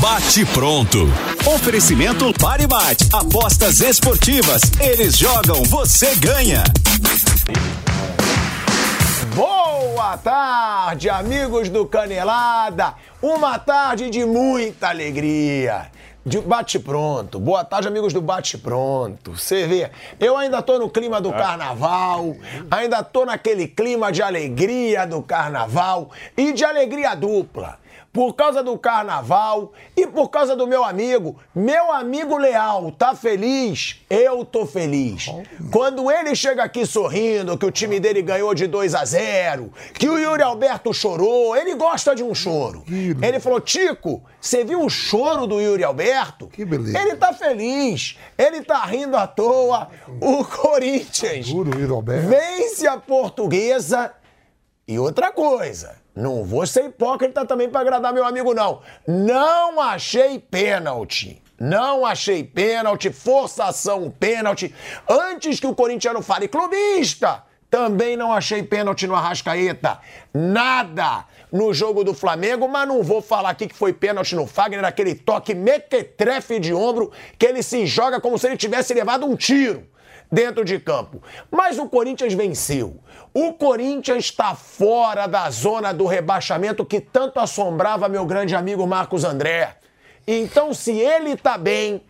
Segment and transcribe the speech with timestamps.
[0.00, 1.08] Bate pronto.
[1.46, 3.08] Oferecimento Pare Bate.
[3.12, 4.62] Apostas esportivas.
[4.80, 6.64] Eles jogam, você ganha.
[9.34, 12.94] Boa tarde, amigos do Canelada.
[13.22, 15.90] Uma tarde de muita alegria.
[16.24, 17.40] De bate pronto.
[17.40, 19.32] Boa tarde, amigos do Bate Pronto.
[19.32, 19.90] Você vê,
[20.20, 22.36] eu ainda tô no clima do carnaval,
[22.70, 27.81] ainda tô naquele clima de alegria do carnaval e de alegria dupla
[28.12, 31.36] por causa do carnaval e por causa do meu amigo.
[31.54, 34.00] Meu amigo Leal tá feliz?
[34.10, 35.26] Eu tô feliz.
[35.72, 40.08] Quando ele chega aqui sorrindo que o time dele ganhou de 2 a 0, que
[40.08, 42.84] o Yuri Alberto chorou, ele gosta de um choro.
[42.86, 46.48] Ele falou: "Tico, você viu o choro do Yuri Alberto?
[46.48, 46.98] Que beleza.
[47.00, 48.18] Ele tá feliz.
[48.36, 49.88] Ele tá rindo à toa.
[50.20, 52.28] O Corinthians Juro, Yuri Alberto.
[52.28, 54.12] vence a portuguesa
[54.86, 58.80] e outra coisa, não vou ser hipócrita também para agradar meu amigo, não.
[59.06, 61.42] Não achei pênalti.
[61.58, 64.74] Não achei pênalti, forçação pênalti.
[65.08, 70.00] Antes que o corintiano fale clubista, também não achei pênalti no Arrascaeta.
[70.34, 74.84] Nada no jogo do Flamengo, mas não vou falar aqui que foi pênalti no Fagner,
[74.84, 79.36] aquele toque mequetrefe de ombro, que ele se joga como se ele tivesse levado um
[79.36, 79.86] tiro
[80.30, 81.22] dentro de campo.
[81.50, 82.98] Mas o Corinthians venceu.
[83.34, 89.24] O Corinthians está fora da zona do rebaixamento que tanto assombrava meu grande amigo Marcos
[89.24, 89.74] André.
[90.26, 92.02] Então, se ele tá bem,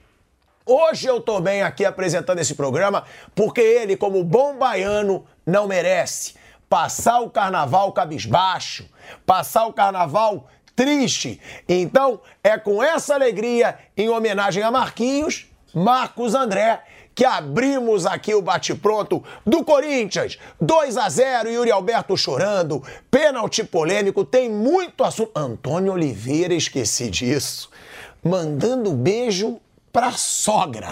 [0.66, 3.04] hoje eu tô bem aqui apresentando esse programa,
[3.36, 6.34] porque ele, como bom baiano, não merece
[6.68, 8.88] passar o carnaval cabisbaixo,
[9.24, 11.40] passar o carnaval triste.
[11.68, 16.82] Então, é com essa alegria, em homenagem a Marquinhos, Marcos André,
[17.14, 20.38] que abrimos aqui o bate-pronto do Corinthians.
[20.60, 25.30] 2 a 0 Yuri Alberto chorando, pênalti polêmico, tem muito assunto.
[25.34, 27.70] Antônio Oliveira, esqueci disso.
[28.22, 29.60] Mandando beijo
[29.92, 30.90] pra sogra.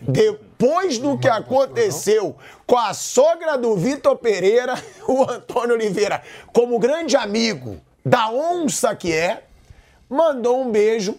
[0.00, 4.74] Depois do que aconteceu com a sogra do Vitor Pereira,
[5.08, 6.22] o Antônio Oliveira,
[6.52, 9.42] como grande amigo da onça que é,
[10.08, 11.16] mandou um beijo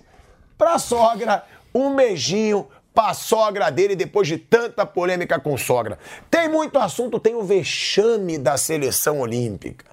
[0.57, 1.43] pra sogra,
[1.75, 5.99] um beijinho pra sogra dele depois de tanta polêmica com sogra.
[6.31, 9.85] Tem muito assunto, tem o vexame da seleção olímpica.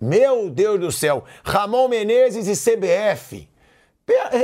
[0.00, 3.48] Meu Deus do céu, Ramon Menezes e CBF.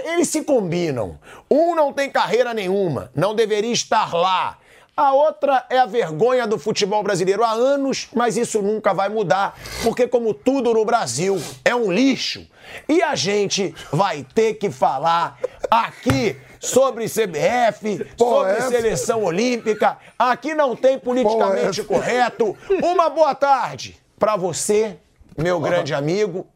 [0.06, 1.20] Eles se combinam.
[1.48, 4.58] Um não tem carreira nenhuma, não deveria estar lá.
[4.96, 9.56] A outra é a vergonha do futebol brasileiro há anos, mas isso nunca vai mudar,
[9.84, 12.44] porque, como tudo no Brasil, é um lixo.
[12.88, 15.38] E a gente vai ter que falar
[15.70, 19.96] aqui sobre CBF, sobre essa- seleção olímpica.
[20.18, 22.56] Aqui não tem politicamente essa- correto.
[22.82, 24.96] Uma boa tarde para você,
[25.38, 26.46] meu grande amigo,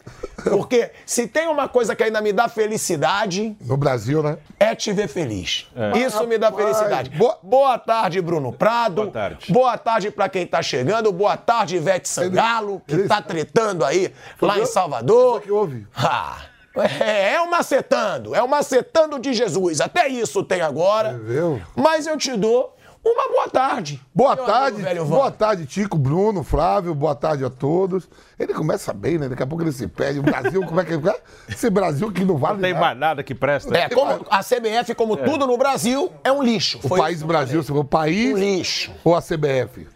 [0.45, 4.37] porque se tem uma coisa que ainda me dá felicidade No Brasil, né?
[4.61, 5.67] é te ver feliz.
[6.07, 7.09] Isso me dá felicidade.
[7.11, 8.97] boa- Boa, tarde, Bruno Prado.
[9.03, 9.53] Boa tarde.
[9.53, 11.11] Boa tarde pra quem tá chegando.
[11.13, 15.37] Boa tarde, Ivete Sangalo, que tá tretando aí lá em Salvador.
[15.39, 15.87] Isso que houve.
[15.97, 16.37] Ah,
[16.77, 19.81] é, é um macetando, é um macetando de Jesus.
[19.81, 21.19] Até isso tem agora.
[21.19, 21.61] viu?
[21.77, 22.75] Mas eu te dou
[23.05, 24.01] uma boa tarde.
[24.15, 28.09] Boa tarde, amigo velho boa tarde, Tico, Bruno, Flávio, boa tarde a todos.
[28.39, 29.29] Ele começa bem, né?
[29.29, 30.21] Daqui a pouco ele se perde.
[30.21, 31.21] O Brasil, como é que é?
[31.49, 32.85] Esse Brasil que não vale Não tem nada.
[32.87, 33.77] mais nada que presta.
[33.77, 36.79] É, como a CBF, como tudo no Brasil, é um lixo.
[36.83, 38.91] O Foi país Brasil, se for o país um lixo.
[39.05, 39.87] ou a CBF?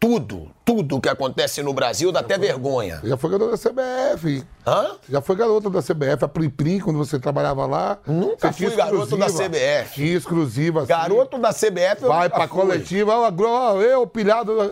[0.00, 3.02] Tudo, tudo que acontece no Brasil dá até vergonha.
[3.04, 4.42] Já foi garota da CBF.
[4.66, 4.96] Hã?
[5.06, 7.98] Já foi garota da CBF, a Plim, quando você trabalhava lá.
[8.06, 9.26] Nunca fui garoto da.
[9.26, 9.92] CBF.
[9.92, 10.80] Tinha exclusiva.
[10.80, 10.88] assim.
[10.88, 12.60] Garoto da CBF, eu Vai nunca pra fui.
[12.62, 14.70] coletiva, ó, eu, pilhado da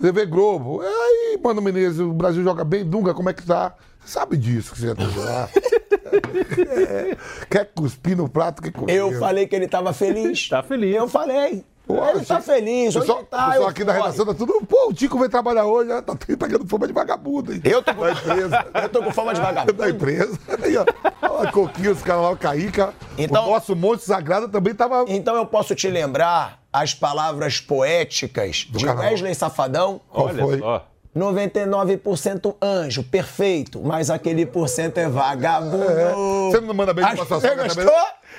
[0.00, 0.80] TV Globo.
[0.80, 3.74] Aí, Mano Menezes, o Brasil joga bem, Dunga, como é que tá?
[3.98, 5.48] Você sabe disso que você tá lá.
[6.78, 7.16] É,
[7.50, 8.94] Quer cuspir no prato que comeu.
[9.10, 10.48] Eu falei que ele tava feliz.
[10.48, 10.94] Tá feliz.
[10.94, 11.64] Eu falei.
[11.88, 14.60] Ele tá feliz, hoje pessoal, tá, pessoal eu aqui da redação tá tudo.
[14.66, 17.60] Pô, o Tico veio trabalhar hoje, ah, tá pegando fama de vagabundo, hein?
[17.64, 18.66] Eu tô com, Da empresa.
[18.82, 19.88] eu tô com fama de da vagabundo.
[19.88, 20.38] empresa.
[20.62, 20.84] Aí, ó.
[21.22, 22.92] Olha a Coquinha, os caras lá, o Caíca.
[23.16, 25.04] Então- o nosso Monte Sagrado também tava.
[25.08, 29.10] Então eu posso te lembrar as palavras poéticas de carnaval.
[29.12, 30.00] Wesley Safadão?
[30.10, 30.58] Qual Olha foi?
[30.58, 30.86] só.
[31.16, 36.50] 99% anjo, perfeito, mas aquele por cento é vagabundo.
[36.50, 37.86] Você não manda beijo pra sua sogra também?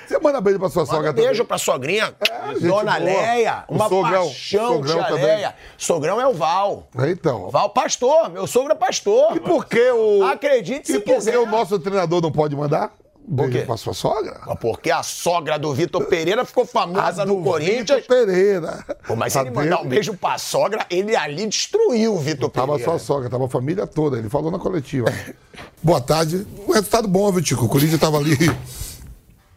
[0.08, 1.46] Você manda beijo pra sua Manda sogra um beijo também?
[1.46, 2.14] pra sogrinha,
[2.54, 3.04] gente Dona boa.
[3.04, 5.24] Leia, O uma sogrão, paixão, sogrão também.
[5.24, 5.54] Leia.
[5.76, 6.88] Sogrão é o Val.
[7.08, 7.48] Então.
[7.50, 9.36] Val, pastor, meu sogro é pastor.
[9.36, 10.24] E por que o.
[10.24, 11.32] Acredite E se por quiser.
[11.32, 12.92] que o nosso treinador não pode mandar?
[13.32, 13.58] Beijo quê?
[13.60, 14.40] pra sua sogra?
[14.60, 18.00] Porque a sogra do Vitor Pereira ficou famosa no Corinthians.
[18.00, 18.84] Vitor Pereira.
[19.06, 22.72] Pô, mas se ele mandar um beijo pra sogra, ele ali destruiu o Vitor Tava
[22.72, 22.90] Pereira.
[22.90, 24.18] só a sogra, tava a família toda.
[24.18, 25.06] Ele falou na coletiva.
[25.80, 26.44] Boa tarde.
[26.66, 27.66] Um resultado bom, viu, Tico?
[27.66, 28.36] O Corinthians tava ali,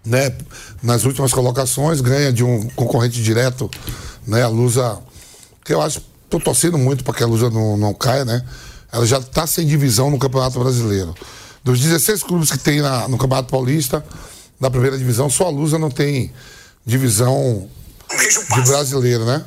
[0.06, 0.32] né,
[0.84, 3.72] nas últimas colocações, ganha de um concorrente direto,
[4.28, 5.00] né, a Lusa,
[5.66, 6.00] que eu acho,
[6.30, 8.46] tô torcendo muito para que a Lusa não, não caia, né?
[8.92, 11.16] Ela já tá sem divisão no Campeonato Brasileiro.
[11.64, 14.04] Dos 16 clubes que tem na- no Campeonato Paulista,
[14.60, 16.32] na primeira divisão, só a Lusa não tem
[16.86, 17.70] divisão
[18.56, 19.44] de brasileiro, né?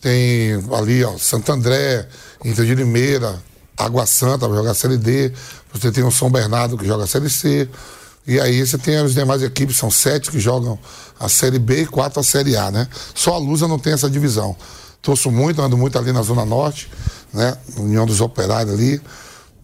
[0.00, 2.06] Tem ali, ó, Santo André,
[2.44, 3.42] Inter de Limeira,
[3.76, 5.32] Água Santa, vai jogar Série D.
[5.72, 7.68] Você tem o São Bernardo que joga a Série C.
[8.26, 10.78] E aí você tem as demais equipes, são sete que jogam
[11.18, 12.86] a Série B e quatro a Série A, né?
[13.14, 14.54] Só a Lusa não tem essa divisão.
[15.02, 16.90] Torço muito, ando muito ali na Zona Norte,
[17.32, 17.56] né?
[17.76, 19.00] União dos Operários ali.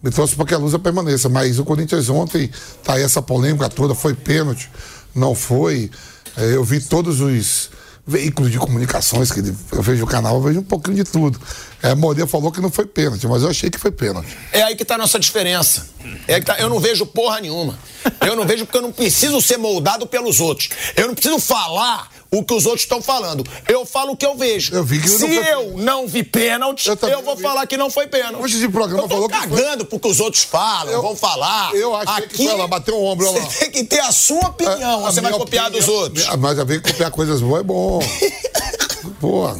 [0.03, 1.29] E torço para que a Lusa permaneça.
[1.29, 2.49] Mas o Corinthians ontem,
[2.83, 4.69] tá aí essa polêmica toda, foi pênalti,
[5.13, 5.91] não foi.
[6.37, 7.69] É, eu vi todos os
[8.05, 9.39] veículos de comunicações que
[9.71, 11.39] eu vejo o canal, eu vejo um pouquinho de tudo.
[11.83, 14.35] É, Moreira falou que não foi pênalti, mas eu achei que foi pênalti.
[14.51, 15.87] É aí que tá a nossa diferença.
[16.27, 17.77] É que tá- eu não vejo porra nenhuma.
[18.25, 20.69] Eu não vejo porque eu não preciso ser moldado pelos outros.
[20.95, 23.43] Eu não preciso falar o que os outros estão falando.
[23.67, 24.73] Eu falo o que eu vejo.
[24.73, 27.41] Eu vi que Se não foi- eu não vi pênalti, Eu eu, vou vi.
[27.41, 28.41] falar que não foi pênalti.
[28.41, 31.13] Hoje de programa eu tô falou que foi- cagando porque os outros falam, Eu- vão
[31.15, 31.75] falar.
[31.75, 33.41] eu achei que foi lá, bateu o ombro, lá.
[33.41, 35.05] Você tem que ter a sua opinião.
[35.05, 36.25] A você vai minha copiar opinião- dos outros.
[36.29, 37.99] Ah, Mas a ver copiar coisas boas é bom.
[39.19, 39.53] Pô,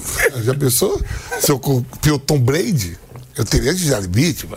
[0.43, 0.99] já pensou?
[1.41, 2.97] Se eu copio o Tom Brady,
[3.35, 4.49] eu teria Gisele Bündchen.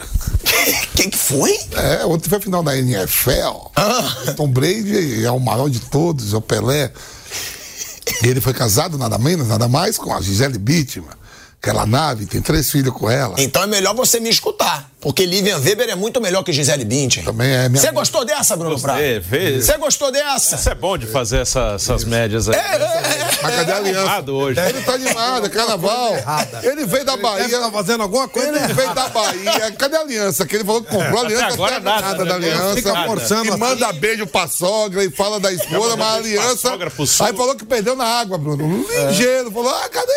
[0.94, 1.58] Quem que foi?
[1.72, 3.70] É, ontem foi a final da NFL.
[3.74, 4.32] Ah.
[4.36, 6.92] Tom Brady é o maior de todos, é o Pelé.
[8.24, 11.04] Ele foi casado, nada menos, nada mais, com a Gisele Bündchen.
[11.60, 13.34] Aquela nave, tem três filhos com ela.
[13.38, 14.90] Então é melhor você me escutar.
[15.04, 17.24] Porque Livian Weber é muito melhor que Gisele Bündchen.
[17.24, 19.00] Também é Você gostou dessa, Bruno Prado?
[19.60, 20.56] Você gostou dessa?
[20.56, 22.56] Isso é bom de fazer essa- essas médias aí.
[23.42, 24.00] Mas cadê a aliança?
[24.00, 24.58] Animado hoje.
[24.60, 26.14] Ele tá animado, é carnaval.
[26.62, 27.46] Ele veio da Bahia.
[27.48, 28.74] Deve tá fazendo alguma coisa Ele errada.
[28.74, 29.70] veio da Bahia.
[29.72, 30.46] Cadê a aliança?
[30.46, 31.44] Que ele falou que comprou a aliança.
[31.44, 32.32] Até agora tem nada, da né?
[32.34, 32.74] aliança.
[32.76, 33.58] Fica forçando E assim.
[33.58, 36.70] manda beijo pra sogra e fala da esposa, mas a aliança.
[37.26, 38.86] Aí falou que perdeu na água, Bruno.
[39.08, 39.50] Ligeiro.
[39.52, 40.12] Falou, ah, cadê?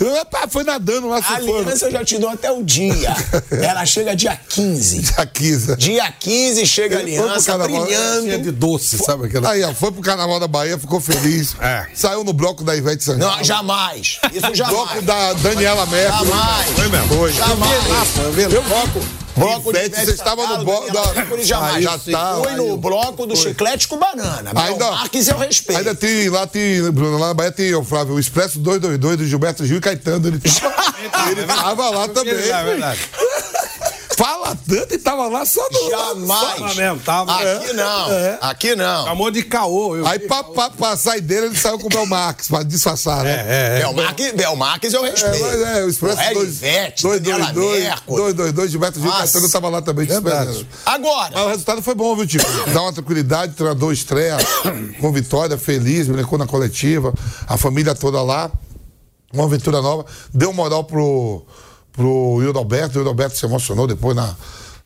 [0.00, 3.14] Eu, "Epá, foi nadando lá, A aliança eu já te dou até o dia.
[3.52, 5.02] Ela chega dia 15.
[5.02, 5.76] Jaquiza.
[5.80, 8.38] Dia 15 chega a foi aliança brilhando.
[8.42, 9.50] de doce, sabe aquela?
[9.50, 11.54] Aí, ó, foi pro Carnaval da Bahia, ficou feliz.
[11.60, 11.86] É.
[11.94, 13.36] Saiu no bloco da Ivete Sangalo.
[13.36, 14.18] Não, jamais.
[14.32, 15.04] Isso Bloco jamais.
[15.04, 16.28] da Daniela Mercury.
[16.30, 16.66] Jamais.
[16.70, 17.08] Foi mesmo.
[17.08, 17.32] Foi.
[17.32, 18.16] Jamais.
[18.18, 18.60] Eu vi lá.
[18.60, 19.00] Bloco.
[19.36, 21.76] Bloco de Ivete, Ivete você estava no bloco da- jamais.
[21.76, 22.56] Aí, já tá, Fui aí.
[22.56, 24.52] no bloco do chiclete com banana.
[24.52, 25.78] Bel Ainda, Marques eu respeito.
[25.78, 29.26] Ainda tem, lá tem, Bruno, lá na Bahia tem, o Flávio, o Expresso 222 do
[29.26, 30.28] Gilberto Gil e Caetano.
[30.28, 32.34] Ele tava, ele tava lá também.
[32.34, 33.00] É verdade.
[34.20, 35.88] Fala tanto e tava lá só no.
[35.90, 36.58] Jamais.
[36.58, 37.32] Tava mesmo, tava.
[37.56, 38.12] Aqui não.
[38.12, 38.38] É.
[38.42, 39.04] Aqui não.
[39.06, 39.96] Chamou de caô.
[39.96, 40.28] Eu Aí vi.
[40.28, 43.46] pra, pra, pra sair dele, ele saiu com o Belmarx, pra disfarçar, né?
[43.48, 43.78] É, é.
[43.80, 45.40] Bel Marques, Bel Marques eu É, respeito.
[45.40, 48.16] mas é, o Expresso Porra, 2, Ivete, 222, Daniela Mercury.
[48.16, 49.22] 222, Gilberto Gil e Nossa.
[49.22, 50.66] Caetano tava lá também te esperando.
[50.84, 52.44] Agora, Mas o resultado foi bom, viu, Tico?
[52.74, 54.36] Dá uma tranquilidade, treinador estreia
[55.00, 57.14] com vitória, feliz, brincou na coletiva,
[57.48, 58.50] a família toda lá,
[59.32, 60.04] uma aventura nova.
[60.34, 61.42] Deu moral pro,
[62.00, 64.34] pro Hildo Alberto, o Hildo Alberto se emocionou depois na,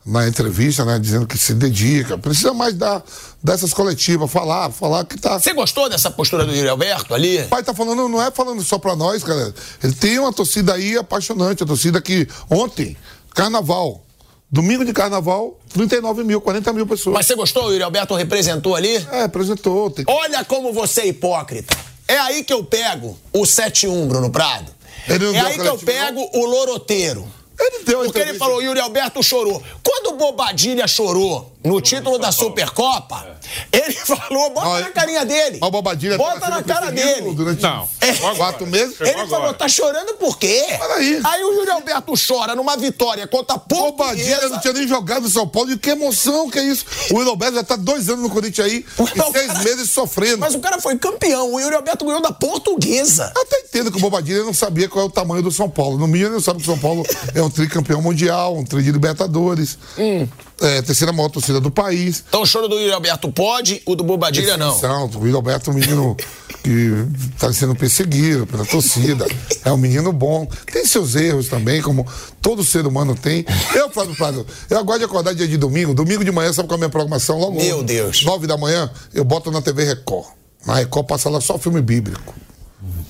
[0.04, 0.99] na entrevista, né?
[0.99, 3.00] Dizendo que se dedica, precisa mais da,
[3.40, 5.38] dessas coletivas, falar, falar que tá.
[5.38, 7.38] você gostou dessa postura do Yuri Alberto ali?
[7.42, 9.54] O pai tá falando, não é falando só pra nós, cara.
[9.83, 12.97] Ele tem uma torcida aí apaixonante, a torcida que ontem,
[13.33, 14.04] carnaval,
[14.50, 17.14] domingo de carnaval, 39 mil, 40 mil pessoas.
[17.14, 17.66] Mas você gostou?
[17.66, 18.97] O Yuri Alberto representou ali?
[19.12, 19.88] É, apresentou.
[19.88, 20.04] Tem...
[20.09, 21.76] Olha como você é hipócrita.
[22.09, 24.75] É aí que eu pego o 7-1, Bruno Prado.
[25.08, 27.26] É deu aí que eu pego o loroteiro.
[27.58, 29.62] Ele deu Porque ele falou, Yuri Alberto chorou.
[29.82, 33.38] Quando o Bobadilha chorou no título da Supercopa,
[33.73, 35.58] ele falou, bota na carinha dele.
[35.62, 37.32] o Bobadilha Bota tá na cara dele.
[37.32, 37.88] Durante Não.
[38.00, 38.96] é, quatro meses.
[38.96, 39.40] Chegou Ele agora.
[39.40, 40.64] falou, tá chorando por quê?
[40.78, 41.20] Peraí.
[41.25, 44.49] Aí o Júlio Alberto chora numa vitória contra a Bobadilha Portuguesa.
[44.49, 45.70] não tinha nem jogado no São Paulo.
[45.73, 46.84] E que emoção que é isso.
[47.12, 50.38] O Will Alberto já tá dois anos no Corinthians aí e seis cara- meses sofrendo.
[50.38, 51.52] Mas o cara foi campeão.
[51.54, 53.32] O Yuri Alberto ganhou da Portuguesa.
[53.34, 55.96] Eu até entendo que o Bobadilha não sabia qual é o tamanho do São Paulo.
[55.99, 58.82] No mínimo, ele não sabe que o São Paulo é um tricampeão mundial, um tri
[58.82, 60.26] de Libertadores, Hum.
[60.60, 62.24] é terceira maior torcida do país.
[62.28, 64.78] Então o choro do Yuri Alberto pode, o do Bobadilha não.
[64.78, 66.16] São, o Will Alberto é um menino
[66.62, 66.92] que
[67.34, 69.26] está sendo perseguido pela torcida.
[69.64, 70.48] É um menino bom.
[70.72, 72.06] Tem seus erros também, como
[72.40, 73.44] todo ser humano tem.
[73.74, 75.92] Eu, Flávio Prado, eu gosto de acordar dia de domingo.
[75.94, 77.38] Domingo de manhã, sabe qual é a minha programação?
[77.38, 78.24] Logo Meu Deus.
[78.24, 80.26] Nove da manhã, eu boto na TV Record.
[80.66, 82.34] Na Record passa lá só filme bíblico.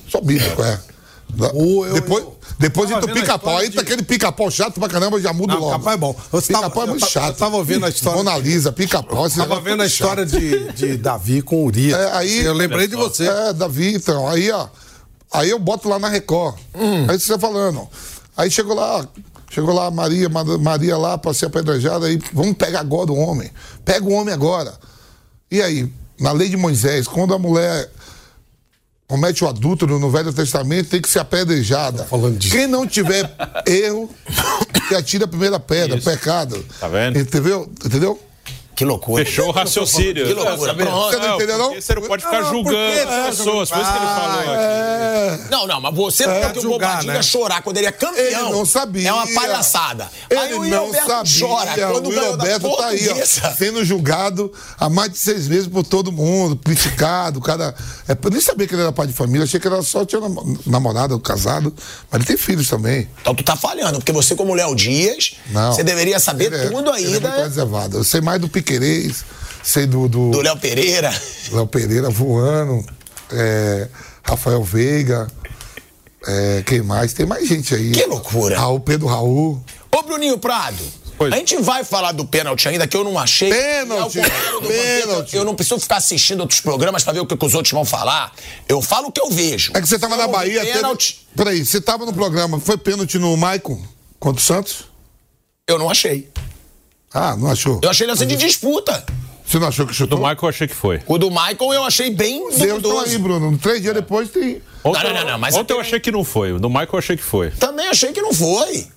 [0.09, 0.75] Só bíblico, é.
[0.75, 0.94] O-
[1.87, 3.57] eu- depois eu- depois tava entra o pica-pau.
[3.59, 5.73] Aí tá de- aquele pica-pau chato pra caramba, já Não, logo.
[5.73, 6.15] pica-pau é bom.
[6.41, 7.27] Pica-pau é muito chato.
[7.29, 9.29] eu tava vendo a história- Mona Lisa, pica-pau.
[9.29, 11.99] Tava negócio vendo a é história de, de Davi com Urias.
[11.99, 13.27] É, aí- eu lembrei de você.
[13.29, 14.29] É, Davi, então.
[14.29, 14.69] Aí, ó.
[15.33, 16.57] Aí eu boto lá na Record.
[16.75, 17.07] Hum.
[17.09, 17.89] Aí você tá falando.
[18.37, 19.05] Aí chegou lá,
[19.51, 22.07] chegou lá a Maria, Ma- Maria lá pra ser apedrejada.
[22.07, 23.51] Aí vamos pegar agora o homem.
[23.85, 24.75] Pega o homem agora.
[25.51, 27.91] E aí, na lei de Moisés, quando a mulher
[29.15, 32.03] comete o adúltero no Velho Testamento, tem que ser apedrejada.
[32.05, 32.53] falando disso.
[32.53, 33.33] Quem não tiver
[33.65, 34.11] erro,
[34.89, 36.65] que atira a primeira pedra, pecado.
[36.81, 37.17] Tá vendo?
[37.17, 37.71] Entendeu?
[37.85, 38.21] Entendeu?
[38.75, 39.25] Que loucura.
[39.25, 40.27] Fechou o raciocínio.
[40.27, 40.75] Que loucura.
[40.75, 41.11] Pronto.
[41.11, 41.67] Você não entendeu, não?
[41.69, 43.01] Porque você não pode ficar Não, julgando porque-
[43.31, 43.69] as pessoas.
[43.71, 44.49] Foi isso que ele falou aqui.
[44.51, 45.39] É.
[45.51, 47.23] Não, não, mas você é, que o julgar, Bobadilha né?
[47.23, 48.25] chorar quando ele é campeão.
[48.47, 49.09] Ele não sabia.
[49.09, 50.11] É uma palhaçada.
[50.29, 51.47] Ele Aí o não Alberto sabia.
[51.49, 55.67] chora quando o Will Alberto tá aí, ó, sendo julgado há mais de seis meses
[55.69, 57.39] por todo mundo, criticado.
[57.39, 57.75] O cara.
[58.09, 60.05] É, eu nem sabia que ele era pai de família, achei que ele era só
[60.05, 61.73] tinha nam- namorado, casado.
[62.11, 63.09] Mas ele tem filhos também.
[63.21, 65.73] Então tu tá falhando, porque você, como Léo Dias, Não.
[65.73, 67.97] você deveria saber Ele é- tudo ele é ainda muito reservado.
[67.99, 69.25] Eu sei mais do Piquerez,
[69.63, 70.09] sei do.
[70.09, 71.13] do, do Léo Pereira.
[71.53, 72.85] Léo Pereira voando,
[73.31, 73.89] é,
[74.23, 75.29] Rafael Veiga.
[76.27, 77.13] É, quem mais?
[77.13, 77.91] Tem mais gente aí.
[77.93, 78.59] Que loucura.
[78.59, 79.63] Raul, Pedro Raul.
[79.95, 80.83] Ô, Bruninho Prado,
[81.19, 81.31] Pois.
[81.33, 83.51] a gente vai falar do pênalti ainda, que eu não achei.
[83.51, 85.37] Pênalti, do pênalti.
[85.37, 87.85] Eu não preciso ficar assistindo outros programas pra ver o que, que os outros vão
[87.85, 88.33] falar.
[88.67, 89.73] Eu falo o que eu vejo.
[89.75, 90.61] É que você tava na eu vi Bahia.
[90.63, 93.81] teve- Pênalti, Peraí, você tava no programa, foi pênalti no Maicon
[94.19, 94.87] contra o Santos?
[95.69, 96.31] eu não achei.
[97.15, 97.81] Ah, não achou?
[97.81, 99.05] Eu achei ele assim de disputa.
[99.47, 100.19] Você não achou que Do chutou?
[100.19, 101.01] Michael eu achei que foi.
[101.07, 103.11] O do Michael eu achei bem duvidoso.
[103.11, 103.57] aí, Bruno.
[103.59, 104.61] Três dias depois tem.
[104.83, 106.53] Ontem, não, não, não, mas ontem eu achei que não foi.
[106.53, 107.51] O do Michael eu achei que foi.
[107.51, 108.89] Também achei que não foi.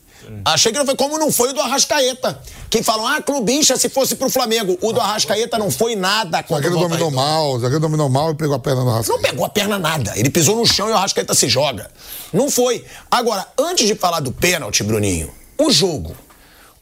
[0.43, 2.41] Achei que não foi, como não foi o do Arrascaeta.
[2.69, 4.77] Que falam, ah, clubista se fosse pro Flamengo.
[4.81, 8.31] O do Arrascaeta não foi nada O o zagueiro dominou mal, o zagueiro dominou mal
[8.31, 9.11] e pegou a perna no raça.
[9.11, 10.13] Não pegou a perna nada.
[10.17, 11.89] Ele pisou no chão e o Arrascaeta se joga.
[12.33, 12.83] Não foi.
[13.09, 16.15] Agora, antes de falar do pênalti, Bruninho, o jogo.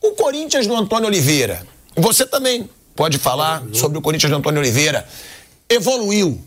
[0.05, 1.65] O Corinthians do Antônio Oliveira.
[1.95, 5.07] Você também pode falar sobre o Corinthians do Antônio Oliveira.
[5.67, 6.39] Evoluiu.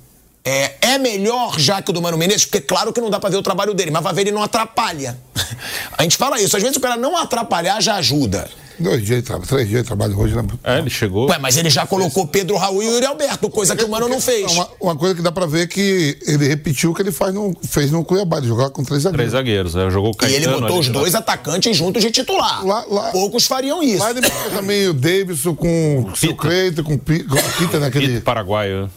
[0.45, 3.29] É, é melhor já que o do Mano Menezes, porque claro que não dá pra
[3.29, 5.19] ver o trabalho dele, mas vai ver ele não atrapalha.
[5.99, 8.49] A gente fala isso, às vezes o cara não atrapalhar já ajuda.
[8.79, 10.45] Dois dias, três dias de trabalho hoje, né?
[10.63, 11.29] É, ele chegou.
[11.29, 14.21] Ué, mas ele já colocou Pedro Raul e Yuri Alberto, coisa que o Mano não
[14.21, 14.53] fez.
[14.53, 17.35] Uma, uma coisa que dá pra ver é que ele repetiu o que ele faz
[17.35, 19.73] no, fez no Cuiabá, de jogar com três Três zagueiros.
[19.73, 19.75] zagueiros.
[19.75, 19.91] Né?
[19.91, 20.53] Jogou o E Caetano.
[20.53, 22.65] ele botou os dois atacantes juntos de titular.
[22.65, 23.99] Lá- lá- Poucos fariam isso.
[24.03, 27.53] Lá ele botou também o Davidson com o seu Creito, com o Pi- com o
[27.59, 28.09] Peter, naquele.
[28.09, 28.91] Pito paraguaio.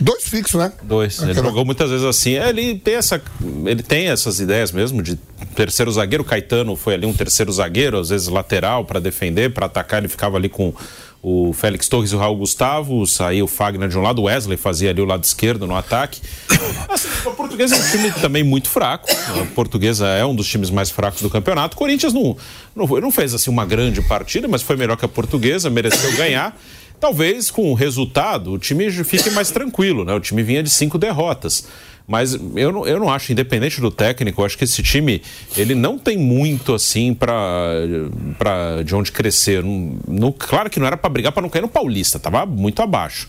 [0.00, 0.72] Dois fixos, né?
[0.82, 1.20] Dois.
[1.20, 2.34] Ele Aquela- jogou muitas vezes assim.
[2.34, 3.20] É, Ele tem, essa,
[3.66, 5.16] ele tem essas ideias mesmo de
[5.54, 6.22] terceiro zagueiro.
[6.22, 10.00] O Caetano foi ali um terceiro zagueiro, às vezes lateral para defender, para atacar.
[10.00, 10.74] Ele ficava ali com
[11.22, 13.06] o Félix Torres e o Raul Gustavo.
[13.06, 16.20] Saía o Fagner de um lado, o Wesley fazia ali o lado esquerdo no ataque.
[16.88, 19.08] Assim, a Portuguesa é um time também muito fraco.
[19.10, 21.74] A Portuguesa é um dos times mais fracos do campeonato.
[21.74, 22.36] O Corinthians não,
[22.74, 26.56] não, não fez assim uma grande partida, mas foi melhor que a Portuguesa, mereceu ganhar.
[26.98, 30.14] Talvez com o resultado o time fique mais tranquilo, né?
[30.14, 31.66] O time vinha de cinco derrotas.
[32.06, 35.20] Mas eu não, eu não acho, independente do técnico, eu acho que esse time
[35.56, 39.62] ele não tem muito assim para de onde crescer.
[39.64, 43.28] Não- claro que não era para brigar para não cair no Paulista, tava muito abaixo.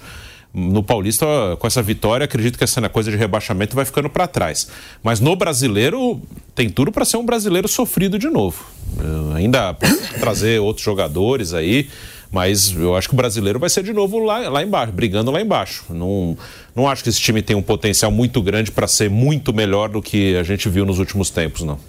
[0.54, 1.26] No Paulista,
[1.60, 4.68] com essa vitória, acredito que essa coisa de rebaixamento vai ficando para trás.
[5.04, 6.20] Mas no brasileiro,
[6.56, 8.66] tem tudo para ser um brasileiro sofrido de novo.
[8.98, 9.76] Eu ainda
[10.20, 11.90] trazer outros jogadores aí,
[12.32, 15.42] mas eu acho que o brasileiro vai ser de novo lá, lá embaixo, brigando lá
[15.42, 15.86] embaixo.
[15.90, 16.38] Não,
[16.76, 20.02] não acho que esse time tem um potencial muito grande para ser muito melhor do
[20.02, 21.80] que a gente viu nos últimos tempos, não.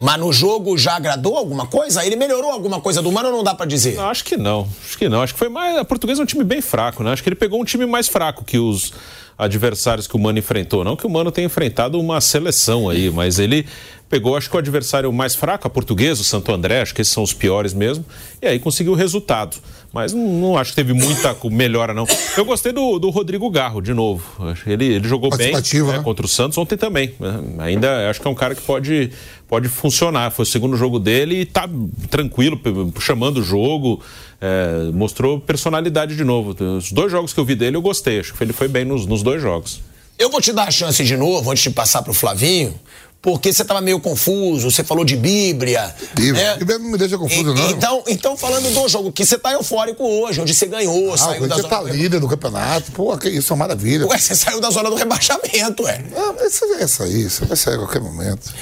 [0.00, 2.04] Mas no jogo já agradou alguma coisa?
[2.04, 3.94] Ele melhorou alguma coisa do Mano ou não dá pra dizer?
[3.94, 4.68] Não, acho que não.
[4.84, 5.22] Acho que não.
[5.22, 5.78] Acho que foi mais.
[5.78, 7.12] A portuguesa é um time bem fraco, né?
[7.12, 8.92] Acho que ele pegou um time mais fraco que os,
[9.36, 10.84] adversários que o Mano enfrentou.
[10.84, 13.66] Não que o Mano tenha enfrentado uma seleção aí, mas ele
[14.08, 17.12] pegou, acho que o adversário mais fraco, a portuguesa, o Santo André, acho que esses
[17.12, 18.04] são os piores mesmo,
[18.40, 19.56] e aí conseguiu o resultado.
[19.92, 22.04] Mas não, não acho que teve muita melhora, não.
[22.36, 24.24] Eu gostei do, do Rodrigo Garro, de novo.
[24.66, 26.02] Ele, ele jogou bem né, né?
[26.02, 27.14] contra o Santos ontem também.
[27.60, 29.12] Ainda acho que é um cara que pode,
[29.54, 30.30] pode funcionar.
[30.32, 31.68] Foi o segundo jogo dele e tá
[32.10, 32.60] tranquilo,
[33.00, 34.00] chamando o jogo.
[34.40, 36.54] é, mostrou personalidade de novo.
[36.76, 38.18] Os dois jogos que eu vi dele eu gostei.
[38.20, 39.80] Acho que ele foi bem nos, nos dois jogos.
[40.18, 42.74] Eu vou te dar a chance de novo, antes de passar pro Flavinho,
[43.22, 45.94] porque você tava meio confuso, você falou de Bíblia.
[46.14, 46.34] Bíblia.
[46.52, 46.56] né?
[46.58, 47.70] Bíblia não me deixa confuso, E- não.
[47.70, 51.18] Então, então, falando do jogo, que você tá eufórico hoje, onde você ganhou, Ah, o
[51.18, 52.92] saiu da Corinthians zona tá do líder do campeonato.
[52.92, 54.06] Pô, que isso é uma maravilha.
[54.06, 56.04] Ué, você saiu da zona do rebaixamento, ué.
[56.16, 58.52] Ah, mas isso vai sair, isso vai sair a qualquer momento.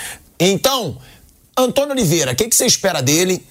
[0.51, 0.97] Então,
[1.57, 3.47] Antônio Oliveira, o que, que você espera dele?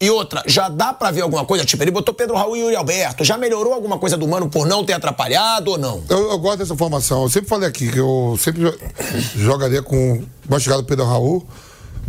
[0.00, 1.64] E outra, já dá pra ver alguma coisa?
[1.64, 3.22] Tipo, ele botou Pedro Raul e Yuri Alberto.
[3.24, 6.02] Já melhorou alguma coisa do Mano por não ter atrapalhado ou não?
[6.08, 7.22] Eu, eu gosto dessa formação.
[7.22, 8.78] Eu sempre falei aqui que eu sempre jo-
[9.36, 11.46] jogaria com uma chegada do Pedro Raul,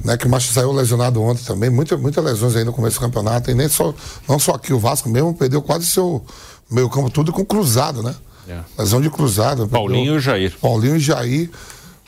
[0.03, 0.17] né?
[0.17, 1.69] Que o Macho saiu lesionado ontem também.
[1.69, 3.51] Muita, muitas lesões aí no começo do campeonato.
[3.51, 3.93] E nem só,
[4.27, 6.25] não só aqui, o Vasco mesmo perdeu quase seu
[6.69, 8.15] meio campo tudo com cruzado, né?
[8.49, 8.59] É.
[8.79, 9.67] Lesão de cruzado.
[9.67, 10.53] Paulinho perdeu e Jair.
[10.59, 11.49] Paulinho e Jair.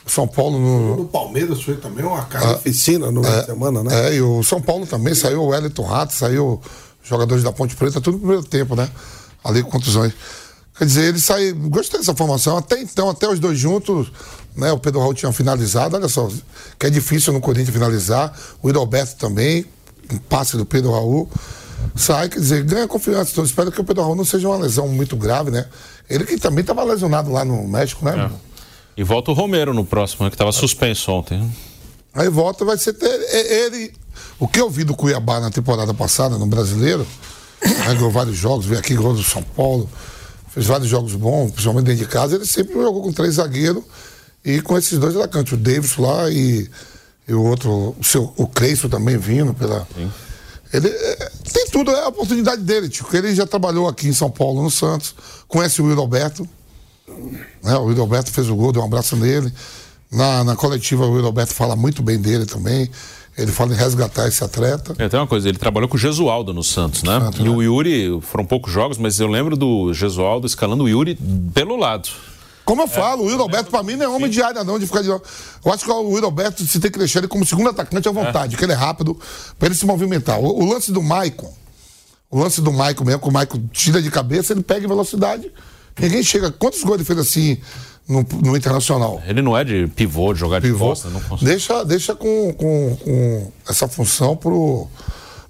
[0.07, 0.97] São Paulo no.
[0.97, 4.09] No Palmeiras foi também uma carnificina no meio de semana, né?
[4.09, 6.61] É, e o São Paulo também saiu o Wellington Rato, saiu
[7.03, 8.89] jogadores da Ponte Preta, tudo no primeiro tempo, né?
[9.43, 10.13] Ali com contusões.
[10.77, 11.51] Quer dizer, ele sai.
[11.51, 12.57] Gostei dessa formação.
[12.57, 14.11] Até então, até os dois juntos,
[14.55, 14.71] né?
[14.71, 16.29] O Pedro Raul tinha finalizado, olha só,
[16.77, 18.37] que é difícil no Corinthians finalizar.
[18.61, 19.65] O Hidalberto também,
[20.11, 21.29] um passe do Pedro Raul.
[21.95, 23.31] Sai, quer dizer, ganha confiança.
[23.31, 25.65] Então, espero que o Pedro Raul não seja uma lesão muito grave, né?
[26.09, 28.29] Ele que também estava lesionado lá no México, né?
[28.97, 31.47] E volta o Romero no próximo, né, que estava suspenso ontem.
[32.13, 33.93] Aí volta, vai ser ter, ele.
[34.39, 37.05] O que eu vi do Cuiabá na temporada passada, no brasileiro,
[37.63, 39.87] né, ganhou vários jogos, veio aqui, ganhou do São Paulo,
[40.49, 43.83] fez vários jogos bons, principalmente dentro de casa, ele sempre jogou com três zagueiros
[44.43, 46.67] e com esses dois atacantes, o Davis lá e,
[47.27, 49.87] e o outro, o, seu, o Creisson também vindo pela.
[50.73, 53.15] Ele é, tem tudo, é a oportunidade dele, Tico.
[53.15, 55.13] Ele já trabalhou aqui em São Paulo, no Santos,
[55.47, 56.49] conhece o Will Alberto.
[57.63, 57.75] Né?
[57.75, 59.51] O Will Alberto fez o gol, deu um abraço nele.
[60.11, 62.89] Na, na coletiva, o Will Alberto fala muito bem dele também.
[63.37, 64.95] Ele fala em resgatar esse atleta.
[64.97, 67.19] É, tem uma coisa, ele trabalhou com o Gesualdo no Santos, né?
[67.19, 67.49] Santos, e né?
[67.49, 71.15] o Yuri, foram poucos jogos, mas eu lembro do Gesualdo escalando o Yuri
[71.53, 72.09] pelo lado.
[72.65, 74.85] Como eu falo, o Will Alberto, pra mim, não é homem de área, não, de
[74.85, 75.07] ficar de.
[75.07, 75.21] Eu
[75.67, 78.51] acho que o Will Alberto, se tem que deixar ele como segundo atacante à vontade,
[78.51, 79.17] porque ele é rápido,
[79.57, 80.39] pra ele se movimentar.
[80.39, 81.53] O, o lance do Maicon,
[82.29, 85.49] o lance do Maicon mesmo, que o Maicon tira de cabeça, ele pega em velocidade.
[85.99, 86.51] Ninguém chega.
[86.51, 87.57] Quantos gols ele fez assim
[88.07, 89.21] no, no Internacional?
[89.25, 90.89] Ele não é de pivô, de jogar de Pivô.
[90.89, 91.45] costa, não consegue.
[91.51, 94.87] Deixa, deixa com, com, com essa função pro,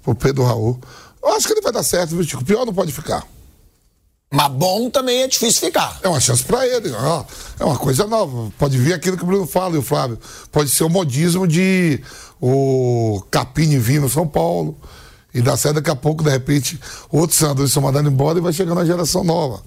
[0.02, 0.78] pro Pedro Raul.
[1.22, 2.44] Eu acho que ele vai dar certo, viu, Chico?
[2.44, 3.22] Pior não pode ficar.
[4.30, 5.98] Mas bom também é difícil ficar.
[6.02, 6.90] É uma chance pra ele.
[6.92, 7.24] ó.
[7.58, 8.50] É uma coisa nova.
[8.58, 10.18] Pode vir aquilo que o Bruno fala e o Flávio.
[10.52, 12.00] Pode ser o modismo de
[12.40, 14.76] o Capini vir no São Paulo.
[15.32, 16.78] E dar certo daqui a pouco, de repente,
[17.10, 19.62] outros senadores são mandados embora e vai chegando a geração nova.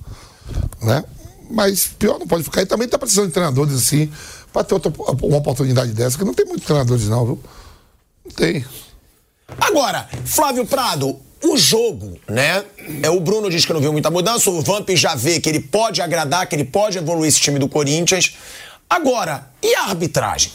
[0.81, 1.03] Né?
[1.49, 2.61] Mas pior não pode ficar.
[2.61, 4.11] E também tá precisando de treinadores assim,
[4.51, 4.91] pra ter outra,
[5.23, 7.39] uma oportunidade dessa, que não tem muitos treinadores, não, viu?
[8.25, 8.65] Não tem.
[9.59, 12.63] Agora, Flávio Prado, o jogo, né?
[13.03, 15.59] É, o Bruno diz que não viu muita mudança, o Vamp já vê que ele
[15.59, 18.37] pode agradar, que ele pode evoluir esse time do Corinthians.
[18.89, 20.51] Agora, e a arbitragem?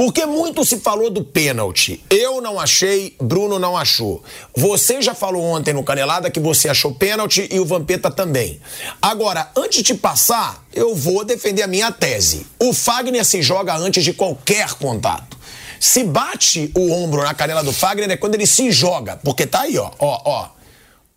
[0.00, 2.02] Porque muito se falou do pênalti.
[2.08, 4.24] Eu não achei, Bruno não achou.
[4.56, 8.58] Você já falou ontem no Canelada que você achou pênalti e o Vampeta também.
[9.02, 12.46] Agora, antes de passar, eu vou defender a minha tese.
[12.58, 15.36] O Fagner se joga antes de qualquer contato.
[15.78, 19.18] Se bate o ombro na canela do Fagner é quando ele se joga.
[19.22, 20.48] Porque tá aí, ó, ó, ó.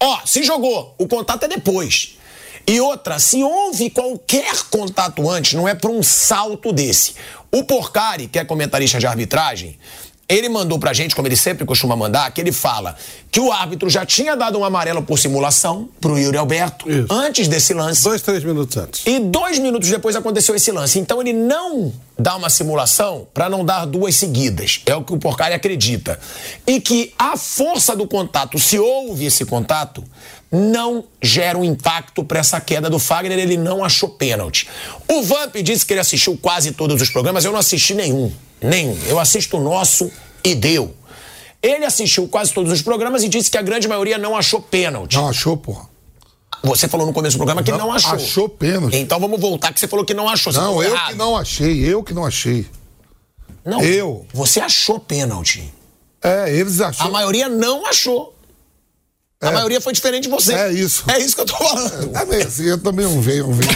[0.02, 0.94] Ó, se jogou.
[0.98, 2.18] O contato é depois.
[2.66, 7.14] E outra, se houve qualquer contato antes, não é por um salto desse.
[7.52, 9.78] O Porcari, que é comentarista de arbitragem,
[10.28, 12.96] ele mandou pra gente, como ele sempre costuma mandar, que ele fala
[13.30, 17.08] que o árbitro já tinha dado um amarelo por simulação pro Yuri Alberto Isso.
[17.10, 18.04] antes desse lance.
[18.04, 19.06] Dois, três minutos antes.
[19.06, 20.98] E dois minutos depois aconteceu esse lance.
[20.98, 24.82] Então ele não dá uma simulação para não dar duas seguidas.
[24.86, 26.20] É o que o Porcari acredita.
[26.66, 30.04] E que a força do contato, se houve esse contato,
[30.56, 33.40] não gera um impacto para essa queda do Fagner.
[33.40, 34.70] Ele não achou pênalti.
[35.12, 37.44] O Vamp disse que ele assistiu quase todos os programas.
[37.44, 38.32] Eu não assisti nenhum.
[38.62, 38.96] Nenhum.
[39.08, 40.12] Eu assisto o nosso
[40.44, 40.94] e deu.
[41.62, 45.16] Ele assistiu quase todos os programas e disse que a grande maioria não achou pênalti.
[45.16, 45.90] Não achou, porra.
[46.64, 48.14] Você falou no começo do programa que não, Não, achou.
[48.14, 48.96] achou pênalti.
[48.98, 50.54] Então vamos voltar que você falou que não achou.
[50.54, 51.10] Você Não, eu errado.
[51.10, 52.66] que não achei, eu que não achei.
[53.66, 54.26] Não, eu.
[54.34, 55.74] Você achou pênalti.
[56.22, 57.12] É, eles A acharam.
[57.12, 58.33] maioria não achou.
[59.44, 59.52] A É.
[59.52, 60.54] maioria foi diferente de você.
[60.54, 61.04] É isso.
[61.08, 62.16] É isso que eu tô falando.
[62.16, 63.70] É mesmo, assim, eu também não vejo, não vejo.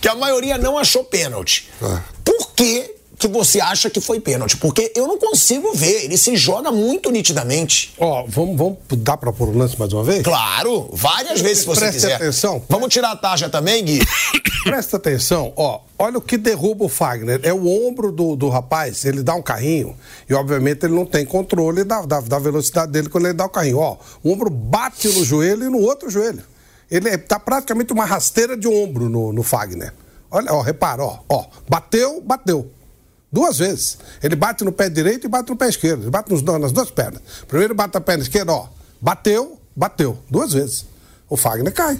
[0.00, 1.68] que a maioria não achou pênalti.
[1.82, 1.98] É.
[2.24, 4.56] Por que que você acha que foi pênalti?
[4.56, 7.94] Porque eu não consigo ver, ele se joga muito nitidamente.
[7.98, 10.22] Ó, vamos, vamos dar pra pôr o lance mais uma vez?
[10.22, 12.14] Claro, várias vezes se você Preste quiser.
[12.16, 12.62] atenção.
[12.68, 14.00] Vamos tirar a taxa também, Gui?
[14.64, 15.80] Presta atenção, ó.
[15.98, 17.38] Olha o que derruba o Fagner.
[17.44, 19.96] É o ombro do, do rapaz, ele dá um carrinho
[20.28, 23.48] e, obviamente, ele não tem controle da, da, da velocidade dele quando ele dá o
[23.48, 23.78] carrinho.
[23.78, 26.42] Ó, o ombro bate no joelho e no outro joelho.
[26.90, 29.94] Ele é, tá praticamente uma rasteira de ombro no, no Fagner.
[30.30, 31.44] Olha, ó, repara, ó, ó.
[31.68, 32.70] Bateu, bateu.
[33.32, 33.96] Duas vezes.
[34.22, 36.02] Ele bate no pé direito e bate no pé esquerdo.
[36.02, 37.22] Ele bate nos, nas duas pernas.
[37.48, 38.66] Primeiro bate na perna esquerda, ó.
[39.00, 40.18] Bateu, bateu.
[40.30, 40.84] Duas vezes.
[41.30, 41.98] O Fagner cai.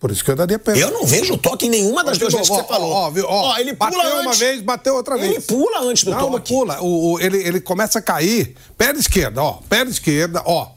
[0.00, 0.82] Por isso que eu daria pênalti.
[0.82, 2.90] Eu não vejo toque em nenhuma das duas Ó, vezes que você ó, falou.
[2.90, 3.24] Ó, viu?
[3.28, 4.20] Ó, ele pula bateu antes.
[4.26, 5.32] uma vez, bateu outra vez.
[5.32, 6.52] Ele pula antes do não, Não, toque.
[6.52, 6.80] pula.
[6.82, 8.54] O, o- ele, ele começa a cair.
[8.76, 9.58] Perna esquerda, ó.
[9.68, 10.68] Perna esquerda, ó.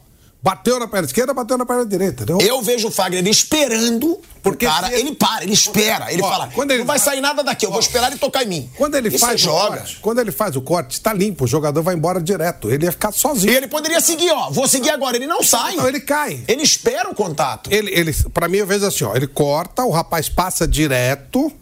[0.42, 2.22] Bateu na perna esquerda, bateu na perna direita.
[2.22, 2.46] Entendeu?
[2.46, 4.18] Eu vejo o Fagner esperando.
[4.50, 6.12] Porque Porque cara, ele- ele para, ele espera.
[6.12, 8.42] Ele Ó, fala: quando ele não vai sair nada daqui, eu vou esperar ele tocar
[8.42, 8.70] em mim.
[8.76, 9.76] Quando ele E faz o joga.
[9.78, 12.70] corte, quando ele faz o corte, tá limpo, o jogador vai embora direto.
[12.70, 13.52] Ele ia ficar E sozinho.
[13.52, 14.50] ele poderia seguir, ó.
[14.50, 15.16] Vou seguir agora.
[15.16, 15.76] Ele não sai.
[15.76, 16.42] Não, ele cai.
[16.48, 17.72] Ele espera o contato.
[17.72, 19.14] Ele, ele, pra mim, eu vejo assim, ó.
[19.14, 21.52] Ele corta, o rapaz passa direto.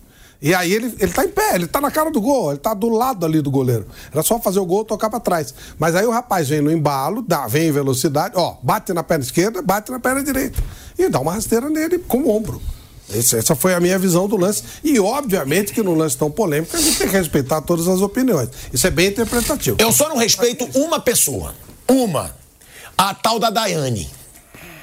[0.40, 2.74] E aí ele, ele tá em pé, ele tá na cara do gol, ele tá
[2.74, 3.86] do lado ali do goleiro.
[4.12, 5.54] Era só fazer o gol tocar pra trás.
[5.78, 9.24] Mas aí o rapaz vem no embalo, dá, vem em velocidade, ó, bate na perna
[9.24, 10.62] esquerda, bate na perna direita.
[10.98, 12.60] E dá uma rasteira nele com o ombro.
[13.08, 14.62] Essa foi a minha visão do lance.
[14.82, 18.48] E obviamente que no lance tão polêmico a gente tem que respeitar todas as opiniões.
[18.72, 19.76] Isso é bem interpretativo.
[19.80, 21.54] Eu só não respeito uma pessoa.
[21.88, 22.34] Uma.
[22.98, 24.10] A tal da Daiane.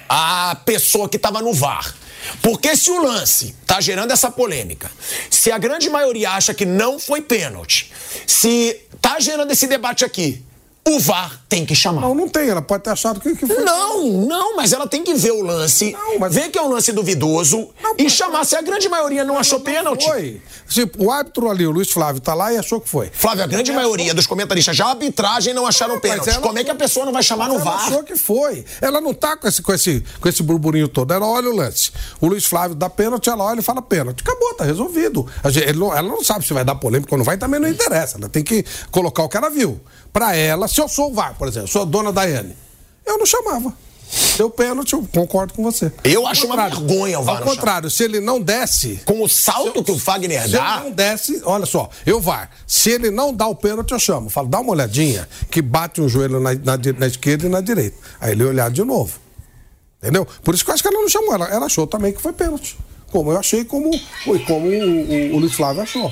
[0.07, 1.95] A pessoa que estava no VAR.
[2.41, 4.89] Porque se o lance tá gerando essa polêmica,
[5.29, 7.91] se a grande maioria acha que não foi pênalti,
[8.25, 10.41] se tá gerando esse debate aqui,
[10.86, 12.02] o VAR tem que chamar.
[12.02, 13.63] Não, não tem, ela pode ter achado que, que foi.
[13.63, 16.67] Não, não, mas ela tem que ver o lance, Não, mas- ver que é um
[16.69, 18.43] lance duvidoso Não, e mas- chamar.
[18.46, 20.04] Se a grande maioria não achou pênalti.
[20.06, 20.41] Foi.
[20.67, 23.10] Se o árbitro ali, o Luiz Flávio, tá lá e achou que foi.
[23.13, 26.30] Flávio, a grande maioria dos comentaristas já arbitragem não acharam Mas pênalti.
[26.30, 27.88] ela- Como é que a pessoa não vai chamar no Ela VAR?
[27.88, 28.65] achou que foi.
[28.82, 31.13] Ela não tá com esse, com, esse, com esse burburinho todo.
[31.13, 31.91] Ela olha o lance.
[32.19, 34.22] O Luiz Flávio dá pênalti, ela olha e fala pênalti.
[34.22, 35.26] Acabou, tá resolvido.
[35.46, 38.17] Gente- não- ela não sabe se vai dar polêmica ou não vai, também não interessa.
[38.17, 39.80] Ela tem que colocar o que ela viu.
[40.12, 42.55] Pra ela, se eu sou o VAR, por exemplo, sou a dona Daiane,
[43.05, 43.73] eu não chamava.
[44.38, 45.91] Deu pênalti, eu concordo com você.
[46.03, 49.83] Eu acho uma vergonha o VAR Ao contrário, se ele não desce, Com o salto
[49.83, 50.81] que o Fagner se ele dá.
[50.83, 52.49] não desce, olha só, eu VAR.
[52.67, 54.29] Se ele não dá o pênalti, eu chamo.
[54.29, 57.97] Falo, dá uma olhadinha, que bate um joelho na, na na esquerda e na direita.
[58.19, 59.19] Aí ele olhar de novo.
[60.01, 60.27] Entendeu?
[60.43, 61.33] Por isso que eu acho que ela não chamou.
[61.33, 62.77] Ela, ela achou também que foi pênalti.
[63.09, 63.89] Como eu achei, como,
[64.45, 66.12] como o, o, o Luiz Flávio achou.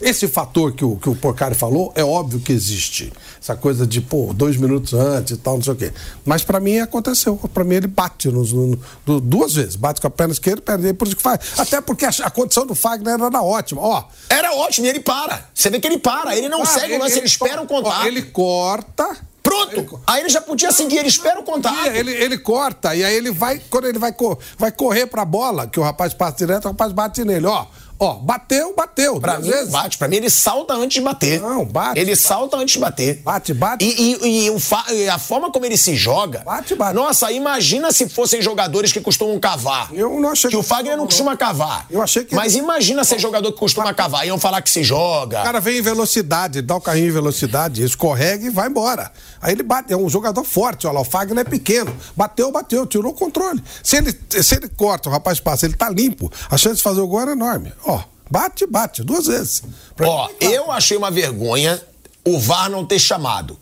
[0.00, 3.12] Esse fator que o, que o Porcari falou é óbvio que existe.
[3.40, 5.92] Essa coisa de, pô, dois minutos antes e tal, não sei o quê.
[6.24, 7.36] Mas pra mim aconteceu.
[7.52, 9.76] Pra mim ele bate nos, no- no- duas vezes.
[9.76, 10.92] Bate com a perna esquerda perna.
[10.94, 11.38] Por isso que faz.
[11.58, 13.80] Até porque a, a condição do Fagner era ótima.
[13.82, 15.44] Ó, Era ótimo, e ele para.
[15.54, 18.06] Você vê que ele para, ele não para, segue o lance, ele, espera o contato.
[18.06, 19.16] Ele corta.
[19.42, 20.00] Pronto!
[20.06, 21.86] Aí ele já podia seguir, ele espera o contato.
[21.88, 24.14] Ele, ele corta e aí ele vai, quando ele vai,
[24.58, 27.46] vai correr pra bola, que o rapaz passa direto, o rapaz bate nele.
[27.46, 27.64] Ó,
[28.00, 29.20] ó, bateu, bateu.
[29.20, 29.68] Pra duas mim, vezes.
[29.70, 29.98] bate.
[29.98, 31.40] Pra mim, ele salta antes de bater.
[31.40, 32.22] Não, bate, Ele bate.
[32.22, 33.16] salta antes de bater.
[33.22, 33.84] Bate, bate.
[33.84, 34.56] E, e- e o
[34.92, 36.40] e a forma como ele se joga.
[36.44, 36.94] Bate, bate.
[36.94, 39.90] Nossa, imagina se fossem jogadores que costumam cavar.
[39.92, 41.86] Eu não achei Que o que- Fagner não costuma cavar.
[41.90, 44.26] Eu achei que- Mas imagina ser jogador que costuma cavar.
[44.26, 45.40] Iam falar que se joga.
[45.40, 49.10] O cara vem em velocidade, dá o carrinho em velocidade, escorrega e vai embora.
[49.40, 51.94] Aí ele bate, é um jogador forte, olha lá, o Fagner é pequeno.
[52.16, 53.62] Bateu, bateu, tirou o controle.
[53.82, 57.00] Se ele, se ele corta, o rapaz passa, ele tá limpo, a chance de fazer
[57.00, 57.72] o gol era enorme.
[57.84, 59.62] Ó, bate, bate, duas vezes.
[59.96, 60.34] Pra Ó, tá.
[60.44, 61.80] eu achei uma vergonha
[62.24, 63.58] o VAR não ter chamado.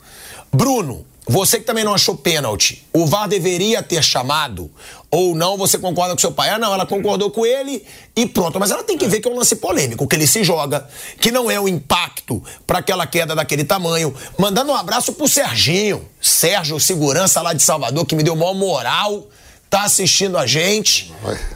[0.53, 4.71] Bruno, você que também não achou pênalti, o VAR deveria ter chamado
[5.11, 5.57] ou não?
[5.59, 6.49] Você concorda com seu pai?
[6.51, 7.85] Ah, não, ela concordou com ele
[8.17, 8.59] e pronto.
[8.59, 10.89] Mas ela tem que ver que é um lance polêmico, que ele se joga,
[11.21, 14.15] que não é o impacto para aquela queda daquele tamanho.
[14.39, 19.27] Mandando um abraço pro Serginho, Sérgio, segurança lá de Salvador, que me deu maior moral,
[19.69, 21.13] tá assistindo a gente.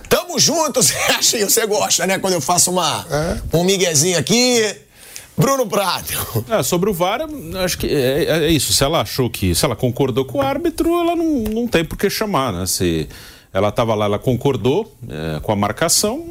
[0.08, 0.86] Tamo juntos,
[1.22, 2.18] Serginho, você gosta, né?
[2.18, 3.56] Quando eu faço uma, É.
[3.56, 4.76] um miguezinho aqui.
[5.42, 6.06] Bruno Prado.
[6.48, 7.20] É, sobre o VAR,
[7.64, 8.72] acho que é, é isso.
[8.72, 9.54] Se ela achou que.
[9.54, 12.64] Se ela concordou com o árbitro, ela não, não tem por que chamar, né?
[12.66, 13.08] Se
[13.52, 16.24] ela estava lá, ela concordou é, com a marcação,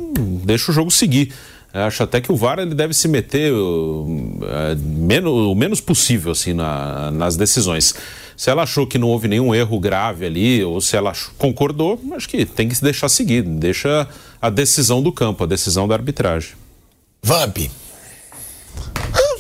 [0.43, 1.33] deixa o jogo seguir.
[1.73, 5.79] Eu Acho até que o VAR ele deve se meter uh, é, menos, o menos
[5.79, 7.95] possível assim na- nas decisões.
[8.35, 12.27] Se ela achou que não houve nenhum erro grave ali, ou se ela concordou, acho
[12.27, 13.43] que tem que se deixar seguir.
[13.43, 14.05] Deixa
[14.41, 16.51] a decisão do campo, a decisão da arbitragem.
[17.23, 17.57] Vamp.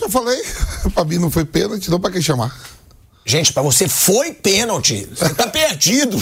[0.01, 0.43] Eu já falei,
[0.93, 2.57] pra mim não foi pênalti, não pra quem chamar.
[3.23, 5.07] Gente, pra você foi pênalti.
[5.15, 6.17] Você tá perdido.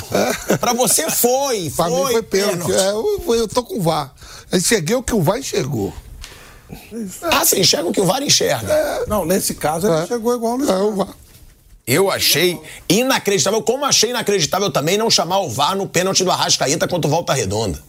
[0.59, 2.71] Pra você foi, Pra foi, mim foi pênalti.
[2.73, 4.13] É, eu, eu tô com o VAR.
[4.51, 5.93] Enxerguei o que o VAR enxergou.
[7.23, 9.05] Ah, você enxerga o que o VAR enxerga.
[9.07, 10.07] Não, nesse caso ele É.
[10.07, 11.07] chegou igual no É, o VAR.
[11.87, 16.87] Eu achei inacreditável, como achei inacreditável também não chamar o VAR no pênalti do Arrascaeta
[16.87, 17.81] contra o Volta Redonda.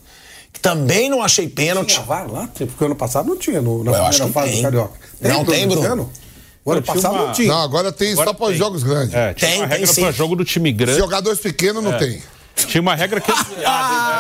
[0.61, 1.95] Também não achei pênalti.
[1.95, 2.49] Tinha VAR lá?
[2.55, 4.57] Porque ano passado não tinha, no, na Eu primeira que fase tem.
[4.59, 4.99] do Carioca.
[5.21, 5.75] Não tem, Bruno?
[5.81, 6.11] Luciano?
[6.65, 7.49] O ano passado uma- não tinha.
[7.49, 8.59] Não, agora tem Agora só para os tem.
[8.59, 9.15] jogos grandes.
[9.15, 10.01] É, Tem, uma tem regra sim.
[10.03, 10.99] para jogo do time grande.
[10.99, 12.23] Jogadores pequenos não tem.
[12.67, 13.31] Tinha uma regra que.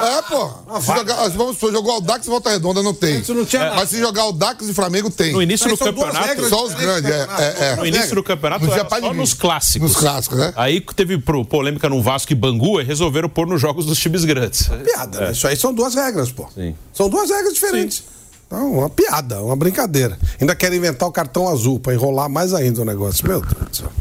[0.00, 0.48] É, pô.
[0.80, 3.20] Se jogar, vamos supor, jogou o Dax e Volta Redonda, não tem.
[3.20, 3.76] Isso não tinha nada.
[3.76, 5.32] Mas se jogar o Dax e Flamengo, tem.
[5.32, 6.26] No início Mas do campeonato.
[6.26, 7.26] regras Só os grandes, é.
[7.38, 7.76] é, é.
[7.76, 9.90] No início do campeonato tinha era só nos clássicos.
[9.92, 10.52] Nos clássicos, né?
[10.56, 14.24] Aí teve pro- polêmica no Vasco e Bangu e resolveram pôr nos jogos dos times
[14.24, 14.68] grandes.
[14.68, 15.32] piada, né?
[15.32, 16.48] Isso aí são duas regras, pô.
[16.54, 16.74] Sim.
[16.94, 18.02] São duas regras diferentes.
[18.46, 20.18] Então, uma piada, uma brincadeira.
[20.40, 23.26] Ainda querem inventar o cartão azul pra enrolar mais ainda o negócio.
[23.28, 23.92] Meu Deus do céu.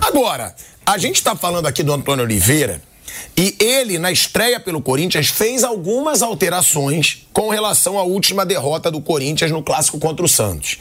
[0.00, 0.54] Agora,
[0.86, 2.80] a gente está falando aqui do Antônio Oliveira
[3.36, 9.00] e ele, na estreia pelo Corinthians, fez algumas alterações com relação à última derrota do
[9.00, 10.78] Corinthians no clássico contra o Santos.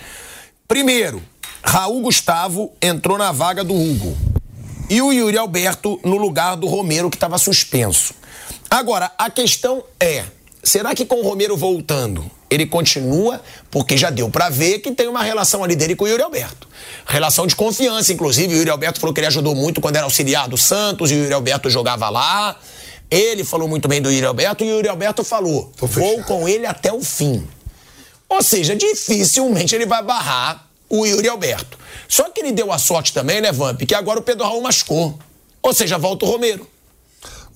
[0.67, 1.21] Primeiro,
[1.63, 4.17] Raul Gustavo entrou na vaga do Hugo
[4.89, 8.13] e o Yuri Alberto no lugar do Romero, que estava suspenso.
[8.69, 10.25] Agora, a questão é:
[10.63, 13.41] será que com o Romero voltando, ele continua?
[13.71, 16.67] Porque já deu pra ver que tem uma relação ali dele com o Yuri Alberto.
[17.07, 18.53] Relação de confiança, inclusive.
[18.53, 21.17] O Yuri Alberto falou que ele ajudou muito quando era auxiliar do Santos e o
[21.23, 22.59] Yuri Alberto jogava lá.
[23.09, 26.65] Ele falou muito bem do Yuri Alberto e o Yuri Alberto falou: vou com ele
[26.65, 27.47] até o fim.
[28.29, 31.77] Ou seja, dificilmente ele vai barrar o Yuri Alberto.
[32.07, 35.17] Só que ele deu a sorte também, né, Vamp, que agora o Pedro Raul machucou.
[35.61, 36.67] Ou seja, volta o Romero.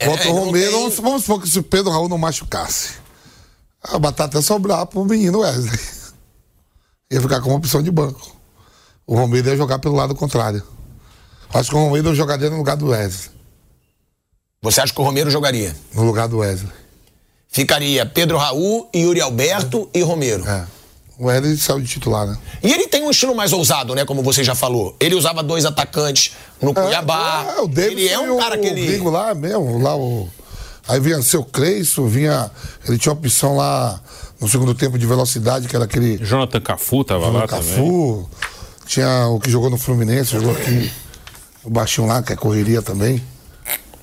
[0.03, 3.04] Volta É, o Romero, tem- vamos, vamos supor que se o Pedro Raul não machucasse.
[3.91, 5.79] A batata ia sobrar pro menino Wesley.
[7.11, 8.35] Ia ficar como opção de banco.
[9.05, 10.63] O Romero ia jogar pelo lado contrário.
[11.53, 13.29] Acho que o Romero jogaria no lugar do Wesley.
[14.61, 15.75] Você acha que o Romero jogaria?
[15.93, 16.71] No lugar do Wesley.
[17.47, 20.43] Ficaria Pedro Raul, Yuri Alberto e Romero.
[20.49, 20.65] É.
[21.17, 22.37] O Wesley saiu de titular, né?
[22.61, 24.03] E ele tem um estilo mais ousado, né?
[24.03, 24.93] Como você já falou.
[24.99, 27.45] Ele usava dois atacantes no Cuiabá.
[27.55, 28.87] É, o Davidson ele é um cara o, que O ele.
[28.87, 30.27] gringo lá mesmo, lá o.
[30.87, 32.49] Aí vinha seu Cleison, vinha.
[32.87, 33.99] Ele tinha opção lá
[34.39, 36.17] no segundo tempo de velocidade, que era aquele.
[36.17, 37.65] Jonathan Cafu tava lá também.
[37.65, 38.29] Cafu.
[38.85, 40.91] Tinha o que jogou no Fluminense, jogou aqui.
[41.63, 43.23] O baixinho lá, que é correria também.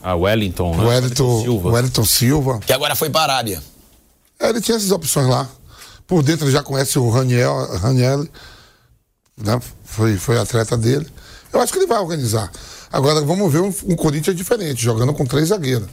[0.02, 0.82] A Wellington, né?
[0.82, 1.70] O Wellington, Silva.
[1.70, 2.58] Wellington Silva.
[2.58, 3.62] Que agora foi para a Arábia.
[4.40, 5.48] É, ele tinha essas opções lá.
[6.08, 8.26] Por dentro ele já conhece o Raniel, Raniel
[9.36, 9.60] né?
[9.84, 11.06] Foi, foi atleta dele.
[11.52, 12.50] Eu acho que ele vai organizar.
[12.92, 15.88] Agora vamos ver um, um Corinthians diferente, jogando com três zagueiros.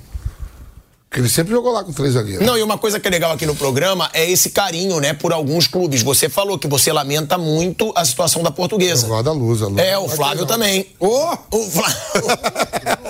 [1.09, 2.45] Porque ele sempre jogou lá com três zagueiros.
[2.45, 5.33] Não, e uma coisa que é legal aqui no programa é esse carinho, né, por
[5.33, 6.03] alguns clubes.
[6.03, 9.05] Você falou que você lamenta muito a situação da portuguesa.
[9.07, 9.79] Eu gosto da luz, a luz.
[9.79, 10.85] É, o Flávio também.
[10.99, 11.35] Ô!
[11.51, 11.97] O Flávio.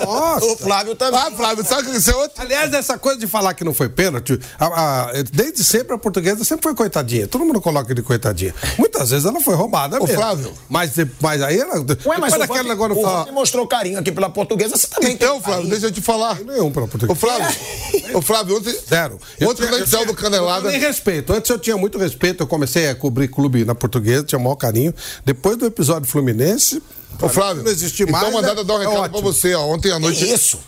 [0.06, 0.44] Nossa!
[0.46, 1.20] o Flávio também.
[1.20, 2.40] Ah, Flávio, sabe que isso é outro?
[2.42, 4.66] Aliás, essa coisa de falar que não foi pênalti, a-
[5.08, 7.28] a- desde sempre a portuguesa sempre foi coitadinha.
[7.28, 8.54] Todo mundo coloca ele coitadinha.
[8.78, 10.16] Muitas vezes ela foi roubada Ô, mesmo.
[10.16, 10.52] Flávio.
[10.70, 11.74] Mas, de- mas aí ela.
[12.06, 13.30] Ué, mas o Vamp, negócio o fala.
[13.30, 15.70] Mostrou carinho aqui pela portuguesa, você também tem Então, Flávio, carinho.
[15.70, 16.40] deixa eu te falar.
[16.40, 17.12] Nenhum pela portuguesa.
[17.12, 17.56] Ô, Flávio,
[18.14, 18.72] ô, Flávio, ontem.
[18.88, 19.18] Zero.
[19.42, 20.66] Ontem, quando a gente saiu do Canelada.
[20.68, 21.32] Eu nem respeito.
[21.32, 22.42] Antes eu tinha muito respeito.
[22.42, 24.94] Eu comecei a cobrir clube na portuguesa, tinha o maior carinho.
[25.24, 26.82] Depois do episódio Fluminense.
[27.20, 28.24] Ô, Flávio, não existe mais.
[28.28, 29.12] então mandada é- dar um é recado ótimo.
[29.12, 29.66] pra você, ó.
[29.66, 30.32] Ontem à Que noite.
[30.32, 30.58] isso?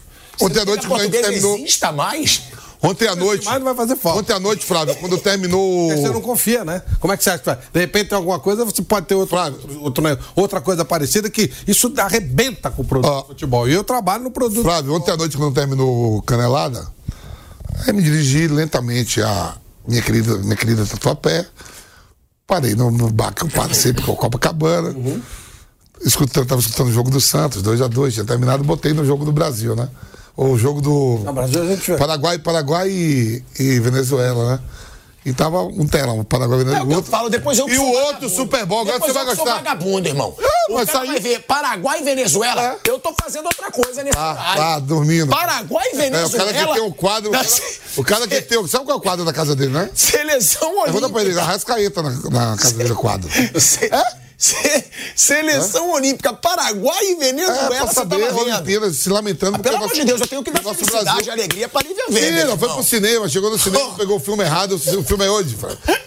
[0.40, 1.56] Ontem à noite, que quando a gente terminou.
[1.58, 2.42] exista mais?
[2.82, 3.44] Ontem à noite.
[3.44, 4.18] mais não vai fazer falta.
[4.18, 5.88] Ontem à noite, Flávio, quando terminou.
[5.94, 6.82] Você não confia, né?
[6.98, 7.58] Como é que você acha?
[7.72, 10.18] De repente tem alguma coisa, você pode ter outro, outro, outro, né?
[10.34, 13.20] outra coisa parecida que isso arrebenta com o produto Ó.
[13.20, 13.68] do futebol.
[13.68, 14.62] E eu trabalho no produto.
[14.62, 16.86] Flávio, ontem à noite, quando terminou Canelada,
[17.86, 21.46] aí me dirigi lentamente a minha querida, minha querida Tatuapé.
[22.46, 24.90] Parei no, no bar que eu com a Copacabana.
[24.90, 25.22] Uhum.
[26.04, 29.76] Escutando, tava escutando o jogo do Santos, 2x2, tinha terminado, botei no jogo do Brasil,
[29.76, 29.88] né?
[30.36, 31.20] O jogo do.
[31.24, 34.60] No Brasil gente- Paraguai, Paraguai e, e Venezuela, né?
[35.24, 36.88] E tava um telão, Paraguai e É o Venezuela.
[36.88, 38.28] o eu outro- falo, depois eu E o outro vagabundo.
[38.30, 39.60] Super Bowl, agora você vai eu que sou gostar.
[39.62, 40.34] vagabundo, irmão.
[40.40, 42.60] É, o mas cara aí- vai ver Paraguai e Venezuela.
[42.84, 42.90] É.
[42.90, 44.60] Eu tô fazendo outra coisa nesse Ah, horário.
[44.62, 45.28] tá dormindo.
[45.28, 46.52] Paraguai e É, o Venezuela.
[46.52, 47.28] cara que tem o quadro.
[47.28, 47.48] O cara,
[47.98, 48.66] o cara que tem o.
[48.66, 49.90] Sabe qual é o quadro da casa dele, né?
[49.94, 51.42] Seleção Pergunta pra ele, Olímpica.
[51.42, 53.28] Arrascaeta na, na casa dele, o quadro.
[53.60, 53.90] Se-
[54.42, 58.38] se- Seleção Olímpica, Paraguai e É, Venezuela, pra você saber a vendo.
[58.40, 59.58] Olimpíada, se lamentando.
[59.60, 62.04] Pelo porque amor de Deus, eu tenho que dar felicidade Brasil- e alegria para Lívia
[62.08, 62.40] Verde.
[62.40, 63.94] Sim, não, foi pro cinema, chegou no cinema, Oh.
[63.94, 65.56] pegou o filme errado, o filme é hoje.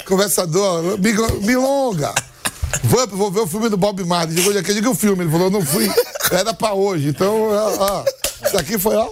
[0.06, 2.14] Conversador, Mil- Milonga.
[2.84, 4.36] Vamp, vou ver o filme do Bob Marley.
[4.38, 5.24] Chegou de aqui, diga o filme.
[5.24, 5.90] Ele falou, não fui,
[6.32, 7.08] era pra hoje.
[7.08, 8.04] Então, ó, ó,
[8.46, 9.10] isso aqui foi, ó.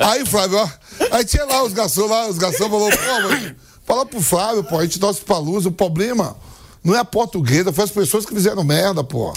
[0.00, 0.68] Aí, Flávio, ó.
[1.10, 2.96] Aí tinha lá os garçons lá, os garçons falou, pô,
[3.28, 3.52] mas
[3.84, 6.36] fala pro Flávio, pô, a gente torce pra luz, o problema
[6.82, 9.32] não é a portuguesa, foi as pessoas que fizeram merda, pô.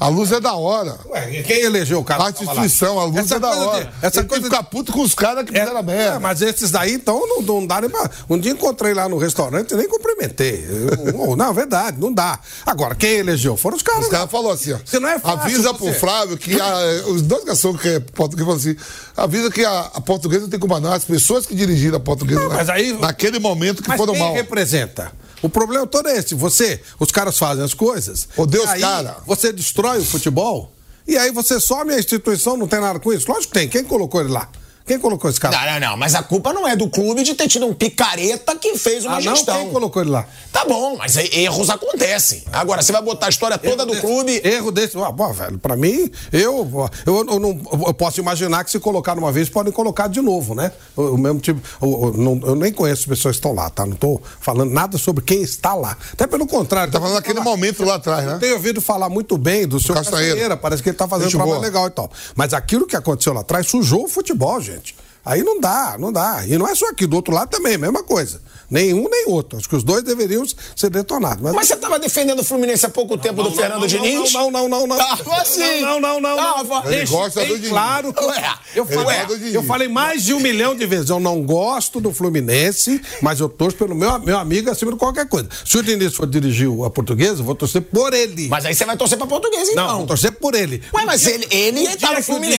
[0.00, 0.98] A luz é da hora.
[1.10, 2.24] Ué, quem elegeu o cara?
[2.24, 3.92] A instituição, a luz Essa é da coisa de- hora.
[4.00, 6.18] essa Ele coisa ficar puto com os caras que fizeram a É, merda.
[6.20, 8.10] mas esses daí, então, não, não dá nem pra.
[8.28, 10.66] Um dia encontrei lá no restaurante e nem cumprimentei.
[11.14, 12.38] Eu- não, é verdade, não dá.
[12.64, 14.04] Agora, quem elegeu foram os caras.
[14.06, 14.78] Os caras falaram assim, ó.
[14.86, 18.46] Se não é fácil avisa pro Flávio que a- os dois garçons que é português
[18.46, 18.76] falaram assim:
[19.14, 22.48] avisa que a, a portuguesa tem que comandar as pessoas que dirigiram a portuguesa Não,
[22.48, 24.32] na- mas aí- naquele momento que Mas foram quem mal.
[24.32, 25.12] representa?
[25.42, 26.34] O problema todo é esse.
[26.34, 28.28] Você, os caras fazem as coisas.
[28.36, 29.16] Odeio os aí cara.
[29.26, 30.72] Você destrói o futebol.
[31.06, 33.26] E aí você some a instituição, não tem nada com isso.
[33.30, 33.68] Lógico que tem.
[33.68, 34.48] Quem colocou ele lá?
[34.90, 35.56] Quem colocou esse cara?
[35.56, 38.56] Não, não, não, mas a culpa não é do clube de ter tido um picareta
[38.56, 39.36] que fez uma ah, não?
[39.36, 39.56] gestão.
[39.56, 40.26] Quem colocou ele lá?
[40.50, 42.42] Tá bom, mas erros acontecem.
[42.52, 44.40] Agora, você vai botar a história toda do desse- clube.
[44.42, 44.98] Erro desse.
[44.98, 49.16] Ah, bom, velho, pra mim, eu, eu, eu não, eu posso imaginar que se colocar
[49.16, 50.72] uma vez, podem colocar de novo, né?
[50.96, 51.60] O, o mesmo tipo.
[51.80, 53.86] Eu, eu não- eu nem conheço as pessoas que estão lá, tá?
[53.86, 55.96] Não tô falando nada sobre quem está lá.
[56.12, 56.92] Até pelo contrário.
[56.92, 58.32] Tá falando falar- momento lá atrás, né?
[58.34, 60.56] Eu tenho ouvido falar muito bem do seu Castanheira.
[60.56, 62.10] Parece que ele tá fazendo um trabalho legal e tal.
[62.34, 64.79] Mas aquilo que aconteceu lá atrás sujou o futebol, gente.
[65.24, 66.44] Aí não dá, não dá.
[66.46, 68.40] E não é só aqui, do outro lado também, mesma coisa.
[68.70, 69.58] Nenhum nem outro.
[69.58, 71.42] Acho que os dois deveriam ser detonados.
[71.42, 74.32] Mas, Mas você tava defendendo o Fluminense há pouco tempo do Fernando Diniz?
[74.32, 74.96] Não, não, não, não.
[74.96, 75.80] Tava sim.
[75.82, 76.54] Não, não, não, não.
[76.54, 76.86] Tava.
[76.86, 77.68] Ele Deixa gosta do Diniz.
[77.68, 78.14] claro.
[78.14, 79.54] que- Ué, eu, ele falei, Diniz.
[79.54, 81.10] eu falei mais de um milhão de vezes.
[81.10, 85.28] Eu não gosto do Fluminense, mas eu torço pelo meu, meu amigo acima de qualquer
[85.28, 85.48] coisa.
[85.66, 88.48] Se o Diniz for dirigir a portuguesa, eu vou torcer por ele.
[88.48, 89.96] Mas aí você vai torcer pra português, não, então.
[89.98, 90.80] vou torcer por ele.
[90.94, 92.59] Ué, mas ele, ele tá no Fluminense.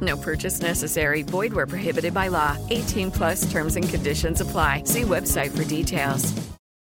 [0.00, 1.22] No purchase necessary.
[1.22, 2.56] Void where prohibited by law.
[2.70, 4.82] 18 plus terms and conditions apply.
[4.86, 6.22] See website for details.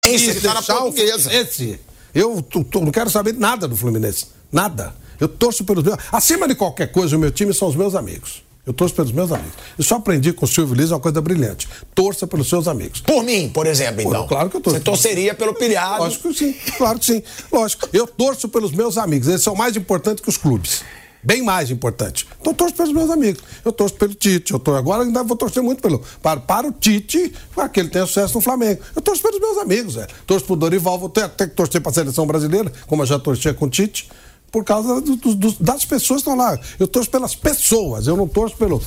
[0.02, 0.08] Tá
[0.54, 1.30] na deixar o portuguesa.
[1.30, 1.80] Fluminense.
[2.14, 4.26] Eu tu- tu- não quero saber nada do Fluminense.
[4.50, 4.94] Nada.
[5.20, 5.96] Eu torço pelos meus.
[6.10, 8.42] Acima de qualquer coisa, o meu time são os meus amigos.
[8.66, 9.54] Eu torço pelos meus amigos.
[9.76, 11.68] Eu só aprendi com o Silvio Liz uma coisa brilhante.
[11.94, 13.00] Torça pelos seus amigos.
[13.00, 14.26] Por mim, por exemplo, então.
[14.26, 14.78] claro que eu torço.
[14.78, 16.02] Você torceria pelo pilhado.
[16.02, 17.22] Lógico que sim, claro que sim.
[17.52, 17.88] Lógico.
[17.92, 19.28] Eu torço pelos meus amigos.
[19.28, 20.82] Eles são mais importantes que os clubes.
[21.24, 22.26] Bem mais importante.
[22.40, 23.42] Então torço pelos meus amigos.
[23.64, 24.52] Eu torço pelo Tite.
[24.52, 27.88] Eu tô, agora ainda vou torcer muito pelo, para, para o Tite, para que ele
[27.90, 28.80] tenha sucesso no Flamengo.
[28.96, 30.08] Eu torço pelos meus amigos, velho.
[30.26, 33.18] Torço pro Dorival, vou ter, ter que torcer para a seleção brasileira, como eu já
[33.18, 34.08] torcia com o Tite.
[34.50, 36.58] Por causa do- do- das pessoas que estão lá.
[36.78, 38.78] Eu torço pelas pessoas, eu não torço pela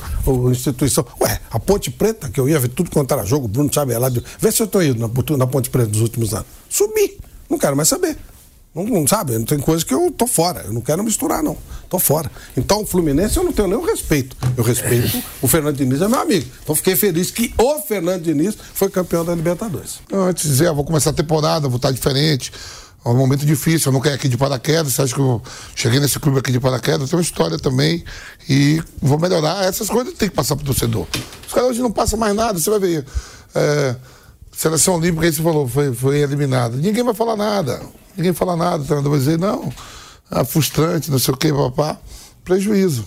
[0.52, 1.04] instituição.
[1.20, 4.52] Ué, a Ponte Preta, que eu ia ver tudo quanto era jogo, Bruno de- Vê
[4.52, 6.46] se eu estou indo na, na Ponte Preta nos últimos anos.
[6.70, 7.18] Subi.
[7.50, 8.16] Não quero mais saber.
[8.76, 10.64] Não, não sabe, tem coisa que eu tô fora.
[10.66, 11.56] Eu não quero misturar, não.
[11.88, 12.30] Tô fora.
[12.54, 14.36] Então, o Fluminense eu não tenho nenhum respeito.
[14.54, 16.46] Eu respeito o Fernando Diniz, é meu amigo.
[16.62, 20.00] Então, fiquei feliz que o Fernando Diniz foi campeão da Libertadores.
[20.12, 22.52] Antes de dizer, ah, vou começar a temporada, vou estar diferente.
[23.02, 24.92] É um momento difícil, eu não caí aqui de paraquedas.
[24.92, 25.40] Você acha que eu
[25.74, 27.02] cheguei nesse clube aqui de paraquedas?
[27.02, 28.04] Eu tenho uma história também
[28.46, 29.64] e vou melhorar.
[29.64, 31.06] Essas coisas tem que passar pro torcedor.
[31.46, 33.06] Os caras hoje não passam mais nada, você vai ver.
[33.54, 33.96] É,
[34.56, 36.76] seleção Olímpica, aí você falou, foi, foi eliminada.
[36.76, 37.82] Ninguém vai falar nada.
[38.16, 38.82] Ninguém fala nada.
[38.82, 39.70] O treinador vai dizer, não,
[40.30, 41.98] é frustrante, não sei o quê, papá.
[42.42, 43.06] Prejuízo.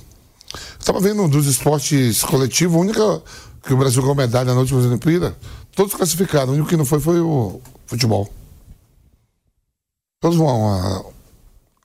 [0.79, 3.23] Estava vendo um dos esportes coletivos, a única
[3.63, 5.35] que o Brasil ganhou medalha na última Olimpíada,
[5.75, 6.49] todos classificaram.
[6.49, 8.31] O único que não foi foi o futebol.
[10.21, 11.03] Todos vão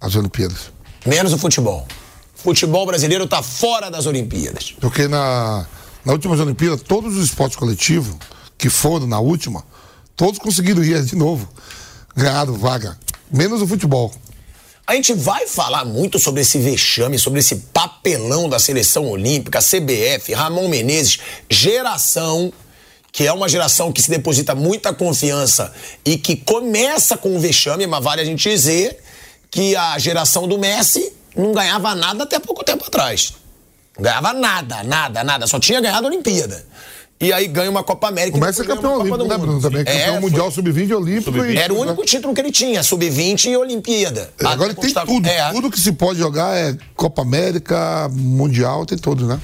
[0.01, 0.73] às Olimpíadas.
[1.07, 1.87] Menos o futebol.
[2.35, 4.75] Futebol brasileiro tá fora das Olimpíadas.
[4.81, 5.67] Porque na,
[6.05, 8.17] na última Olimpíada, todos os esportes coletivos
[8.65, 9.63] que foram na última,
[10.17, 11.47] todos conseguiram ir de novo.
[12.17, 12.99] Ganharam vaga.
[13.31, 14.11] Menos o futebol.
[14.87, 20.33] A gente vai falar muito sobre esse vexame, sobre esse papelão da seleção olímpica, CBF,
[20.33, 21.19] Ramon Menezes,
[21.51, 22.51] geração,
[23.13, 25.71] que é uma geração que se deposita muita confiança
[26.03, 28.99] e que começa com o vexame, mas vale a gente dizer
[29.51, 33.35] que a geração do Messi não ganhava nada até pouco tempo atrás.
[33.95, 35.47] Não ganhava nada, nada, nada.
[35.47, 36.65] Só tinha ganhado a Olimpíada.
[37.25, 38.37] E aí ganha uma Copa América.
[38.37, 39.61] É depois ganha campeão olímpico, né, Bruno?
[39.61, 39.81] Também.
[39.81, 41.45] É, Campeão foi- mundial sub-20 olímpico.
[41.45, 44.31] e- Era o único título que ele tinha, sub-20 e Olimpíada.
[44.41, 45.27] Agora Até tem conquistar- tudo.
[45.27, 45.51] É.
[45.51, 49.41] Tudo que se pode jogar é Copa América, Mundial, tem tudo, né?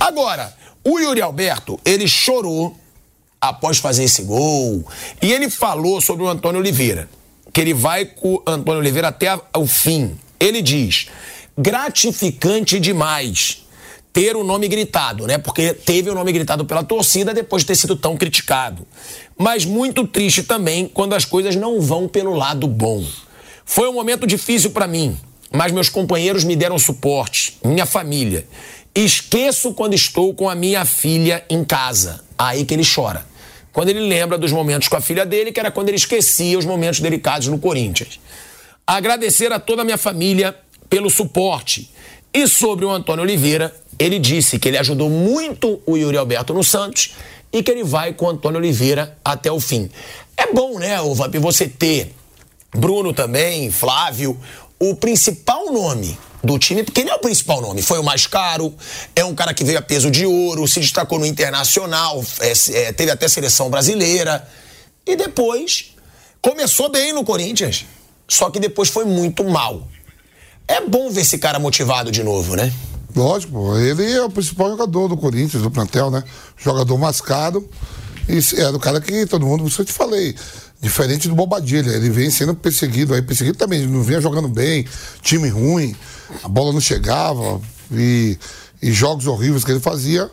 [0.00, 2.76] Agora, o Yuri Alberto, ele chorou
[3.40, 4.84] após fazer esse gol.
[5.22, 7.08] E ele falou sobre o Antônio Oliveira.
[7.52, 10.16] Que ele vai com o Antônio Oliveira até a- o fim.
[10.40, 11.06] Ele diz:
[11.56, 13.63] gratificante demais
[14.14, 15.38] ter o nome gritado, né?
[15.38, 18.86] Porque teve o nome gritado pela torcida depois de ter sido tão criticado.
[19.36, 23.04] Mas muito triste também quando as coisas não vão pelo lado bom.
[23.64, 25.18] Foi um momento difícil para mim,
[25.50, 28.46] mas meus companheiros me deram suporte, minha família.
[28.94, 32.22] Esqueço quando estou com a minha filha em casa.
[32.38, 33.26] Aí que ele chora.
[33.72, 36.64] Quando ele lembra dos momentos com a filha dele, que era quando ele esquecia os
[36.64, 38.20] momentos delicados no Corinthians.
[38.86, 40.54] Agradecer a toda a minha família
[40.88, 41.90] pelo suporte.
[42.34, 46.64] E sobre o Antônio Oliveira, ele disse que ele ajudou muito o Yuri Alberto no
[46.64, 47.14] Santos
[47.52, 49.88] e que ele vai com o Antônio Oliveira até o fim.
[50.36, 52.12] É bom, né, Vamp, você ter
[52.74, 54.36] Bruno também, Flávio,
[54.80, 58.74] o principal nome do time, porque ele é o principal nome, foi o mais caro,
[59.14, 62.92] é um cara que veio a peso de ouro, se destacou no Internacional, é, é,
[62.92, 64.46] teve até seleção brasileira.
[65.06, 65.94] E depois
[66.42, 67.86] começou bem no Corinthians,
[68.26, 69.86] só que depois foi muito mal.
[70.66, 72.72] É bom ver esse cara motivado de novo, né?
[73.14, 76.24] Lógico, ele é o principal jogador do Corinthians, do plantel, né?
[76.56, 77.68] Jogador mascado.
[78.28, 80.34] E é do cara que todo mundo, isso eu te falei.
[80.80, 84.86] Diferente do Bobadilha, ele vem sendo perseguido aí, perseguido também, não vinha jogando bem,
[85.22, 85.94] time ruim,
[86.42, 87.60] a bola não chegava,
[87.90, 88.38] e,
[88.82, 90.30] e jogos horríveis que ele fazia,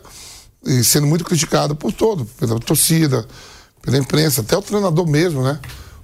[0.64, 3.26] e sendo muito criticado por todo, pela torcida,
[3.80, 5.58] pela imprensa, até o treinador mesmo, né?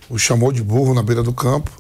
[0.09, 1.70] O chamou de burro na beira do campo.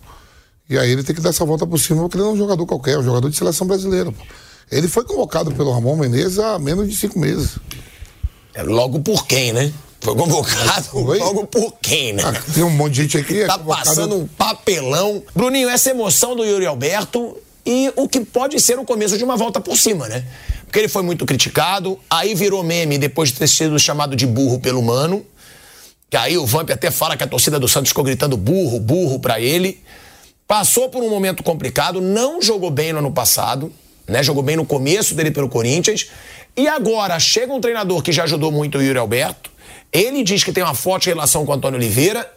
[0.68, 2.36] E aí ele tem que dar essa volta por cima, porque ele não é um
[2.36, 4.12] jogador qualquer, é um jogador de seleção brasileira.
[4.12, 4.22] Pô.
[4.70, 7.58] Ele foi convocado pelo Ramon Menezes há menos de cinco meses.
[8.54, 9.72] É logo por quem, né?
[10.00, 11.18] Foi convocado foi?
[11.18, 12.22] logo por quem, né?
[12.24, 13.42] Ah, tem um monte de gente aqui.
[13.42, 15.22] É tá passando um papelão.
[15.34, 19.36] Bruninho, essa emoção do Yuri Alberto e o que pode ser o começo de uma
[19.36, 20.24] volta por cima, né?
[20.64, 24.60] Porque ele foi muito criticado, aí virou meme depois de ter sido chamado de burro
[24.60, 25.24] pelo Mano.
[26.10, 29.18] Que aí o Vamp até fala que a torcida do Santos ficou gritando burro, burro
[29.18, 29.82] pra ele.
[30.48, 33.70] Passou por um momento complicado, não jogou bem no ano passado,
[34.06, 34.22] né?
[34.22, 36.08] Jogou bem no começo dele pelo Corinthians.
[36.56, 39.50] E agora chega um treinador que já ajudou muito o Yuri Alberto.
[39.92, 42.32] Ele diz que tem uma forte relação com o Antônio Oliveira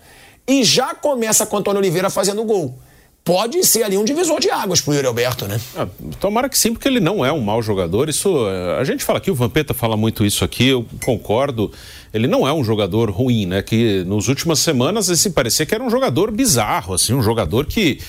[0.45, 2.77] e já começa com o Antônio Oliveira fazendo gol.
[3.23, 5.61] Pode ser ali um divisor de águas pro Yuri Alberto, né?
[5.77, 5.87] Ah,
[6.19, 8.09] tomara que sim, porque ele não é um mau jogador.
[8.09, 8.47] Isso,
[8.79, 11.71] a gente fala aqui, o Vampeta fala muito isso aqui, eu concordo.
[12.11, 13.61] Ele não é um jogador ruim, né?
[13.61, 17.99] Que nas últimas semanas esse parecia que era um jogador bizarro, assim, um jogador que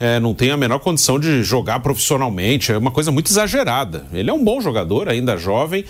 [0.00, 4.06] é, não tem a menor condição de jogar profissionalmente, é uma coisa muito exagerada.
[4.10, 5.84] Ele é um bom jogador, ainda jovem.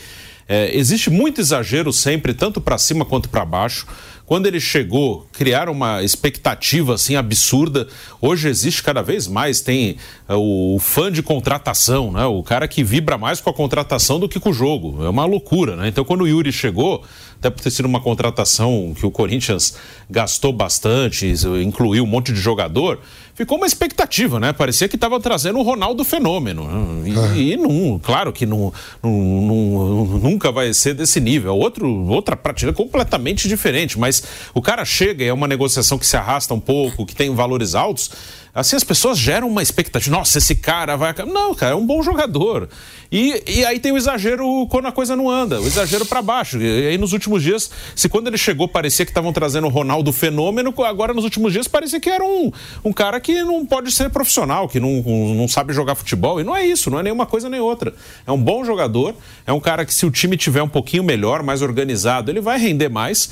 [0.49, 3.87] É, existe muito exagero sempre, tanto para cima quanto para baixo.
[4.25, 7.89] Quando ele chegou, criaram uma expectativa assim absurda.
[8.21, 9.97] Hoje existe cada vez mais, tem
[10.29, 12.25] o, o, fã de contratação, né?
[12.25, 15.05] O cara que vibra mais com a contratação do que com o jogo.
[15.05, 15.89] É uma loucura, né?
[15.89, 17.05] Então quando o Yuri chegou,
[17.39, 19.77] até por ter sido uma contratação que o Corinthians
[20.09, 23.01] gastou bastante, incluiu um monte de jogador,
[23.35, 24.53] ficou uma expectativa, né?
[24.53, 27.03] Parecia que estava trazendo o Ronaldo fenômeno.
[27.07, 27.37] E, é.
[27.37, 28.73] e não, claro que não,
[29.03, 31.57] não, não, nunca vai ser desse nível.
[31.57, 34.23] Outro, outra prateleira completamente diferente, mas
[34.55, 37.75] o cara chega e é uma negociação que se arrasta um pouco, que tem valores
[37.75, 38.11] altos
[38.55, 40.15] Assim, as pessoas geram uma expectativa.
[40.15, 41.15] Nossa, esse cara vai.
[41.27, 42.69] Não, cara, é um bom jogador.
[43.11, 46.61] E, e aí tem o exagero quando a coisa não anda, o exagero para baixo.
[46.61, 50.13] E aí nos últimos dias, se quando ele chegou parecia que estavam trazendo o Ronaldo
[50.13, 52.53] fenômeno, agora nos últimos dias parecia que era um,
[52.85, 55.03] um cara que não pode ser profissional, que não,
[55.35, 56.39] não sabe jogar futebol.
[56.39, 57.95] E não é isso, não é nenhuma coisa nem outra.
[58.27, 59.15] É um bom jogador,
[59.47, 62.59] é um cara que se o time tiver um pouquinho melhor, mais organizado, ele vai
[62.59, 63.31] render mais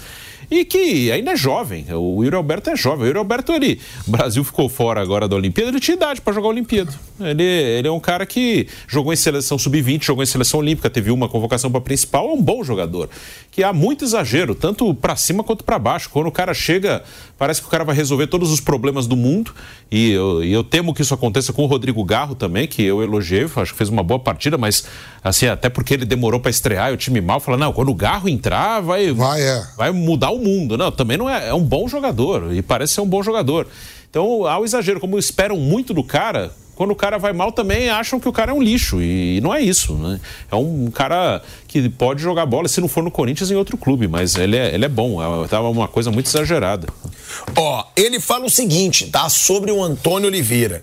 [0.51, 1.87] e que ainda é jovem.
[1.93, 3.05] O Yuri Alberto é jovem.
[3.05, 6.33] O Yuri Alberto, ele, o Brasil ficou fora agora da Olimpíada, ele tinha idade para
[6.33, 6.93] jogar a Olimpíada.
[7.21, 11.11] Ele, ele é um cara que jogou em seleção sub-20, jogou em seleção olímpica, teve
[11.11, 13.09] uma convocação para principal, é um bom jogador.
[13.51, 16.09] Que há muito exagero, tanto para cima quanto para baixo.
[16.09, 17.03] Quando o cara chega,
[17.37, 19.53] parece que o cara vai resolver todos os problemas do mundo.
[19.91, 23.45] E eu, eu temo que isso aconteça com o Rodrigo Garro também, que eu elogiei,
[23.57, 24.85] acho que fez uma boa partida, mas
[25.23, 27.95] assim, até porque ele demorou para estrear e o time mal, fala, não, quando o
[27.95, 29.67] Garro entrar, vai, vai, é.
[29.77, 30.79] vai mudar o mundo.
[30.79, 33.67] Não, também não é, é um bom jogador e parece ser um bom jogador.
[34.09, 37.91] Então há o exagero, como esperam muito do cara, quando o cara vai mal também
[37.91, 39.03] acham que o cara é um lixo.
[39.03, 40.19] E não é isso, né?
[40.51, 44.09] É um cara que pode jogar bola, se não for no Corinthians, em outro clube,
[44.09, 45.21] mas ele é, ele é bom.
[45.23, 46.89] É, tava uma coisa muito exagerada.
[47.55, 49.29] Ó, ele fala o seguinte, tá?
[49.29, 50.83] Sobre o Antônio Oliveira.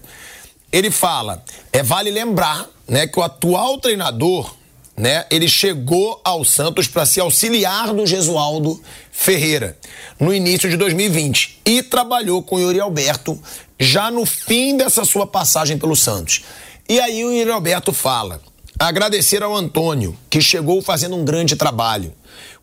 [0.72, 1.44] Ele fala,
[1.74, 4.54] é vale lembrar, né, que o atual treinador
[4.96, 8.80] né, ele chegou ao Santos para se auxiliar do Gesualdo
[9.12, 9.78] Ferreira
[10.20, 13.40] no início de 2020 e trabalhou com o Yuri Alberto
[13.80, 16.44] já no fim dessa sua passagem pelo Santos.
[16.90, 18.42] E aí o Yuri Alberto fala:
[18.80, 22.14] agradecer ao Antônio, que chegou fazendo um grande trabalho.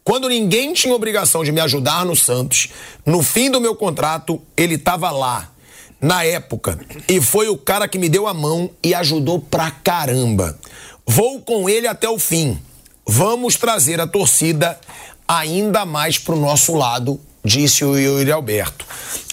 [0.03, 2.69] Quando ninguém tinha obrigação de me ajudar no Santos,
[3.07, 5.51] no fim do meu contrato, ele estava lá,
[5.99, 10.59] na época, e foi o cara que me deu a mão e ajudou pra caramba.
[11.07, 12.59] Vou com ele até o fim.
[13.07, 14.79] Vamos trazer a torcida
[15.27, 18.87] ainda mais para o nosso lado, disse o Yuri Alberto.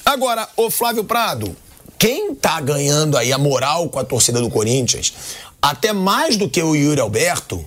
[0.06, 1.56] Agora, o Flávio Prado,
[2.02, 5.14] quem tá ganhando aí a moral com a torcida do Corinthians,
[5.62, 7.64] até mais do que o Yuri Alberto,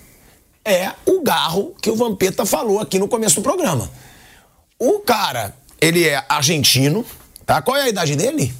[0.64, 3.88] é o garro que o Vampeta falou aqui no começo do programa.
[4.76, 7.06] O cara, ele é argentino,
[7.46, 7.62] tá?
[7.62, 8.52] Qual é a idade dele?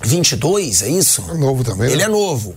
[0.00, 1.24] 22, é isso?
[1.30, 2.04] É novo também, Ele né?
[2.06, 2.56] é novo.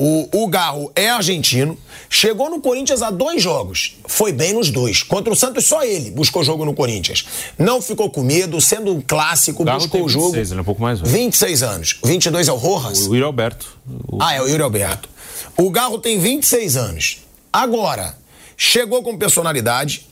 [0.00, 1.76] O, o Garro é argentino,
[2.08, 5.02] chegou no Corinthians há dois jogos, foi bem nos dois.
[5.02, 7.24] Contra o Santos, só ele buscou jogo no Corinthians.
[7.58, 10.26] Não ficou com medo, sendo um clássico, Garro buscou o jogo.
[10.26, 11.10] 26, ele é um pouco mais velho.
[11.12, 11.98] 26 anos.
[12.04, 13.00] 22 é o Rojas?
[13.00, 13.76] O Yuri Alberto.
[14.06, 15.08] O- Ah, é o Yuri Alberto.
[15.56, 17.18] O Garro tem 26 anos.
[17.52, 18.16] Agora,
[18.56, 20.06] chegou com personalidade,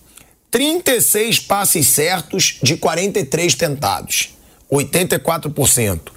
[0.50, 4.30] 36 passes certos de 43 tentados,
[4.68, 6.10] 84%.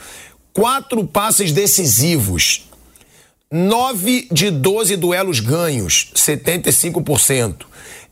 [0.52, 2.68] Quatro passes decisivos,
[3.52, 7.66] 9 de 12 duelos ganhos, 75%.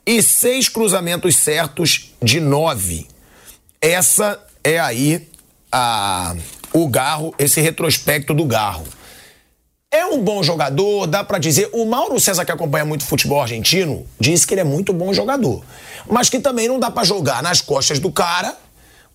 [0.03, 3.05] E seis cruzamentos certos de 9.
[3.79, 5.27] Essa é aí
[5.71, 6.35] a,
[6.73, 8.85] o Garro, esse retrospecto do Garro.
[9.91, 11.69] É um bom jogador, dá pra dizer.
[11.71, 15.63] O Mauro César, que acompanha muito futebol argentino, disse que ele é muito bom jogador.
[16.09, 18.57] Mas que também não dá pra jogar nas costas do cara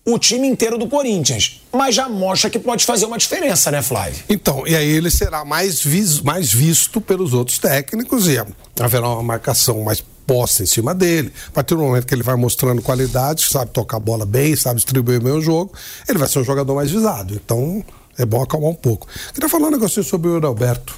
[0.05, 1.61] o time inteiro do Corinthians.
[1.71, 4.23] Mas já mostra que pode fazer uma diferença, né, Flávio?
[4.29, 8.37] Então, e aí ele será mais, vis- mais visto pelos outros técnicos e
[8.79, 11.31] haverá uma marcação mais posta em cima dele.
[11.47, 14.75] A partir do momento que ele vai mostrando qualidade, sabe tocar a bola bem, sabe
[14.75, 15.73] distribuir bem o jogo,
[16.07, 17.33] ele vai ser um jogador mais visado.
[17.33, 17.83] Então,
[18.17, 19.07] é bom acalmar um pouco.
[19.33, 20.97] Queria falar um negocinho sobre o Alberto.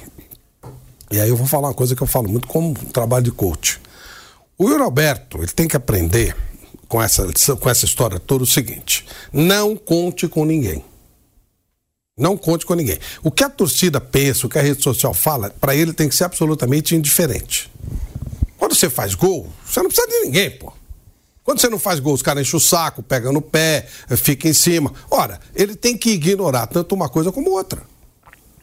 [1.10, 3.30] E aí eu vou falar uma coisa que eu falo muito como um trabalho de
[3.30, 3.80] coach.
[4.58, 6.34] O Yuri Alberto, ele tem que aprender
[6.88, 7.26] com essa,
[7.56, 10.84] com essa história toda o seguinte: não conte com ninguém.
[12.18, 12.98] Não conte com ninguém.
[13.22, 16.16] O que a torcida pensa, o que a rede social fala, para ele tem que
[16.16, 17.70] ser absolutamente indiferente.
[18.56, 20.72] Quando você faz gol, você não precisa de ninguém, pô.
[21.44, 24.52] Quando você não faz gol, os caras enchem o saco, pegam no pé, fica em
[24.54, 24.92] cima.
[25.10, 27.82] Ora, ele tem que ignorar tanto uma coisa como outra.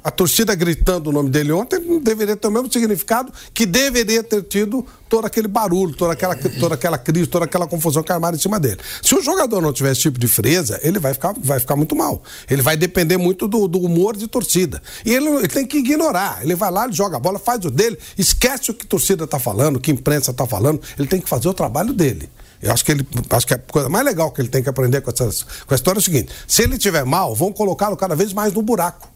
[0.04, 4.44] A torcida gritando o nome dele ontem deveria ter o mesmo significado que deveria ter
[4.44, 8.40] tido todo aquele barulho, toda aquela, toda aquela crise, toda aquela confusão que armaram em
[8.40, 8.80] cima dele.
[9.02, 11.96] Se o jogador não tiver esse tipo de frieza, ele vai ficar, vai ficar muito
[11.96, 12.22] mal.
[12.50, 14.82] Ele vai depender muito do, do humor de torcida.
[15.06, 16.40] E ele, ele tem que ignorar.
[16.42, 19.40] Ele vai lá, ele joga a bola, faz o dele, esquece o que torcida está
[19.40, 20.82] falando, o que imprensa está falando.
[20.98, 22.30] Ele tem que fazer o trabalho dele.
[22.62, 25.02] Eu acho que ele acho que a coisa mais legal que ele tem que aprender
[25.02, 28.16] com, essas, com a história é o seguinte: se ele tiver mal, vão colocá-lo cada
[28.16, 29.13] vez mais no buraco.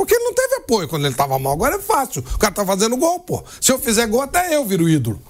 [0.00, 1.52] Porque ele não teve apoio quando ele estava mal.
[1.52, 2.24] Agora é fácil.
[2.34, 3.44] O cara tá fazendo gol, pô.
[3.60, 5.20] Se eu fizer gol, até eu viro ídolo.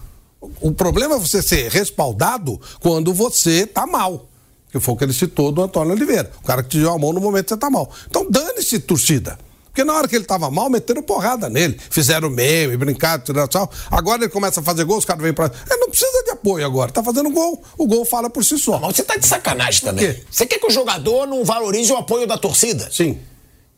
[0.60, 4.28] O problema é você ser respaldado quando você tá mal.
[4.70, 6.30] Que foi o que ele citou do Antônio Oliveira.
[6.40, 7.90] O cara que te deu a mão no momento que você tá mal.
[8.06, 9.36] Então dane-se, torcida.
[9.64, 11.76] Porque na hora que ele tava mal, meteram porrada nele.
[11.90, 13.68] Fizeram meme, brincaram, tiraram sal.
[13.90, 15.46] Agora ele começa a fazer gol, os caras vêm pra.
[15.46, 16.92] Ele não precisa de apoio agora.
[16.92, 17.60] Tá fazendo gol.
[17.76, 18.78] O gol fala por si só.
[18.78, 20.16] Mas você tá de sacanagem também.
[20.30, 22.88] Você quer que o jogador não valorize o apoio da torcida?
[22.92, 23.18] Sim.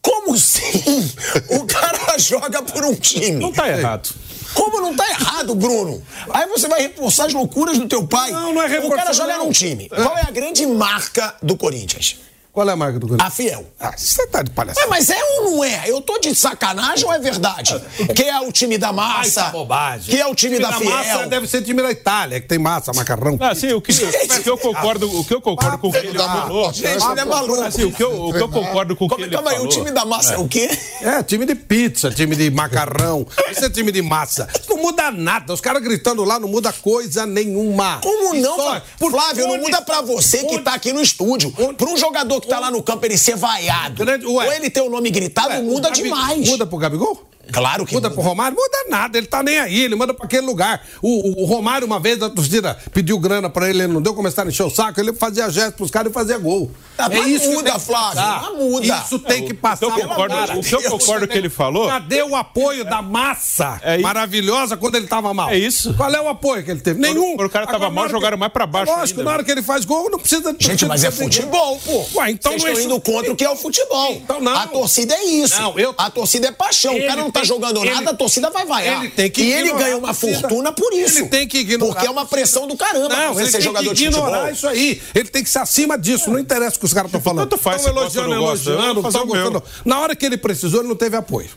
[0.02, 1.10] Como assim?
[1.50, 3.36] O cara joga por um time.
[3.36, 4.10] Não tá errado.
[4.54, 6.02] Como não tá errado, Bruno?
[6.30, 8.30] Aí você vai reforçar as loucuras do teu pai.
[8.32, 9.46] Não, não é O cara reforçar, joga não.
[9.46, 9.88] num time.
[9.88, 12.16] Qual é a grande marca do Corinthians?
[12.52, 13.34] Qual é a marca do A Corinthians?
[13.34, 13.66] Fiel.
[13.80, 14.86] Ah, você tá de palhaçada.
[14.88, 15.84] mas é ou não é?
[15.86, 17.80] Eu tô de sacanagem ou é verdade?
[18.14, 19.50] Que é o time da massa.
[20.04, 20.90] Que é o time, da, Fiel.
[20.90, 23.38] massa deve ser time da Itália, que tem massa, macarrão.
[23.40, 25.96] Ah, sim, o que, o que eu concordo, o que eu concordo com o que
[25.98, 26.72] ele uma- falou.
[26.74, 27.62] Gente, ele é maluco.
[27.62, 29.56] Assim, o que eu, o que eu concordo com o que Como, ele calma aí,
[29.56, 29.70] falou.
[29.72, 30.68] o time da massa é, o quê?
[31.00, 33.26] É, time de pizza, time de macarrão.
[33.50, 34.46] Isso é time de massa.
[34.60, 35.54] Isso não muda nada.
[35.54, 37.98] Os caras gritando lá não muda coisa nenhuma.
[38.02, 38.56] Como não?
[38.56, 39.48] Só- Flávio?
[39.48, 41.50] Não muda pra você que tá aqui no estúdio.
[41.78, 44.04] Pra um jogador que tá lá no campo ele ser vaiado.
[44.04, 44.46] Grande- ué.
[44.46, 46.46] Ou ele ter o nome gritado, Ué, muda o demais.
[46.48, 47.22] Muda pro Gabigol?
[47.50, 48.20] Claro que Muda muda.
[48.20, 48.56] pro Romário?
[48.56, 50.84] Muda nada, ele tá nem aí, ele manda pra aquele lugar.
[51.00, 54.14] O, o- o Romário, uma vez, a torcida pediu grana pra ele, ele não deu,
[54.14, 56.70] começaram a encher o saco, ele fazia gesto pros caras e fazia gol.
[56.96, 59.02] Ah, mas que muda, Flávio, mas muda.
[59.04, 59.86] Isso tem que passar.
[59.86, 60.56] O que eu concordo, cara.
[60.58, 61.88] o que eu concordo que ele falou.
[61.88, 64.02] Cadê o apoio da massa É isso.
[64.02, 65.50] maravilhosa quando ele tava mal?
[65.50, 65.94] É isso.
[65.94, 67.00] Qual é o apoio que ele teve?
[67.00, 67.36] Nenhum.
[67.36, 69.42] quando o cara tava Agora, mal, jogaram que- mais pra baixo Lógico, ainda, na hora
[69.42, 69.46] né?
[69.46, 70.54] que ele faz gol, não precisa...
[70.58, 72.06] Gente, mas é futebol, pô.
[72.20, 74.12] Ué, então Vocês não é estão isso- indo contra o que é o futebol.
[74.12, 74.54] Então não.
[74.56, 75.60] A torcida é isso.
[75.60, 76.94] Não, eu- A torcida é paixão.
[76.96, 79.00] O cara não tá tem- jogando ele- nada, a torcida vai vaiar.
[79.02, 81.18] ele tem que e ele ganha uma fortuna por isso.
[81.20, 83.60] Ele tem que ignorar Porque é uma pressão do caramba pra Não, você ele ser
[83.60, 84.28] jogador de futebol.
[84.28, 85.02] ignorar isso aí.
[85.14, 86.30] Ele tem que ser acima disso.
[86.30, 87.48] Não interessa o que os caras estão falando.
[87.48, 89.62] Tanto faz Estão elogiando, elogiando, estão gostando.
[89.84, 91.50] Na hora que ele precisou, ele não teve apoio.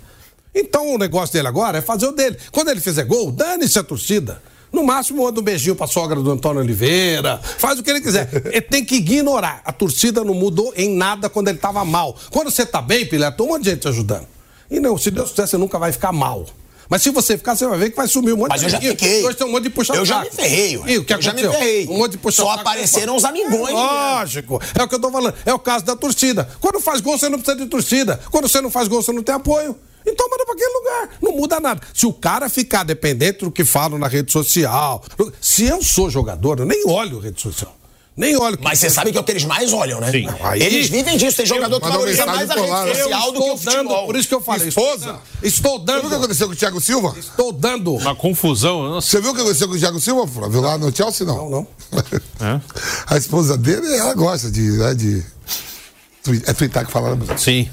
[0.54, 2.38] Então o negócio dele agora é fazer o dele.
[2.52, 4.42] Quando ele fizer gol, dane-se a torcida.
[4.72, 7.40] No máximo, manda um beijinho pra sogra do Antônio Oliveira.
[7.58, 8.30] Faz o que ele quiser.
[8.52, 9.62] Ele tem que ignorar.
[9.64, 12.14] A torcida não mudou em nada quando ele tava mal.
[12.30, 14.28] Quando você tá bem, Pileto, tem um monte de gente te ajudando.
[14.70, 16.46] E não, se Deus quiser, você nunca vai ficar mal.
[16.90, 18.70] Mas se você ficar, você vai ver que vai sumir um monte Mas de eu
[18.70, 19.26] já fiquei.
[19.26, 20.92] Hoje tem um monte de puxa Eu já me ferrei, ué.
[20.92, 21.60] E o que Eu já me aconteceu?
[21.60, 21.88] ferrei.
[21.88, 23.74] Um monte de puxa Só apareceram os amigões.
[23.74, 24.62] Lógico.
[24.78, 25.34] É o que eu tô falando.
[25.46, 26.48] É o caso da torcida.
[26.62, 28.20] Quando faz gol, você não precisa de torcida.
[28.30, 29.76] Quando você não faz gol, você não tem apoio.
[30.06, 31.10] Então manda para aquele lugar.
[31.22, 31.82] Não muda nada.
[31.92, 35.04] Se o cara ficar dependente do que falam na rede social.
[35.42, 37.75] Se eu sou jogador, eu nem olho rede social.
[38.18, 38.58] Nem olho.
[38.62, 40.10] Mas você sabe que é o que eles mais olham, né?
[40.10, 40.26] Sim.
[40.42, 41.36] Aí- Eles vivem disso.
[41.36, 44.06] Tem jogador que valoriza mais a rede social do que o estou dando, futebol.
[44.06, 44.68] por isso que eu falei.
[44.70, 45.20] Esposa?
[45.44, 46.16] Estou Você viu o que dando.
[46.16, 47.14] aconteceu com o Thiago Silva?
[47.20, 47.94] Estou dando.
[47.96, 48.84] Uma confusão.
[48.84, 49.08] Nossa.
[49.10, 50.62] Você viu o que aconteceu com o Thiago Silva, Flávio?
[50.62, 51.50] Lá no Chelsea, não?
[51.50, 52.00] Não, não.
[52.48, 52.62] É?
[53.14, 54.62] A esposa dele, ela gosta de.
[54.62, 55.24] Né, de
[56.48, 57.38] é twittar que fala, né?
[57.38, 57.70] Sim.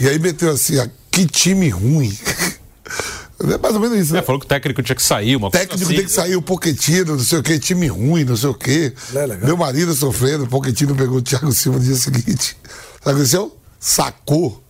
[0.00, 2.16] E aí meteu assim, ó, que time ruim.
[3.50, 4.12] É mais ou menos isso.
[4.12, 4.22] É, né?
[4.22, 5.36] falou que o técnico tinha que sair.
[5.36, 5.96] Uma O técnico coisa assim.
[5.96, 8.92] tem que sair, o Poquetino, não sei o quê, time ruim, não sei o quê.
[9.14, 9.46] É.
[9.46, 12.56] Meu marido sofrendo, o Poquetino pegou o Thiago Silva no dia seguinte.
[12.64, 13.56] Sabe o que aconteceu?
[13.80, 14.62] Sacou.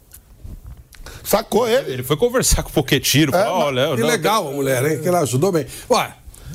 [1.25, 1.93] Sacou ele.
[1.93, 3.35] Ele foi conversar com o Poquetino.
[3.35, 5.01] É, falou, olha, eu Que legal a mulher, hein?
[5.01, 5.66] Que ela ajudou bem.
[5.91, 6.12] Ué,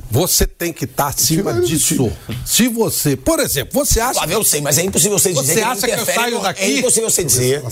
[0.10, 2.12] você tem que estar acima Tira ele do disso.
[2.46, 4.14] Se você, por exemplo, você acha.
[4.16, 6.20] Flávio, eu sei, mas é impossível você dizer Você que não acha que eu interfere
[6.20, 6.44] saio no...
[6.44, 6.62] daqui?
[6.62, 7.64] É impossível você dizer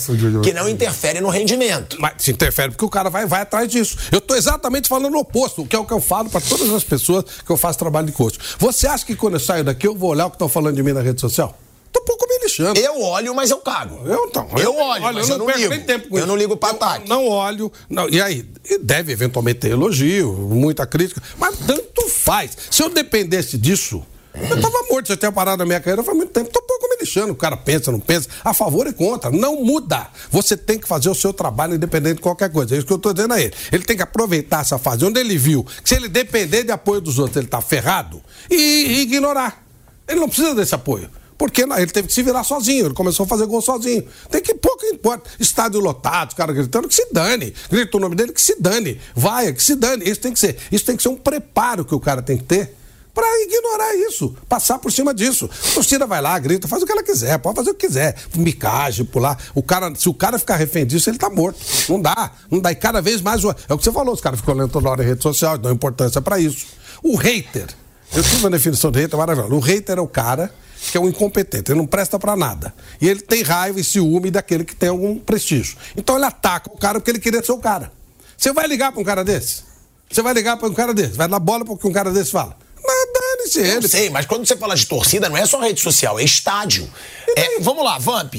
[0.44, 1.98] que não interfere no rendimento.
[2.00, 3.98] Mas se interfere porque o cara vai, vai atrás disso.
[4.12, 6.84] Eu tô exatamente falando o oposto, que é o que eu falo para todas as
[6.84, 8.38] pessoas que eu faço trabalho de coach.
[8.60, 10.84] Você acha que quando eu saio daqui eu vou olhar o que estão falando de
[10.84, 11.58] mim na rede social?
[11.96, 12.78] Tô pouco me lixando.
[12.78, 14.06] Eu olho, mas eu cago.
[14.06, 14.50] Eu então.
[14.58, 15.72] Eu olho, mas eu não perco ligo.
[15.74, 16.28] nem tempo com Eu isso.
[16.28, 17.08] não ligo pra Eu ataque.
[17.08, 17.72] Não olho.
[17.90, 18.46] Não, e aí?
[18.82, 22.52] Deve eventualmente ter elogio, muita crítica, mas tanto faz.
[22.70, 26.34] Se eu dependesse disso, eu tava morto, já tinha parado a minha carreira faz muito
[26.34, 26.50] tempo.
[26.52, 27.32] Tô pouco me lixando.
[27.32, 28.28] O cara pensa, não pensa.
[28.44, 29.32] A favor e contra.
[29.32, 30.08] Não muda.
[30.30, 32.76] Você tem que fazer o seu trabalho independente de qualquer coisa.
[32.76, 33.54] É isso que eu tô dizendo a ele.
[33.72, 37.00] Ele tem que aproveitar essa fase onde ele viu que se ele depender de apoio
[37.00, 38.22] dos outros, ele tá ferrado
[38.52, 39.64] e, e ignorar.
[40.06, 41.10] Ele não precisa desse apoio.
[41.38, 44.06] Porque ele teve que se virar sozinho, ele começou a fazer gol sozinho.
[44.30, 45.30] Tem que pouco importa.
[45.40, 47.54] Estádio lotado, os caras gritando, que se dane.
[47.70, 49.00] Grita o nome dele, que se dane.
[49.14, 50.10] Vai, que se dane.
[50.10, 50.58] Isso tem que ser.
[50.72, 52.76] Isso tem que ser um preparo que o cara tem que ter
[53.16, 55.50] para ignorar isso, passar por cima disso.
[55.72, 58.14] A torcida vai lá, grita, faz o que ela quiser, pode fazer o que quiser.
[58.36, 59.42] Micagem, pular.
[59.56, 61.58] O cara, se o cara ficar refém disso, ele tá morto.
[61.88, 62.32] Não dá.
[62.52, 62.74] Não dá.
[62.74, 63.42] E cada vez mais.
[63.44, 65.72] É o que você falou, os caras ficam olhando toda hora em rede social, dão
[65.72, 66.66] importância para isso.
[67.02, 67.68] O hater.
[68.14, 69.56] Eu tive uma definição de hater maravilhosa.
[69.56, 70.54] O hater é o cara
[70.92, 72.74] que é um incompetente, ele não presta pra nada.
[73.02, 75.78] E ele tem raiva e ciúme daquele que tem algum prestígio.
[75.96, 77.92] Então ele ataca o cara porque ele queria ser o cara.
[78.38, 79.64] Você vai ligar pra um cara desse?
[80.12, 81.14] Você vai ligar pra um cara desse?
[81.14, 82.56] Vai dar bola porque um cara desse fala?
[82.86, 83.88] Mas dane-se Eu ele.
[83.88, 86.88] sei, mas quando você fala de torcida, não é só rede social, é estádio.
[87.36, 88.36] É, vamos lá, Vamp.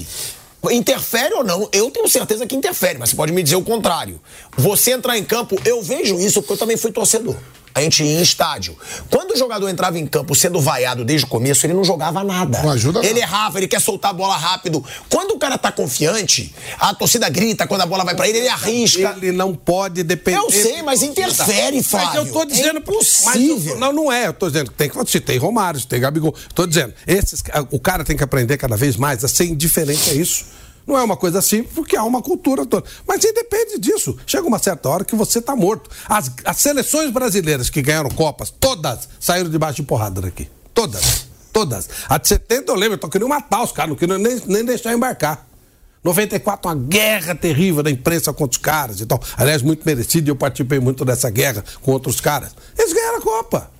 [0.70, 1.68] Interfere ou não?
[1.72, 4.20] Eu tenho certeza que interfere, mas você pode me dizer o contrário.
[4.56, 7.36] Você entrar em campo, eu vejo isso porque eu também fui torcedor.
[7.76, 8.74] A gente ia em estádio.
[9.10, 12.62] Quando o jogador entrava em campo sendo vaiado desde o começo, ele não jogava nada.
[12.62, 14.82] Não ajuda Ele errava, ele quer soltar a bola rápido.
[15.10, 18.48] Quando o cara tá confiante, a torcida grita, quando a bola vai pra ele, ele
[18.48, 19.14] arrisca.
[19.18, 20.38] Ele não pode depender.
[20.38, 22.20] Eu sei, mas interfere, Mas Flávio.
[22.22, 22.78] eu tô dizendo.
[22.78, 23.72] É impossível.
[23.72, 24.28] Mas, não, não é.
[24.28, 25.10] Eu tô dizendo que tem que.
[25.10, 26.34] Se tem Romário, se tem Gabigol.
[26.54, 30.14] Tô dizendo, esses, o cara tem que aprender cada vez mais a ser indiferente a
[30.14, 30.46] isso.
[30.86, 32.86] Não é uma coisa simples, porque há uma cultura toda.
[33.06, 34.16] Mas independe disso.
[34.26, 35.90] Chega uma certa hora que você tá morto.
[36.08, 40.48] As, as seleções brasileiras que ganharam Copas, todas saíram debaixo de porrada daqui.
[40.72, 41.26] Todas.
[41.52, 41.88] Todas.
[42.08, 44.64] A de 70 eu lembro, eu tô querendo matar os caras, não queriam nem, nem
[44.64, 45.46] deixar embarcar.
[46.04, 49.20] 94, uma guerra terrível da imprensa contra os caras e tal.
[49.36, 52.54] Aliás, muito merecido, e eu participei muito dessa guerra contra os caras.
[52.78, 53.75] Eles ganharam a Copa.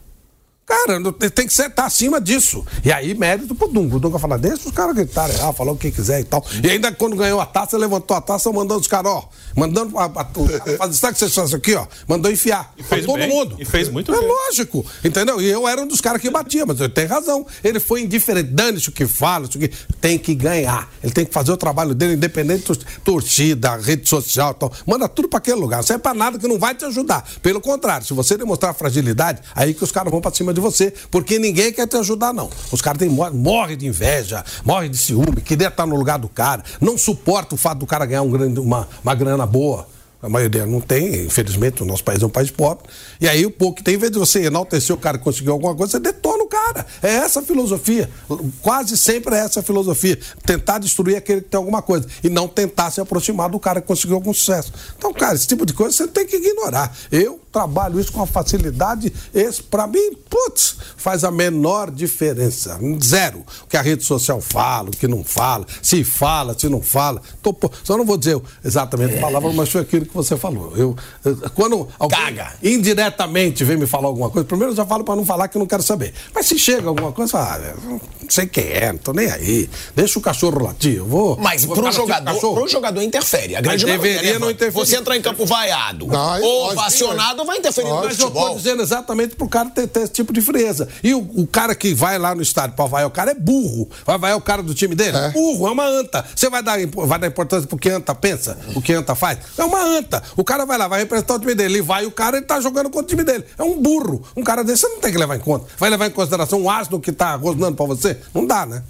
[0.67, 1.01] Cara,
[1.31, 2.67] tem que ser, tá acima disso.
[2.85, 3.97] E aí, mérito pro Dunga.
[3.97, 6.45] O Dunga fala, deixa os caras gritarem lá, falar o que quiser e tal.
[6.61, 10.07] E ainda quando ganhou a taça, levantou a taça, mandando os caras, ó, mandando a,
[10.07, 11.87] a, a, fazer, sabe o que vocês fazem aqui, ó?
[12.09, 12.75] Mandou enfiar.
[12.77, 13.55] E fez todo bem, mundo.
[13.61, 14.29] e fez muito é bem.
[14.29, 15.41] lógico, entendeu?
[15.41, 17.47] E eu era um dos caras que batia, mas ele tem razão.
[17.63, 19.69] Ele foi indiferente, dane-se o que fala, isso que
[20.01, 20.91] tem que ganhar.
[21.01, 24.73] Ele tem que fazer o trabalho dele, independente de torcida, rede social e tal.
[24.85, 25.77] Manda tudo pra aquele lugar.
[25.77, 27.25] Não serve pra nada que não vai te ajudar.
[27.41, 30.93] Pelo contrário, se você demonstrar fragilidade, aí que os caras vão pra cima de você,
[31.11, 32.51] porque ninguém quer te ajudar, não.
[32.73, 36.29] Os caras têm, morre, morre de inveja, morre de ciúme, queria estar no lugar do
[36.29, 39.87] cara, não suporta o fato do cara ganhar um grande, uma, uma grana boa.
[40.23, 42.85] A maioria não tem, infelizmente, o nosso país é um país pobre.
[43.21, 45.53] E aí o pouco que tem, em vez de você enaltecer o cara que conseguiu
[45.53, 46.87] alguma coisa, você detona o cara.
[47.03, 48.11] É essa a filosofia.
[48.63, 50.19] Quase sempre é essa a filosofia.
[50.45, 52.09] Tentar destruir aquele que tem alguma coisa.
[52.25, 54.73] E não tentar se aproximar do cara que conseguiu algum sucesso.
[54.97, 56.97] Então, cara, esse tipo de coisa você tem que ignorar.
[57.13, 59.11] Eu trabalho isso com uma facilidade.
[59.35, 62.79] Esse, pra mim, putz, faz a menor diferença.
[63.03, 63.39] Zero.
[63.65, 67.23] O que a rede social fala, o que não fala, se fala, se não fala.
[67.41, 70.75] Tô, só não vou dizer exatamente a palavra, mas foi aquilo que você falou.
[70.77, 70.95] Eu,
[71.25, 72.53] eu- quando alguém Caga.
[72.63, 75.61] indiretamente vem me falar alguma coisa, primeiro eu já falo pra não falar que eu
[75.61, 76.13] não quero saber.
[76.35, 79.71] Mas se chega alguma coisa, ah, não sei quem é, não tô nem aí.
[79.95, 81.37] Deixa o cachorro latir, eu vou.
[81.39, 83.57] Mas vou pro latindo jogador, pro jogador interfere.
[83.57, 84.87] A grande Mas maioria, deveria né, não interferir.
[84.87, 86.43] Você entrar em campo vaiado Não, aí
[87.47, 88.49] vacionado, vai interferir no Mas eu futebol.
[88.51, 90.89] tô dizendo exatamente pro cara ter, ter esse tipo de frieza.
[91.03, 93.89] E o, o cara que vai lá no estádio pra vaiar o cara é burro.
[94.05, 95.17] Vai vaiar o cara do time dele?
[95.17, 95.31] É.
[95.31, 96.25] Burro, é uma anta.
[96.35, 98.59] Você vai dar, vai dar importância pro que anta pensa?
[98.75, 99.39] O que anta faz?
[99.57, 100.23] É uma anta.
[100.37, 101.75] O cara vai lá, vai representar o time dele.
[101.77, 103.45] Ele vai, o cara ele tá jogando contra o time dele.
[103.59, 104.23] É um burro.
[104.37, 105.67] Um cara desse você não tem que levar em conta.
[105.79, 108.19] Vai levar em consideração um ácido que tá rosnando pra você?
[108.35, 108.83] Não dá, né?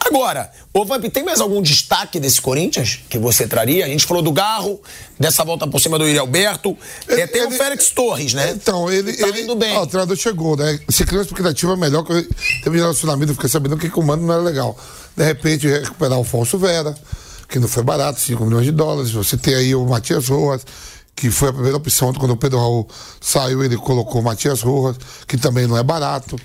[0.00, 3.84] Agora, ô Vamp, tem mais algum destaque desse Corinthians que você traria?
[3.84, 4.80] A gente falou do Garro,
[5.18, 6.76] dessa volta por cima do Yuri Alberto.
[7.08, 8.50] É, tem o Ele- Félix Torres, né?
[8.52, 9.12] Então, ele.
[9.12, 9.76] Tá ele indo bem.
[9.76, 10.78] Ó, o treinador chegou, né?
[10.88, 12.26] Se criou uma expectativa melhor, que eu-
[12.64, 14.76] teve relacionamento, eu fiquei sabendo que o não era legal.
[15.16, 16.94] De repente, recuperar o Alfonso Vera,
[17.48, 19.10] que não foi barato, 5 milhões de dólares.
[19.10, 20.64] Você tem aí o Matias Rojas,
[21.14, 22.88] que foi a primeira opção quando o Pedro Raul
[23.20, 26.36] saiu, ele colocou o Matias Rojas, que também não é barato.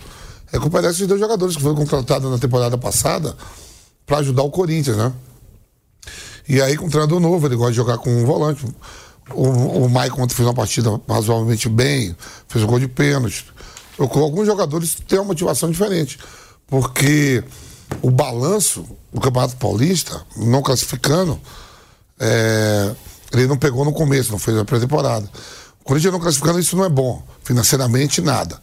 [0.53, 3.35] Recuperar esses dois jogadores que foram contratados na temporada passada
[4.05, 5.11] para ajudar o Corinthians, né?
[6.47, 8.65] E aí, com treinador novo, ele gosta de jogar com um volante.
[9.31, 9.47] O,
[9.85, 12.15] o Maicon fez uma partida razoavelmente bem,
[12.47, 13.45] fez um gol de pênalti.
[13.97, 16.19] Alguns jogadores têm uma motivação diferente.
[16.67, 17.43] Porque
[18.01, 21.39] o balanço do Campeonato Paulista, não classificando,
[22.19, 22.93] é,
[23.31, 25.29] ele não pegou no começo, não fez a pré-temporada.
[25.81, 27.23] O Corinthians não classificando, isso não é bom.
[27.43, 28.59] Financeiramente, nada.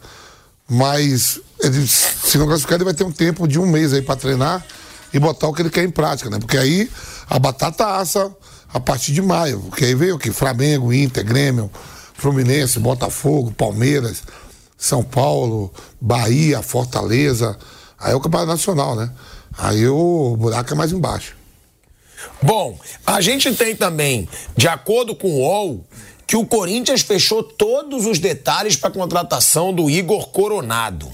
[0.73, 4.15] Mas ele, se não classificar, ele vai ter um tempo de um mês aí para
[4.15, 4.65] treinar
[5.13, 6.39] e botar o que ele quer em prática, né?
[6.39, 6.89] Porque aí
[7.29, 8.33] a batata assa
[8.73, 9.59] a partir de maio.
[9.59, 10.31] Porque aí veio o que?
[10.31, 11.69] Flamengo, Inter, Grêmio,
[12.13, 14.23] Fluminense, Botafogo, Palmeiras,
[14.77, 17.57] São Paulo, Bahia, Fortaleza.
[17.99, 19.11] Aí é o campeonato nacional, né?
[19.57, 21.35] Aí o buraco é mais embaixo.
[22.41, 25.85] Bom, a gente tem também, de acordo com o UOL,
[26.31, 31.05] que o Corinthians fechou todos os detalhes para a contratação do Igor Coronado,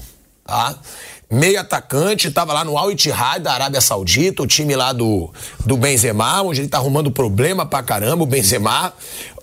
[0.44, 0.78] tá?
[1.28, 5.28] Meio atacante, estava lá no Al Ittihad da Arábia Saudita, o time lá do,
[5.66, 8.92] do Benzema, onde ele tá arrumando problema pra caramba, o Benzema.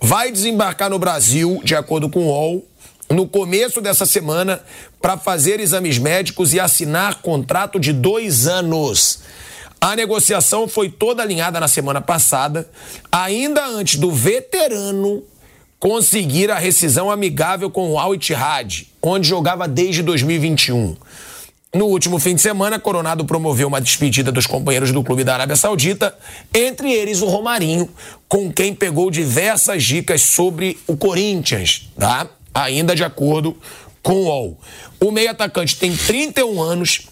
[0.00, 2.66] Vai desembarcar no Brasil, de acordo com o UOL,
[3.10, 4.62] no começo dessa semana,
[4.98, 9.18] para fazer exames médicos e assinar contrato de dois anos.
[9.78, 12.66] A negociação foi toda alinhada na semana passada,
[13.12, 15.22] ainda antes do veterano
[15.78, 20.96] conseguir a rescisão amigável com o Al Ittihad, onde jogava desde 2021.
[21.74, 25.56] No último fim de semana, Coronado promoveu uma despedida dos companheiros do clube da Arábia
[25.56, 26.16] Saudita,
[26.54, 27.88] entre eles o Romarinho,
[28.26, 32.28] com quem pegou diversas dicas sobre o Corinthians, tá?
[32.54, 33.54] Ainda de acordo
[34.02, 34.60] com o UOL.
[34.98, 37.08] O meio atacante tem 31 anos,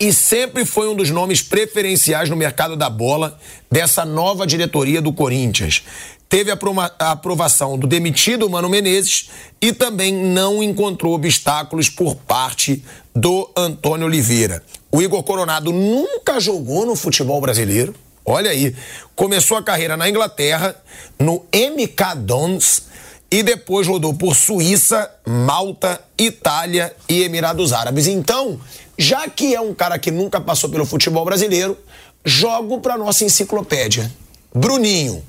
[0.00, 3.38] e sempre foi um dos nomes preferenciais no mercado da bola
[3.70, 5.82] dessa nova diretoria do Corinthians.
[6.28, 9.30] Teve a aprova- a aprovação do demitido Mano Menezes
[9.62, 14.62] e também não encontrou obstáculos por parte do Antônio Oliveira.
[14.92, 17.94] O Igor Coronado nunca jogou no futebol brasileiro.
[18.26, 18.76] Olha aí,
[19.16, 20.76] começou a carreira na Inglaterra,
[21.18, 22.82] no MK Dons,
[23.30, 28.06] e depois rodou por Suíça, Malta, Itália e Emirados Árabes.
[28.06, 28.60] Então,
[28.98, 31.76] já que é um cara que nunca passou pelo futebol brasileiro,
[32.22, 34.10] jogo para nossa enciclopédia.
[34.54, 35.22] Bruninho,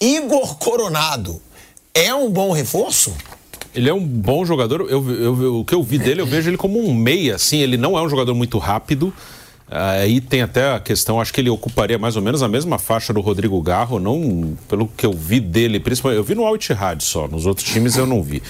[0.00, 1.40] Igor Coronado
[1.92, 3.14] é um bom reforço?
[3.74, 4.86] Ele é um bom jogador.
[4.88, 7.58] Eu, eu- o que eu vi dele, eu vejo ele como um meia, assim.
[7.58, 9.12] Ele não é um jogador muito rápido.
[9.68, 13.12] Aí tem até a questão, acho que ele ocuparia mais ou menos a mesma faixa
[13.12, 16.18] do Rodrigo Garro, não pelo que eu vi dele, principalmente.
[16.18, 18.42] Eu vi no Al Ittihad só, nos outros times eu não vi.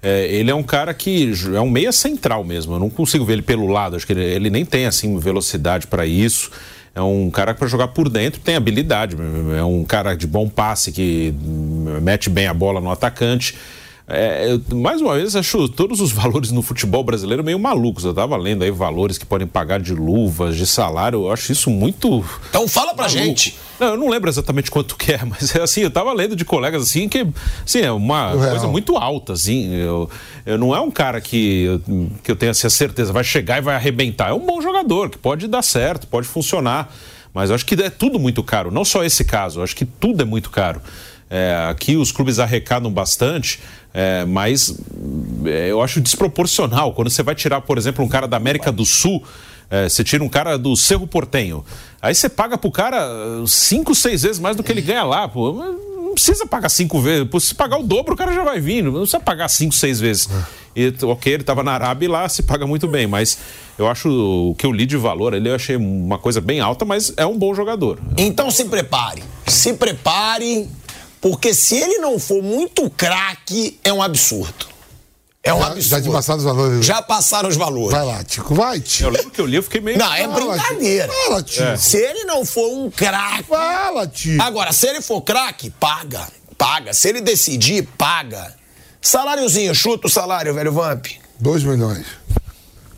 [0.00, 2.74] É, ele é um cara que é um meia central mesmo.
[2.74, 3.96] Eu não consigo ver ele pelo lado.
[3.96, 6.50] Acho que ele, ele nem tem assim velocidade para isso.
[6.98, 9.16] É um cara para jogar por dentro, tem habilidade.
[9.56, 11.32] É um cara de bom passe que
[12.02, 13.56] mete bem a bola no atacante.
[14.10, 18.04] É, mais uma vez, acho todos os valores no futebol brasileiro meio malucos.
[18.04, 21.26] Eu tava lendo aí valores que podem pagar de luvas, de salário.
[21.26, 22.24] Eu acho isso muito.
[22.48, 23.10] Então fala pra maluco.
[23.10, 23.58] gente.
[23.78, 26.42] Não, eu não lembro exatamente quanto que é, mas é assim, eu tava lendo de
[26.44, 27.26] colegas assim que
[27.64, 28.50] assim, é uma real.
[28.50, 29.74] coisa muito alta, assim.
[29.74, 30.08] Eu,
[30.46, 33.58] eu não é um cara que, eu- que eu tenho assim, a certeza, vai chegar
[33.58, 34.30] e vai arrebentar.
[34.30, 36.90] É um bom jogador, que pode dar certo, pode funcionar.
[37.34, 38.70] Mas eu acho que é tudo muito caro.
[38.70, 40.80] Não só esse caso, eu acho que tudo é muito caro.
[41.30, 43.60] É, aqui os clubes arrecadam bastante,
[43.98, 44.72] é, mas
[45.44, 46.92] é, eu acho desproporcional.
[46.92, 49.20] Quando você vai tirar, por exemplo, um cara da América do Sul,
[49.68, 51.64] é, você tira um cara do Cerro Portenho,
[52.00, 53.04] aí você paga pro cara
[53.42, 55.26] uh, cinco, seis vezes mais do que ele ganha lá.
[55.26, 55.52] Pô.
[55.52, 57.26] Não precisa pagar cinco vezes.
[57.42, 58.84] Se pagar o dobro, o cara já vai vir.
[58.84, 60.28] Não precisa pagar cinco, seis vezes.
[60.76, 63.36] E, ok, ele estava na Arábia e lá se paga muito bem, mas
[63.76, 66.84] eu acho o que eu li de valor, ele eu achei uma coisa bem alta,
[66.84, 67.98] mas é um bom jogador.
[68.16, 69.24] Então se prepare.
[69.44, 70.68] Se prepare,
[71.20, 74.66] porque se ele não for muito craque, é um absurdo.
[75.42, 75.88] É um Já, absurdo.
[75.88, 76.86] já te passaram os valores.
[76.86, 77.90] Já passaram os valores.
[77.96, 78.54] Vai lá, Tico.
[78.54, 79.10] Vai, Eu Tico.
[79.10, 79.96] lembro que eu li, eu fiquei meio.
[79.98, 81.08] Não, é Fala, brincadeira.
[81.08, 81.24] Tico.
[81.24, 81.78] Fala, Tico.
[81.78, 83.44] Se ele não for um craque.
[83.44, 84.42] Fala, Tico.
[84.42, 86.26] Agora, se ele for craque, paga.
[86.58, 86.92] Paga.
[86.92, 88.54] Se ele decidir, paga.
[89.00, 91.06] Saláriozinho, chuta o salário, velho Vamp.
[91.40, 92.04] 2 milhões.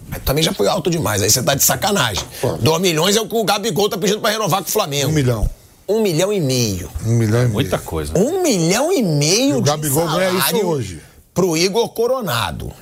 [0.08, 2.24] Mas também já foi alto demais, aí você tá de sacanagem.
[2.40, 2.54] Pô.
[2.54, 5.10] 2 milhões é o que o Gabigol tá pedindo pra renovar com o Flamengo.
[5.10, 5.48] Um milhão.
[5.90, 6.88] Um milhão e meio.
[7.04, 7.52] Um milhão e meio.
[7.52, 8.12] Muita coisa.
[8.16, 11.02] Um milhão e meio E o de Gabigol ganha isso salário hoje.
[11.34, 12.72] pro Igor Coronado.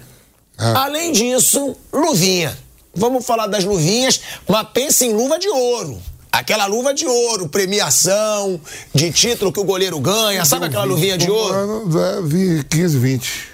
[0.58, 0.84] Ah.
[0.84, 2.56] Além disso, luvinha.
[2.94, 5.98] Vamos falar das luvinhas, mas pensa em luva de ouro.
[6.30, 8.60] Aquela luva de ouro, premiação,
[8.94, 11.88] de título que o goleiro ganha, sabe aquela luvinha de ouro?
[11.98, 13.48] É, vi 15, 20,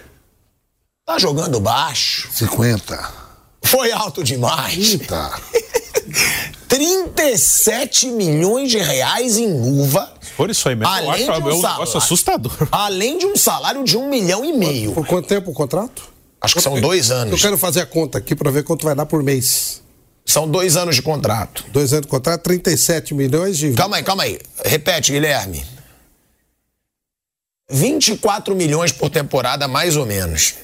[1.06, 2.28] Tá jogando baixo.
[2.32, 3.12] 50.
[3.62, 4.96] Foi alto demais.
[5.06, 5.38] Tá.
[6.74, 10.12] 37 milhões de reais em luva.
[10.36, 11.78] Por isso aí mesmo, eu Além acho de um é um salário.
[11.78, 12.52] negócio assustador.
[12.72, 14.92] Além de um salário de um milhão e meio.
[14.92, 16.02] Por quanto tempo o contrato?
[16.40, 17.40] Acho que são dois Eu anos.
[17.40, 19.82] quero fazer a conta aqui para ver quanto vai dar por mês.
[20.26, 21.64] São dois anos de contrato.
[21.68, 23.72] Dois anos de contrato, 37 milhões de.
[23.74, 24.40] Calma aí, calma aí.
[24.64, 25.64] Repete, Guilherme.
[27.70, 30.54] 24 milhões por temporada, mais ou menos,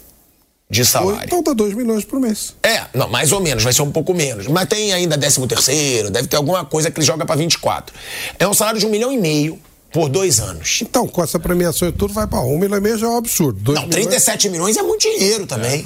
[0.70, 1.22] de salário.
[1.24, 2.54] Então dá 2 milhões por mês.
[2.62, 4.46] É, não, mais ou menos, vai ser um pouco menos.
[4.46, 7.94] Mas tem ainda 13 terceiro, deve ter alguma coisa que ele joga pra 24.
[8.38, 9.58] É um salário de um milhão e meio
[9.92, 10.78] por dois anos.
[10.82, 13.16] Então, com essa premiação e tudo, vai para 1 milhão e meio já é um
[13.16, 13.58] absurdo.
[13.60, 15.84] Dois Não, milhões- 37 milhões é muito dinheiro também.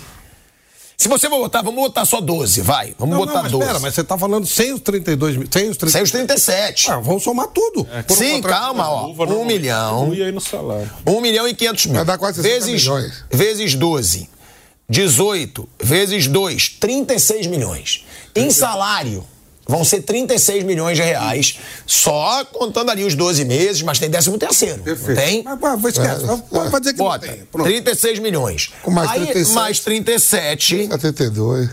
[0.97, 2.95] Se você for botar, vamos botar só 12, vai.
[2.99, 3.67] Vamos Não, botar não, mas 12.
[3.67, 5.49] pera, mas você tá falando sem os 32 mil.
[5.51, 5.93] Sem os 30...
[5.93, 6.91] Sem os 37.
[6.93, 7.85] Ah, vamos somar tudo.
[8.07, 9.07] Por um Sim, contrato- calma, ó.
[9.07, 10.05] Luva Um normalmente milhão.
[10.05, 10.89] diminui aí no salário.
[11.05, 11.95] 1 milhão e 500 mil.
[11.97, 13.25] Vai dar quase 60 vezes, milhões.
[13.31, 14.29] Vezes 12.
[14.89, 18.05] 18 vezes 2, 36 milhões.
[18.35, 19.25] Em salário,
[19.67, 24.39] vão ser 36 milhões de reais, só contando ali os 12 meses, mas tem 13
[24.39, 24.83] terceiro.
[24.83, 25.19] Perfeito.
[25.19, 25.43] Tem?
[25.43, 26.25] Mas, mas, mas esquece.
[26.51, 27.45] Vai vai dizer que Bota, não tem.
[27.47, 27.67] Pronto.
[27.67, 28.73] 36 milhões.
[28.83, 29.55] Com mais Aí, 37.
[29.55, 31.71] mais 37, 72.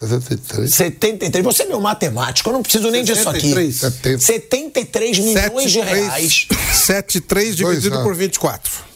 [0.00, 0.74] 73.
[0.74, 1.44] 73.
[1.44, 3.48] Você é meu matemático, eu não preciso nem disso aqui.
[3.48, 3.76] 73.
[3.76, 4.18] 70.
[4.18, 8.16] 73 milhões de reais 7,3 dividido Dois, por ah.
[8.16, 8.93] 24.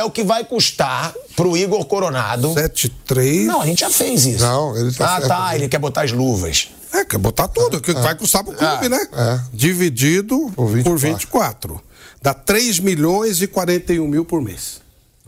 [0.00, 2.48] É o que vai custar pro Igor Coronado.
[2.54, 3.44] 7,3.
[3.44, 4.44] Não, a gente já fez isso.
[4.44, 5.28] Não, ele tá Ah, certo.
[5.28, 6.68] tá, ele quer botar as luvas.
[6.92, 9.06] É, quer botar tudo, o que vai custar pro clube, É, né?
[9.12, 9.40] é.
[9.52, 10.82] Dividido Por 24.
[10.82, 11.82] por 24.
[12.22, 14.79] Dá 3 milhões e 41 mil por mês.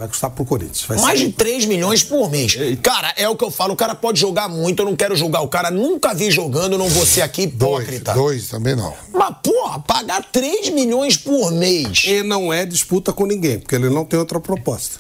[0.03, 0.83] Vai custar pro Corinthians.
[0.83, 2.57] Vai Mais ser- de 3 milhões por mês.
[2.83, 5.43] Cara, é o que eu falo, o cara pode jogar muito, eu não quero julgar
[5.43, 8.13] o cara, nunca vi jogando, não vou ser aqui Dois, hipócrita.
[8.15, 8.93] dois também não.
[9.13, 12.03] Mas, porra, pagar 3 milhões por mês.
[12.05, 14.99] E não é disputa com ninguém, porque ele não tem outra proposta.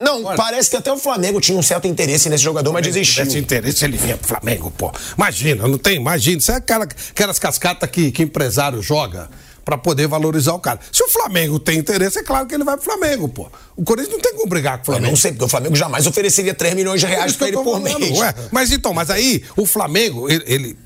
[0.00, 3.24] Não, parece que até o Flamengo tinha um certo interesse nesse jogador, mas desistiu.
[3.24, 4.92] tivesse interesse, ele vinha pro Flamengo, pô.
[5.16, 6.38] Imagina, não tem, imagina.
[6.38, 9.28] Isso é aquela, aquelas cascatas que, que empresário joga
[9.68, 10.80] pra poder valorizar o cara.
[10.90, 13.50] Se o Flamengo tem interesse, é claro que ele vai pro Flamengo, pô.
[13.76, 15.10] O Corinthians não tem como brigar com o Eu Flamengo.
[15.10, 17.56] não sei, porque o Flamengo jamais ofereceria 3 milhões de É reais pra eu ele
[17.62, 18.18] por falando, mês.
[18.18, 18.34] ué.
[18.50, 20.78] Mas então, mas aí o Flamengo, ele, ele-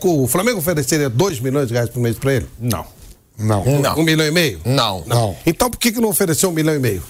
[0.00, 2.46] o, o Flamengo ofereceria 2 milhões de reais por mês pra ele?
[2.58, 2.86] Não.
[3.38, 3.64] Não.
[3.80, 3.98] Não.
[3.98, 4.62] Um milhão e meio?
[4.64, 5.04] Não.
[5.06, 5.36] Não.
[5.44, 7.02] Então por que, que não ofereceu um milhão e meio?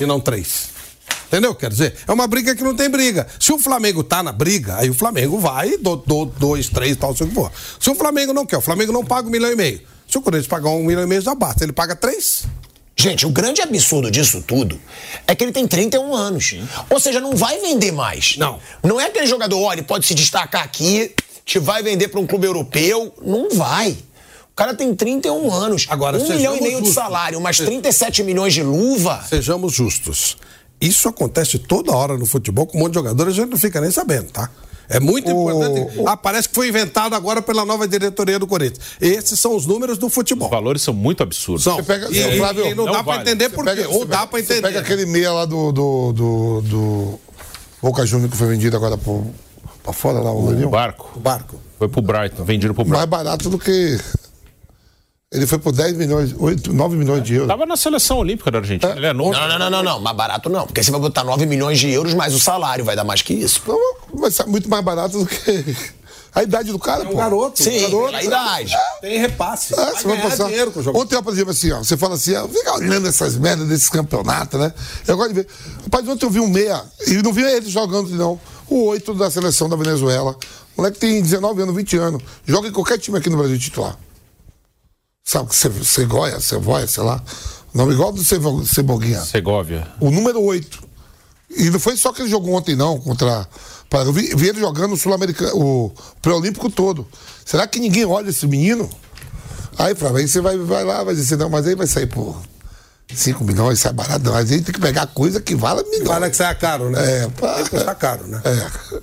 [0.00, 0.70] E não três?
[1.28, 1.54] Entendeu?
[1.54, 3.28] Quer dizer, é uma briga que não tem briga.
[3.38, 7.16] Se o Flamengo tá na briga, aí o Flamengo vai, do, do, dois, três, tal,
[7.16, 7.50] sei o que for.
[7.80, 9.80] Se o Flamengo não quer, o Flamengo não paga um milhão e meio.
[10.12, 11.64] Se o Corinthians pagar um milhão e meio, já basta.
[11.64, 12.44] Ele paga três.
[12.94, 14.78] Gente, o grande absurdo disso tudo
[15.26, 16.54] é que ele tem 31 anos.
[16.90, 18.36] Ou seja, não vai vender mais.
[18.36, 18.60] Não.
[18.82, 21.14] Não é aquele jogador, olha, ele pode se destacar aqui,
[21.46, 23.14] te vai vender para um clube europeu.
[23.24, 23.96] Não vai.
[24.50, 25.86] O cara tem 31 anos.
[25.88, 26.94] Agora, um milhão e meio de justos.
[26.94, 29.24] salário, mais 37 milhões de luva.
[29.26, 30.36] Sejamos justos.
[30.78, 33.80] Isso acontece toda hora no futebol com um monte de jogador, a gente não fica
[33.80, 34.50] nem sabendo, tá?
[34.88, 36.00] É muito importante.
[36.06, 38.84] Ah, parece que foi inventado agora pela nova diretoria do Corinthians.
[39.00, 40.48] Esses são os números do futebol.
[40.48, 41.64] Os valores são muito absurdos.
[41.64, 41.76] São.
[41.76, 43.22] Você pega- e, e- Flávio, e não, não dá pra vale.
[43.30, 43.86] entender Você por quê.
[43.88, 44.62] Ou dá Você entender.
[44.62, 47.20] pega aquele meia lá do, do, do, do
[47.80, 49.24] Boca Júnior que foi vendido agora pro,
[49.82, 51.56] pra fora lá, o O barco O barco.
[51.78, 53.10] foi pro Brighton, vendido pro Mais Brighton.
[53.24, 53.98] barato do que.
[55.32, 57.48] Ele foi por 10 milhões, 8, 9 milhões de euros.
[57.48, 58.92] Tava na seleção olímpica da Argentina.
[58.94, 59.32] Ele é novo.
[59.32, 60.00] Não, não, não, não, não.
[60.00, 60.66] Mais barato não.
[60.66, 63.32] Porque você vai botar 9 milhões de euros, mais o salário vai dar mais que
[63.32, 63.60] isso.
[63.62, 63.78] Então,
[64.14, 65.74] vai ser muito mais barato do que
[66.34, 67.16] a idade do cara, É um pô.
[67.16, 67.62] garoto.
[67.62, 68.06] Sim, um garoto.
[68.08, 68.74] pela idade.
[69.00, 69.72] Tem repasse.
[69.74, 70.44] Ah, vai você vai passar.
[70.48, 71.00] dinheiro com o jogo.
[71.00, 74.60] Ontem, por exemplo, assim, ó, você fala assim, ó, fica olhando essas merdas desses campeonatos,
[74.60, 74.70] né?
[75.08, 75.46] Eu gosto de ver.
[75.84, 78.38] Rapaz, ontem eu vi um meia, e não vi ele jogando, não.
[78.68, 80.36] O oito da seleção da Venezuela.
[80.76, 82.22] O moleque tem 19 anos, 20 anos.
[82.46, 83.96] Joga em qualquer time aqui no Brasil titular.
[85.24, 87.22] Sabe que você Cegoia, Cevoia, sei lá.
[87.72, 89.20] Nome igual do Ceboguinha.
[89.20, 89.86] Segóvia.
[90.00, 90.82] O número 8.
[91.56, 93.46] E não foi só que ele jogou ontem, não, contra.
[93.88, 97.06] para- Eu vi, vi ele jogando o Sul-Americano, o pré-olímpico todo.
[97.44, 98.88] Será que ninguém olha esse menino?
[99.78, 102.36] Aí, Flávio, aí você vai, vai lá, vai dizer, não, mas aí vai sair por
[103.14, 104.30] 5 milhões, sai barato.
[104.30, 106.08] Mas aí tem que pegar coisa que vale milhões.
[106.08, 107.22] Para que saia caro, né?
[107.24, 107.54] É, pá.
[107.54, 108.40] Tem que custar caro, né?
[108.44, 109.00] É.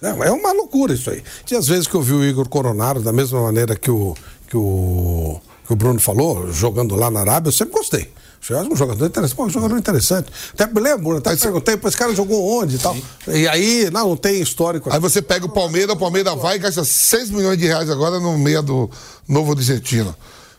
[0.00, 1.22] Não, é uma loucura isso aí.
[1.46, 4.14] Tinha às vezes que eu vi o Igor Coronado, da mesma maneira que o,
[4.48, 5.40] que o,
[5.72, 8.08] que o Bruno falou, jogando lá na Arábia, eu sempre gostei.
[8.50, 9.36] É um jogador interessante.
[9.36, 10.30] Pô, um jogador interessante.
[10.52, 12.96] Até me lembro, até perguntei, esse cara jogou onde e tal.
[13.28, 14.92] E aí, não, não tem histórico.
[14.92, 18.18] Aí você pega o Palmeiras, o Palmeiras vai e gasta 6 milhões de reais agora
[18.18, 18.90] no meio do
[19.28, 20.14] Novo Vicentino.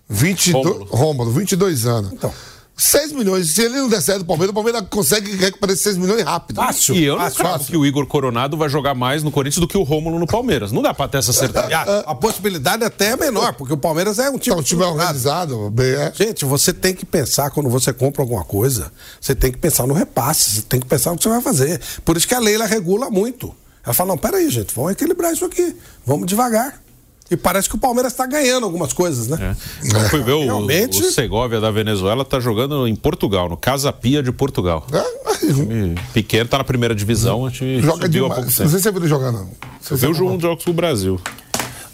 [0.09, 0.85] 22, Rômulo.
[0.91, 2.13] Rômulo, 22 anos.
[2.13, 2.33] Então.
[2.75, 3.51] 6 milhões.
[3.51, 6.55] Se ele não der certo do Palmeiras, o Palmeiras consegue recuperar esses 6 milhões rápido.
[6.57, 6.95] Fácil.
[6.95, 7.67] E eu não fácil, fácil.
[7.67, 10.71] que o Igor Coronado vai jogar mais no Corinthians do que o Rômulo no Palmeiras.
[10.71, 11.67] Não dá pra ter essa certeza.
[11.67, 14.53] A, a possibilidade até é menor, porque o Palmeiras é um time.
[14.53, 16.11] Então, o time é organizado, bem, é.
[16.15, 19.93] Gente, você tem que pensar quando você compra alguma coisa, você tem que pensar no
[19.93, 21.79] repasse, você tem que pensar no que você vai fazer.
[22.03, 23.53] Por isso que a lei ela regula muito.
[23.85, 26.82] Ela fala: não, peraí, gente, vamos equilibrar isso aqui, vamos devagar.
[27.31, 29.55] E parece que o Palmeiras está ganhando algumas coisas, né?
[29.83, 29.95] É.
[29.97, 33.91] Eu fui ver o, Realmente- o Segovia da Venezuela, tá jogando em Portugal, no Casa
[33.93, 34.85] Pia de Portugal.
[34.91, 38.59] É, Time Pequeno, tá na primeira divisão, a gente Joga subiu há pouco demais.
[38.59, 38.69] Não tempo.
[38.69, 39.49] sei se você viu ele jogar, não.
[39.81, 41.19] Você Viu um jogos do Brasil.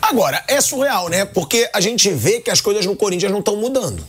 [0.02, 1.24] Agora, é surreal, né?
[1.26, 4.04] Porque a gente vê que as coisas no Corinthians não estão mudando.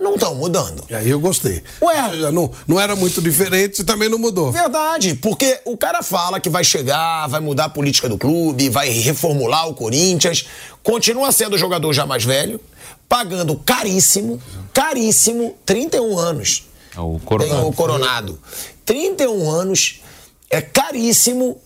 [0.00, 0.84] Não estão mudando.
[0.88, 1.60] E aí eu gostei.
[1.82, 2.16] Ué.
[2.18, 4.52] Já não, não era muito diferente e também não mudou.
[4.52, 8.88] Verdade, porque o cara fala que vai chegar, vai mudar a política do clube, vai
[8.90, 10.46] reformular o Corinthians,
[10.84, 12.60] continua sendo o jogador já mais velho,
[13.08, 14.40] pagando caríssimo,
[14.72, 16.64] caríssimo, 31 anos.
[16.96, 17.66] É O Tem Coronado.
[17.68, 18.38] o Coronado.
[18.84, 20.00] 31 anos,
[20.48, 21.60] é caríssimo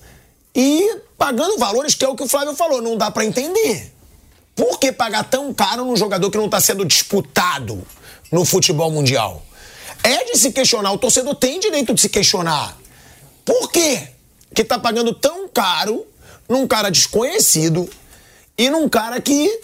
[0.54, 3.92] e pagando valores que é o que o Flávio falou, não dá pra entender.
[4.56, 7.86] Por que pagar tão caro num jogador que não tá sendo disputado
[8.32, 9.44] no futebol mundial?
[10.02, 12.76] É de se questionar, o torcedor tem direito de se questionar.
[13.44, 14.08] Por quê
[14.54, 16.04] que tá pagando tão caro
[16.48, 17.88] num cara desconhecido
[18.58, 19.60] e num cara que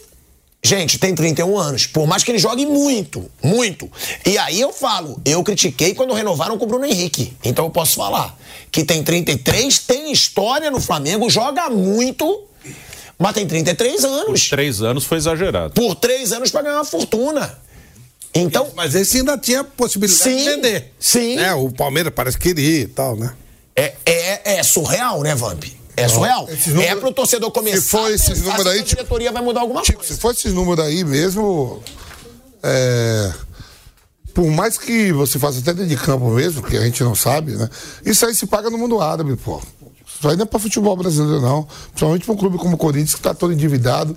[0.62, 1.86] Gente, tem 31 anos.
[1.86, 3.90] Por mais que ele jogue muito, muito.
[4.26, 7.32] E aí eu falo, eu critiquei quando renovaram com o Bruno Henrique.
[7.44, 8.36] Então eu posso falar
[8.70, 12.42] que tem 33, tem história no Flamengo, joga muito,
[13.16, 14.48] mas tem 33 anos.
[14.48, 15.74] Três anos foi exagerado.
[15.74, 17.56] Por três anos pra ganhar uma fortuna.
[18.34, 20.92] Então, Mas esse ainda tinha possibilidade Sim, de vender.
[20.98, 21.36] sim.
[21.36, 21.52] Né?
[21.54, 23.32] O Palmeiras parece que queria e tal, né?
[23.74, 25.64] é, é, é surreal, né, Vamp?
[25.96, 26.48] É surreal.
[26.48, 29.42] Esses números- é pro torcedor começar se for esses números aí, a tipo- diretoria vai
[29.42, 30.14] mudar alguma Chico, coisa.
[30.14, 31.82] se fosse esses números aí mesmo,
[32.62, 33.32] é,
[34.34, 37.52] por mais que você faça até dentro de campo mesmo, que a gente não sabe,
[37.56, 37.68] né?
[38.04, 39.60] Isso aí se paga no mundo árabe, pô.
[40.06, 41.66] Isso aí não é pra futebol brasileiro, não.
[41.90, 44.16] Principalmente pra um clube como o Corinthians, que tá todo endividado.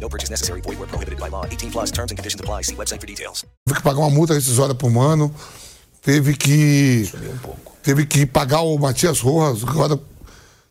[0.00, 0.60] No purchase necessary.
[0.60, 1.44] Void where prohibited by law.
[1.46, 2.62] 18 plus terms and conditions apply.
[2.62, 3.44] See website for details.
[3.66, 5.34] Teve que pagar uma multa rescisória pro Mano.
[6.02, 7.10] Teve que.
[7.82, 9.62] Teve que pagar o Matias Rojas.
[9.62, 9.98] Agora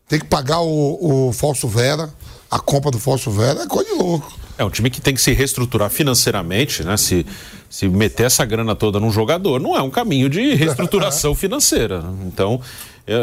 [0.08, 2.12] tem que pagar o, o Falso Vera.
[2.50, 3.62] A compra do Falso Vera.
[3.62, 4.32] É coisa de louco.
[4.58, 6.96] É um time que tem que se reestruturar financeiramente, né?
[6.96, 7.26] Se,
[7.68, 12.02] se meter essa grana toda num jogador, não é um caminho de reestruturação financeira.
[12.26, 12.60] Então,
[13.06, 13.16] eu,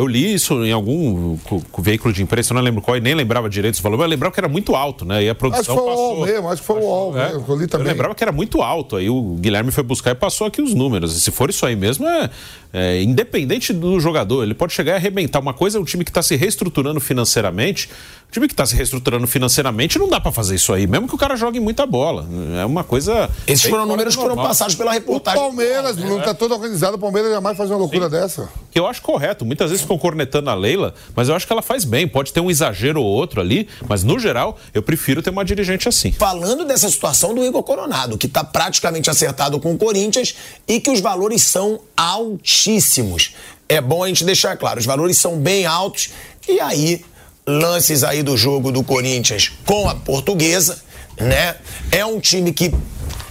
[0.00, 3.00] eu li isso em algum cu- cu- veículo de imprensa, eu não lembro qual, e
[3.00, 5.22] nem lembrava direito esse valor, mas eu lembrava que era muito alto, né?
[5.22, 7.26] E a Acho que produção foi o UOL mesmo, acho que foi o UOL É,
[7.28, 7.44] mesmo.
[7.44, 7.86] que Eu li eu também.
[7.88, 8.96] lembrava que era muito alto.
[8.96, 11.16] Aí o Guilherme foi buscar e passou aqui os números.
[11.16, 12.30] E se for isso aí mesmo, é,
[12.72, 14.42] é independente do jogador.
[14.42, 15.38] Ele pode chegar e arrebentar.
[15.40, 17.88] Uma coisa é um time que está se reestruturando financeiramente.
[18.28, 21.14] O time que está se reestruturando financeiramente não dá para fazer isso aí, mesmo que
[21.14, 22.26] o cara jogue muita bola.
[22.60, 23.30] É uma coisa.
[23.46, 25.40] Esses foram fora números que foram passados pela O reportagem.
[25.40, 26.96] Palmeiras, Bruno, tá todo organizado.
[26.96, 28.50] O Palmeiras jamais faz uma loucura dessa.
[28.70, 29.46] Que eu acho correto.
[29.46, 32.06] Muitas vezes ficam cornetando a Leila, mas eu acho que ela faz bem.
[32.06, 35.88] Pode ter um exagero ou outro ali, mas no geral, eu prefiro ter uma dirigente
[35.88, 36.12] assim.
[36.12, 40.34] Falando dessa situação do Igor Coronado, que está praticamente acertado com o Corinthians
[40.68, 43.34] e que os valores são altíssimos.
[43.66, 46.10] É bom a gente deixar claro, os valores são bem altos.
[46.46, 47.02] E aí,
[47.48, 50.78] lances aí do jogo do Corinthians com a portuguesa,
[51.18, 51.56] né?
[51.90, 52.70] É um time que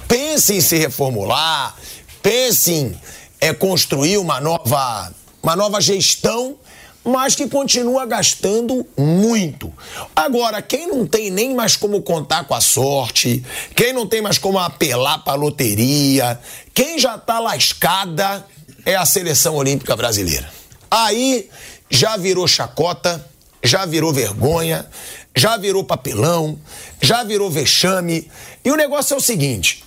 [0.07, 1.75] pensa em se reformular,
[2.23, 2.99] pensa em
[3.39, 5.13] é, construir uma nova,
[5.43, 6.57] uma nova gestão
[7.03, 9.71] mas que continua gastando muito.
[10.13, 13.41] Agora, quem não tem nem mais como contar com a sorte,
[13.73, 16.37] quem não tem mais como apelar para a loteria,
[16.73, 18.45] quem já está lascada
[18.85, 20.51] é a seleção olímpica brasileira.
[20.91, 21.49] Aí
[21.89, 23.25] já virou chacota,
[23.63, 24.87] já virou vergonha,
[25.35, 26.59] já virou papelão,
[27.01, 28.29] já virou vexame.
[28.63, 29.83] E o negócio é o seguinte: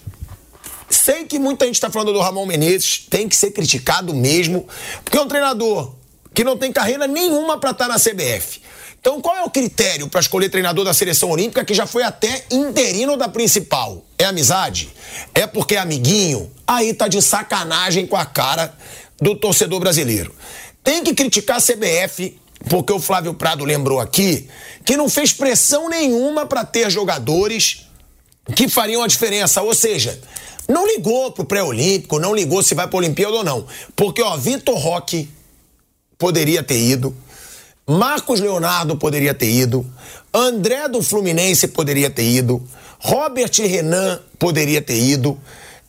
[0.91, 4.67] Sei que muita gente está falando do Ramon Menezes, tem que ser criticado mesmo,
[5.05, 5.95] porque é um treinador
[6.35, 8.61] que não tem carreira nenhuma para estar na CBF.
[9.01, 12.45] Então, qual é o critério para escolher treinador da seleção olímpica que já foi até
[12.51, 14.05] interino da principal?
[14.19, 14.91] É amizade?
[15.35, 16.51] É porque é amiguinho?
[16.67, 18.75] Aí tá de sacanagem com a cara
[19.19, 20.35] do torcedor brasileiro.
[20.83, 22.37] Tem que criticar a CBF,
[22.69, 24.49] porque o Flávio Prado lembrou aqui
[24.85, 27.87] que não fez pressão nenhuma para ter jogadores
[28.55, 29.63] que fariam a diferença.
[29.63, 30.21] Ou seja,
[30.69, 33.67] não ligou pro pré-olímpico, não ligou se vai pra Olimpíada ou não.
[33.97, 35.29] Porque, ó, Vitor Roque
[36.19, 37.17] poderia ter ido,
[37.87, 39.87] Marcos Leonardo poderia ter ido,
[40.33, 42.63] André do Fluminense poderia ter ido,
[42.99, 45.41] Robert Renan poderia ter ido.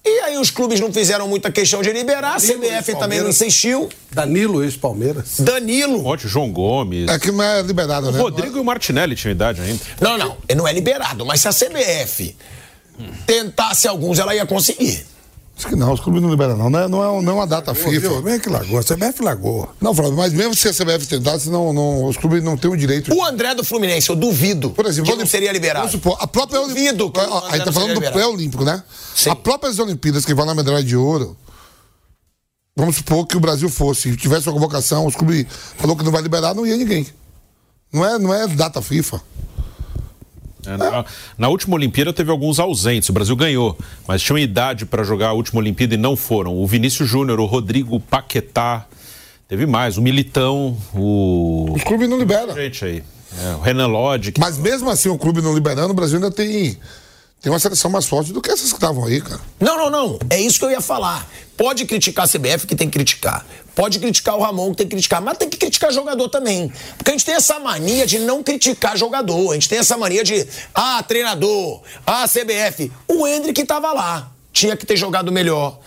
[0.04, 3.88] E aí os clubes não fizeram muita questão de liberar, a CBF também não insistiu.
[4.12, 5.40] Danilo, ex-Palmeiras.
[5.40, 6.02] Danilo.
[6.02, 7.08] Monte, João Gomes.
[7.08, 8.20] É que não é liberado, O né?
[8.20, 9.80] Rodrigo e o Martinelli tinham idade ainda.
[10.00, 12.36] Não, não, não é liberado, mas se a CBF
[13.28, 15.06] tentasse alguns, ela ia conseguir.
[15.62, 16.72] Acho que não, os clubes não liberam, não.
[16.72, 18.00] Não é, não é, não é uma data FIFA.
[18.00, 18.22] Viu?
[18.24, 18.80] Bem que largou.
[18.80, 19.70] A CBF largou.
[19.80, 22.76] Não, Flávio, mas mesmo se a CBF tentasse, não, não, os clubes não têm o
[22.76, 23.14] direito.
[23.14, 25.86] O André do Fluminense, eu duvido Por exemplo, que não seria liberado.
[25.86, 28.66] Vamos supor, a própria Duvido que o Ó, André A gente tá falando do pré-olímpico,
[28.66, 28.84] né?
[29.14, 29.30] Sim.
[29.30, 31.38] A próprias Olimpíadas que vão na medalha de ouro.
[32.76, 35.46] Vamos supor que o Brasil fosse, tivesse uma convocação, os clubes
[35.78, 37.06] falou que não vai liberar, não ia ninguém.
[37.94, 39.22] Não é, não é data FIFA.
[40.66, 41.06] É, Na,
[41.38, 43.10] na última Olimpíada teve alguns ausentes.
[43.10, 46.56] O Brasil ganhou, mas tinham idade para jogar a última Olimpíada e não foram.
[46.58, 48.86] O Vinícius Júnior, o Rodrigo Paquetá,
[49.48, 51.74] teve mais, o Militão, o.
[51.76, 52.54] Os clubes não liberam.
[52.56, 53.04] Gente aí.
[53.44, 54.32] É, o Renan Lodge.
[54.34, 56.78] que- Mas mesmo assim, o clube não liberando, o Brasil ainda tem,
[57.42, 59.42] tem uma seleção mais forte do que essas que estavam aí, cara.
[59.60, 60.20] Não, não, não.
[60.30, 61.28] É isso que eu ia falar.
[61.58, 63.44] Pode criticar a CBF, que tem que criticar.
[63.74, 65.22] Pode criticar o Ramon, que tem que criticar.
[65.24, 66.72] Mas tem que criticar jogador também.
[66.98, 69.52] Porque a gente tem essa mania de não criticar jogador.
[69.52, 72.92] A gente tem essa mania de, ah, treinador, ah, CBF.
[73.08, 74.32] O Hendrick tava lá.
[74.54, 75.80] Tinha que ter jogado melhor.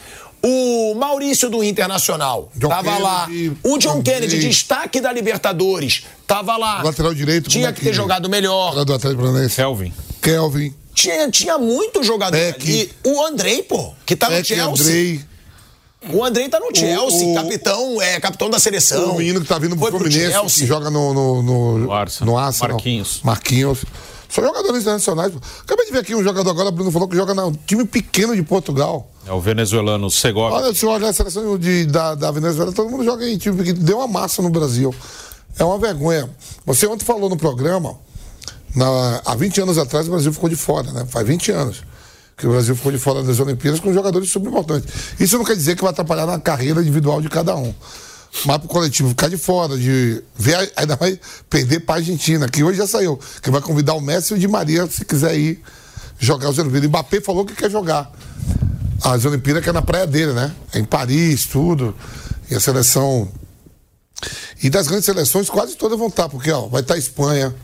[0.42, 3.28] O Maurício do Internacional John tava lá.
[3.62, 4.02] O John.
[4.02, 6.82] Kennedy, destaque da Libertadores, tava lá.
[6.82, 8.84] Lateral direito, Tinha é que ter jogado melhor.
[8.84, 9.22] Do Atlético.
[9.54, 9.92] Kelvin.
[10.20, 10.74] Kelvin.
[10.94, 12.62] Tinha, tinha muito jogador Beck.
[12.62, 12.92] ali.
[13.04, 14.84] O Andrei, pô, que tá no Beck, Chelsea.
[14.84, 15.20] Andrei.
[16.12, 19.12] O Andrei tá no Chelsea, o- capitão, é capitão da seleção.
[19.14, 20.60] O menino que tá vindo pro Foi pro Fluminense, Chelsea.
[20.60, 22.32] que joga no, no, no, No Arsenal.
[22.34, 22.72] no Arsenal.
[22.72, 23.20] Marquinhos.
[23.24, 23.84] Marquinhos.
[24.28, 25.32] São jogadores internacionais.
[25.32, 25.38] pô.
[25.62, 28.34] Acabei de ver aqui um jogador agora, o Bruno falou que joga no time pequeno
[28.36, 29.10] de Portugal.
[29.26, 30.58] É o venezuelano Segovia.
[30.58, 33.78] Olha, se olha a seleção de, da, da Venezuela, todo mundo joga em time pequeno.
[33.78, 34.94] Deu uma massa no Brasil.
[35.58, 36.28] É uma vergonha.
[36.66, 37.96] Você ontem falou no programa,
[38.74, 41.04] na- há 20 anos atrás o Brasil ficou de fora, né?
[41.08, 41.82] Faz 20 anos
[42.36, 44.92] que o Brasil ficou de fora das Olimpíadas com jogadores super importantes.
[45.20, 47.72] Isso não quer dizer que vai atrapalhar na carreira individual de cada um.
[48.44, 51.18] Mas pro coletivo ficar de fora, de ver, ainda vai
[51.48, 54.48] perder pra Argentina, que hoje já saiu, que vai convidar o Messi e o Di
[54.48, 55.62] Maria se quiser ir
[56.18, 56.86] jogar os Olimpíadas.
[56.86, 58.10] O Mbappé falou que quer jogar
[59.04, 60.52] as Olimpíadas que é na praia dele, né?
[60.72, 61.94] É em Paris, tudo.
[62.50, 63.28] E a seleção.
[64.60, 67.54] E das grandes seleções, quase todas vão estar, porque ó, vai estar Espanha,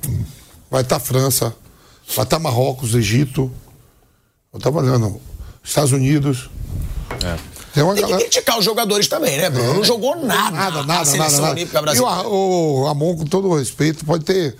[0.70, 1.54] vai estar França,
[2.14, 3.50] vai estar Marrocos, Egito.
[4.52, 5.20] Eu tava olhando,
[5.62, 6.50] Estados Unidos.
[7.72, 8.28] Tem uma Tem que galera.
[8.28, 9.74] criticar os jogadores também, né, Bruno?
[9.74, 10.50] Não jogou nada.
[10.50, 11.52] Nada, a nada, seleção nada, nada.
[11.52, 14.56] olímpica E o, o Ramon, com todo o respeito, pode ter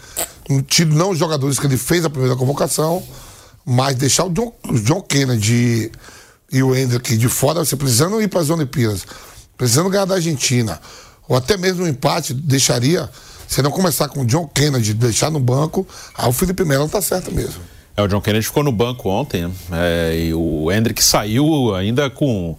[0.67, 3.03] tido não os jogadores que ele fez a primeira convocação,
[3.65, 5.91] mas deixar o John, o John Kennedy
[6.53, 9.05] e o Hendrick de fora, você precisando ir para as Olimpíadas,
[9.57, 10.81] precisando ganhar da Argentina,
[11.29, 13.09] ou até mesmo um empate, deixaria,
[13.51, 15.85] se não começar com o John Kennedy, deixar no banco,
[16.17, 17.61] aí o Felipe Melo tá certo mesmo.
[17.97, 19.51] É, o John Kennedy ficou no banco ontem, né?
[19.73, 22.57] É, e o Hendrick saiu ainda com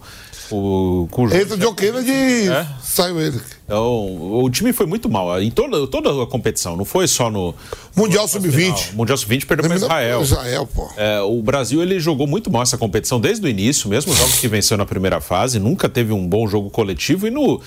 [0.50, 1.08] o.
[1.10, 2.66] Com o Entra o John Kennedy, É?
[2.82, 3.40] saiu ele.
[3.64, 7.54] Então, o time foi muito mal em toda, toda a competição, não foi só no.
[7.96, 8.52] Mundial no Sub-20.
[8.52, 8.78] final.
[8.92, 10.20] Mundial Sub-20 perdeu para Israel.
[10.20, 10.90] Israel, pô.
[10.98, 14.38] É, o Brasil ele jogou muito mal essa competição desde o início, mesmo os jogos
[14.38, 17.58] que venceu na primeira fase, nunca teve um bom jogo coletivo e no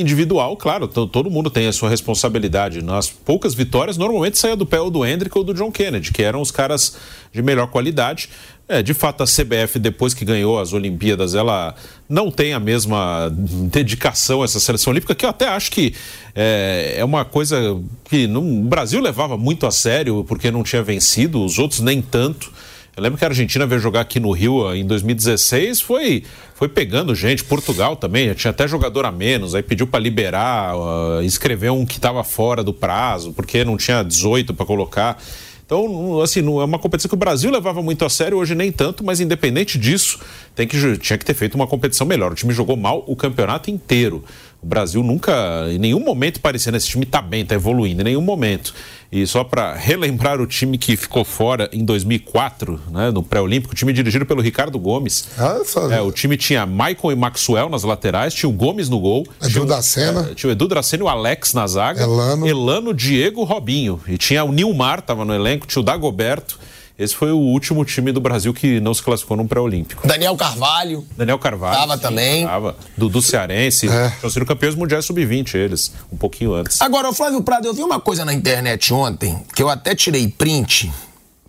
[0.00, 2.82] individual, claro, to- todo mundo tem a sua responsabilidade.
[2.82, 6.22] Nas poucas vitórias, normalmente saía do pé ou do Hendrick ou do John Kennedy, que
[6.22, 6.96] eram os caras
[7.32, 8.28] de melhor qualidade.
[8.70, 11.74] É, de fato, a CBF, depois que ganhou as Olimpíadas, ela
[12.08, 15.94] não tem a mesma dedicação a essa seleção olímpica, que eu até acho que
[16.34, 20.82] é, é uma coisa que não- o Brasil levava muito a sério, porque não tinha
[20.82, 22.52] vencido, os outros nem tanto.
[22.98, 27.14] Eu lembro que a Argentina veio jogar aqui no Rio em 2016, foi, foi pegando
[27.14, 31.86] gente, Portugal também, tinha até jogador a menos, aí pediu para liberar, uh, escreveu um
[31.86, 35.16] que estava fora do prazo, porque não tinha 18 para colocar.
[35.64, 39.04] Então, assim, é uma competição que o Brasil levava muito a sério, hoje nem tanto,
[39.04, 40.18] mas independente disso,
[40.56, 42.32] tem que, tinha que ter feito uma competição melhor.
[42.32, 44.24] O time jogou mal o campeonato inteiro.
[44.60, 48.22] O Brasil nunca, em nenhum momento parecia, esse time tá bem, tá evoluindo, em nenhum
[48.22, 48.74] momento.
[49.10, 53.76] E só para relembrar o time que ficou fora em 2004, né, no pré-olímpico, o
[53.76, 55.28] time dirigido pelo Ricardo Gomes.
[55.38, 59.00] Ah, só- É, o time tinha Maicon e Maxwell nas laterais, tinha o Gomes no
[59.00, 59.26] gol.
[59.42, 60.28] Edu Dracena.
[60.30, 62.02] é, tinha o Edu Dracena e o Alex na zaga.
[62.02, 62.46] Elano.
[62.46, 63.98] Elano, Diego, Robinho.
[64.06, 66.58] E tinha o Nilmar, tava no elenco, tinha o Dagoberto.
[66.98, 70.04] Esse foi o último time do Brasil que não se classificou num pré-olímpico.
[70.04, 71.06] Daniel Carvalho.
[71.16, 71.78] Daniel Carvalho.
[71.78, 72.44] Tava sim, também.
[72.44, 72.76] Tava.
[72.96, 73.88] Dudu Cearense.
[73.88, 74.10] É.
[74.18, 76.82] Tinham sido campeões mundiais sub-20 eles, um pouquinho antes.
[76.82, 80.92] Agora, Flávio Prado, eu vi uma coisa na internet ontem, que eu até tirei print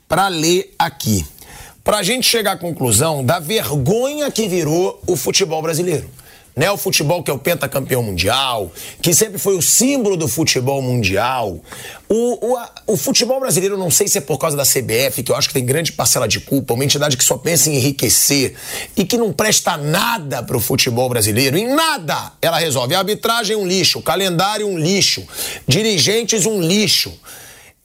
[0.07, 1.25] pra ler aqui.
[1.83, 6.07] Pra gente chegar à conclusão da vergonha que virou o futebol brasileiro.
[6.59, 8.69] Né, o futebol que é o pentacampeão mundial,
[9.01, 11.57] que sempre foi o símbolo do futebol mundial.
[12.09, 15.31] O, o, a- o futebol brasileiro, não sei se é por causa da CBF, que
[15.31, 18.55] eu acho que tem grande parcela de culpa, uma entidade que só pensa em enriquecer
[18.97, 22.93] e que não presta nada pro futebol brasileiro, em nada ela resolve.
[22.93, 25.25] A arbitragem um lixo, o calendário um lixo,
[25.65, 27.17] dirigentes um lixo.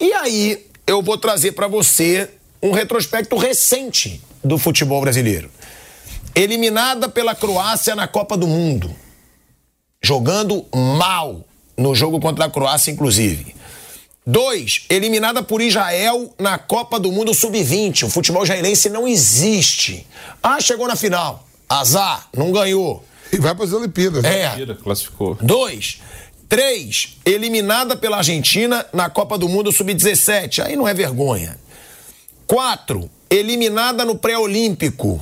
[0.01, 2.29] E aí eu vou trazer pra você
[2.61, 5.49] um retrospecto recente do futebol brasileiro
[6.35, 8.95] eliminada pela Croácia na Copa do Mundo.
[10.03, 11.45] Jogando mal
[11.77, 13.55] no jogo contra a Croácia, inclusive.
[14.27, 18.05] Dois, eliminada por Israel na Copa do Mundo Sub-20.
[18.05, 20.07] O futebol israelense não existe.
[20.43, 21.47] Ah, chegou na final.
[21.69, 23.05] Azar, não ganhou.
[23.33, 24.23] E vai para as Olimpíadas.
[24.23, 24.43] né?
[24.43, 24.75] É.
[24.83, 25.37] Classificou.
[25.41, 26.01] Dois.
[26.49, 30.65] Três, eliminada pela Argentina na Copa do Mundo Sub-17.
[30.65, 31.59] Aí não é vergonha.
[32.47, 35.21] Quatro, eliminada no pré-olímpico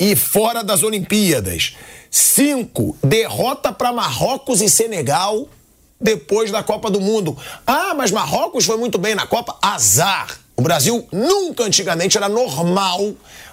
[0.00, 1.76] e fora das Olimpíadas.
[2.10, 5.46] Cinco, derrota para Marrocos e Senegal
[6.00, 7.36] depois da Copa do Mundo.
[7.66, 9.58] Ah, mas Marrocos foi muito bem na Copa.
[9.60, 10.40] Azar.
[10.56, 13.12] O Brasil nunca antigamente era normal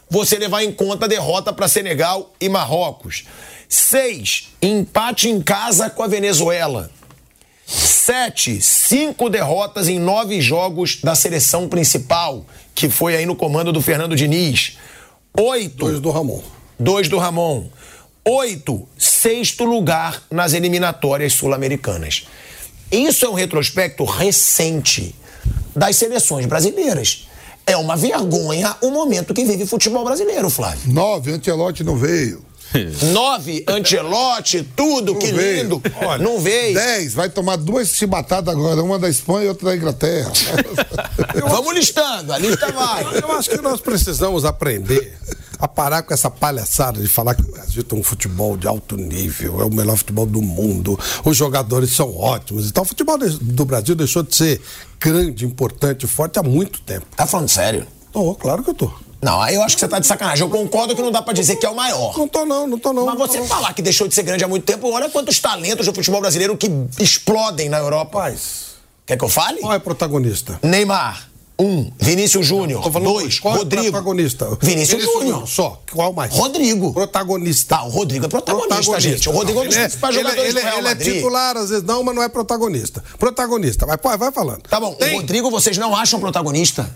[0.09, 3.25] você levar em conta a derrota para Senegal e Marrocos.
[3.67, 6.89] Seis, empate em casa com a Venezuela.
[7.65, 13.81] Sete, cinco derrotas em nove jogos da seleção principal, que foi aí no comando do
[13.81, 14.77] Fernando Diniz.
[15.39, 15.77] Oito.
[15.77, 16.41] Dois do Ramon.
[16.79, 17.65] Dois do Ramon.
[18.25, 22.25] Oito, sexto lugar nas eliminatórias sul-americanas.
[22.91, 25.13] Isso é um retrospecto recente
[25.75, 27.27] das seleções brasileiras.
[27.67, 30.91] É uma vergonha o momento que vive o futebol brasileiro, Flávio.
[30.91, 32.43] Nove, Antelote não veio.
[33.13, 35.63] Nove, Ancelotti, tudo, Não que veio.
[35.63, 35.81] lindo.
[36.19, 36.73] não veio.
[36.73, 40.31] Dez, vai tomar duas chibatadas agora, uma da Espanha e outra da Inglaterra.
[41.49, 43.05] Vamos listando, a lista vai.
[43.21, 45.17] Eu acho que nós precisamos aprender
[45.59, 48.95] a parar com essa palhaçada de falar que o Brasil tem um futebol de alto
[48.95, 52.67] nível, é o melhor futebol do mundo, os jogadores são ótimos.
[52.67, 54.61] Então, o futebol do Brasil deixou de ser
[54.99, 57.07] grande, importante, forte há muito tempo.
[57.15, 57.87] Tá falando sério?
[58.11, 59.06] Tô, claro que eu tô.
[59.21, 60.43] Não, aí eu acho que você tá de sacanagem.
[60.45, 62.17] Eu concordo que não dá pra dizer que é o maior.
[62.17, 63.05] Não tô não, não tô não.
[63.05, 65.93] Mas você falar que deixou de ser grande há muito tempo, olha quantos talentos do
[65.93, 66.69] futebol brasileiro que
[66.99, 68.19] explodem na Europa.
[68.19, 68.67] Rapaz,
[69.05, 69.59] Quer que eu fale?
[69.59, 70.59] qual é o protagonista?
[70.61, 71.91] Neymar, um.
[71.99, 73.39] Vinícius Júnior, Tô falando dois.
[73.39, 73.83] qual é o Rodrigo.
[73.91, 74.57] protagonista?
[74.61, 75.39] Vinícius Júnior.
[75.39, 75.81] não, só.
[75.91, 76.31] Qual mais?
[76.31, 76.93] Rodrigo.
[76.93, 77.77] Protagonista.
[77.77, 79.27] Tá, o Rodrigo é protagonista, gente.
[79.29, 81.13] O Rodrigo é um dos Ele principais ele jogadores ele, do Real ele é Madrid.
[81.15, 83.03] titular, às vezes não, mas não é protagonista.
[83.17, 83.85] Protagonista.
[83.87, 84.61] Vai, pô, vai falando.
[84.69, 85.15] Tá bom, Tem.
[85.15, 86.87] o Rodrigo vocês não acham protagonista?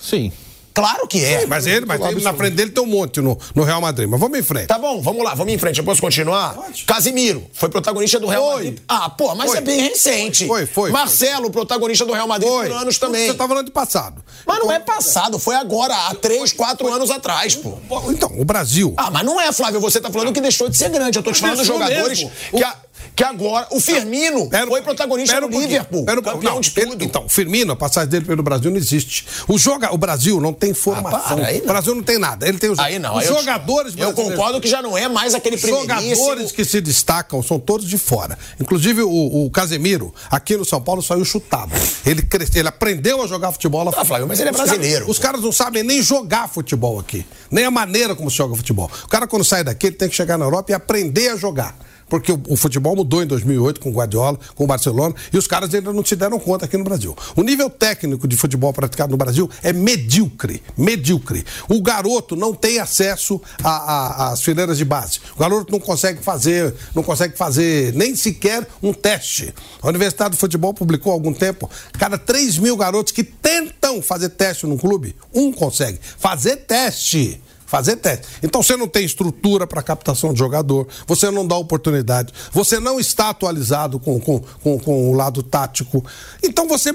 [0.00, 0.30] Sim.
[0.72, 1.46] Claro que é.
[1.46, 4.08] Mas ele, mas ele, na frente dele tem um monte no, no Real Madrid.
[4.08, 4.66] Mas vamos em frente.
[4.66, 5.78] Tá bom, vamos lá, vamos em frente.
[5.78, 6.54] Eu posso continuar?
[6.54, 6.84] Pode.
[6.84, 8.54] Casimiro, foi protagonista do Real Foi.
[8.54, 8.78] Madrid.
[8.88, 9.58] Ah, pô, mas Foi.
[9.58, 10.46] é bem recente.
[10.46, 12.68] Foi, foi, Marcelo, protagonista do Real Madrid Foi.
[12.68, 13.26] por anos também.
[13.26, 14.22] Você tá falando de passado.
[14.46, 17.78] Mas não é passado, foi agora, há três, quatro anos atrás, pô.
[18.08, 18.94] Então, o Brasil.
[18.96, 19.80] Ah, mas não é, Flávio.
[19.80, 21.18] Você tá falando que deixou de ser grande.
[21.18, 22.30] Eu tô te Mas falando dos jogadores mesmo.
[22.56, 22.76] que, a-
[23.20, 23.66] que agora.
[23.70, 26.04] O Firmino Pera foi protagonista pera do um Liverpool.
[26.04, 26.60] pera campeão pouquinho.
[26.62, 27.04] de Ele- tudo.
[27.04, 29.26] então, o Firmino, a passagem dele pelo Brasil não existe.
[29.46, 31.36] O, joga, o Brasil não tem formação.
[31.36, 31.64] para, aí não.
[31.64, 32.48] o Brasil não tem nada.
[32.48, 33.16] Ele tem os, Aí não.
[33.16, 34.36] os aí eu- jogadores Eu brasileiros.
[34.36, 36.16] concordo que já não é mais aquele Os primeiríssimo.
[36.16, 38.38] jogadores que se destacam são todos de fora.
[38.60, 41.72] Inclusive o, o Casemiro, aqui no São Paulo, saiu chutado.
[42.06, 44.72] Ele, cres- ele aprendeu a jogar futebol lá Ah, Flávio, mas ele é Os caras-
[44.72, 47.26] brasileiro, os caras não sabem nem jogar futebol aqui.
[47.50, 48.90] Nem a maneira como se joga futebol.
[49.04, 51.76] O cara, quando sai daqui, ele tem que chegar na Europa e aprender a jogar.
[52.10, 55.46] Porque o, o futebol mudou em 2008 com o Guardiola, com o Barcelona, e os
[55.46, 57.16] caras ainda não se deram conta aqui no Brasil.
[57.36, 60.62] O nível técnico de futebol praticado no Brasil é medíocre.
[60.76, 61.46] Medíocre.
[61.68, 65.20] O garoto não tem acesso às fileiras de base.
[65.36, 69.54] O garoto não consegue fazer, não consegue fazer nem sequer um teste.
[69.80, 74.30] A Universidade de Futebol publicou há algum tempo, cada 3 mil garotos que tentam fazer
[74.30, 76.00] teste num clube, um consegue.
[76.18, 77.40] Fazer teste.
[77.70, 78.26] Fazer teste.
[78.42, 82.98] Então você não tem estrutura para captação de jogador, você não dá oportunidade, você não
[82.98, 86.04] está atualizado com, com, com, com o lado tático.
[86.42, 86.90] Então você,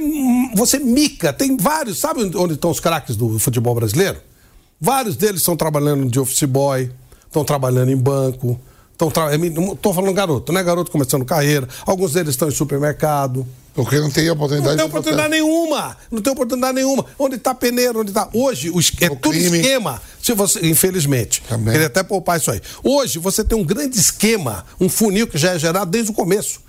[0.53, 1.31] você mica.
[1.31, 4.17] Tem vários, sabe onde estão os craques do futebol brasileiro?
[4.79, 6.91] Vários deles estão trabalhando de office boy,
[7.25, 8.59] estão trabalhando em banco.
[8.91, 9.33] Estão tra...
[9.33, 11.69] Estou falando garoto, não é garoto começando carreira.
[11.85, 13.47] Alguns deles estão em supermercado.
[13.75, 15.97] Porque não tem oportunidade Não tem de oportunidade nenhuma.
[16.09, 17.05] Não tem oportunidade nenhuma.
[17.19, 18.29] Onde está peneiro, onde está.
[18.33, 19.57] Hoje, o es- é O tudo crime.
[19.59, 20.01] esquema.
[20.23, 21.43] Se você, infelizmente.
[21.47, 21.73] Também.
[21.73, 22.61] Queria até poupar isso aí.
[22.81, 26.61] Hoje, você tem um grande esquema, um funil que já é gerado desde o começo.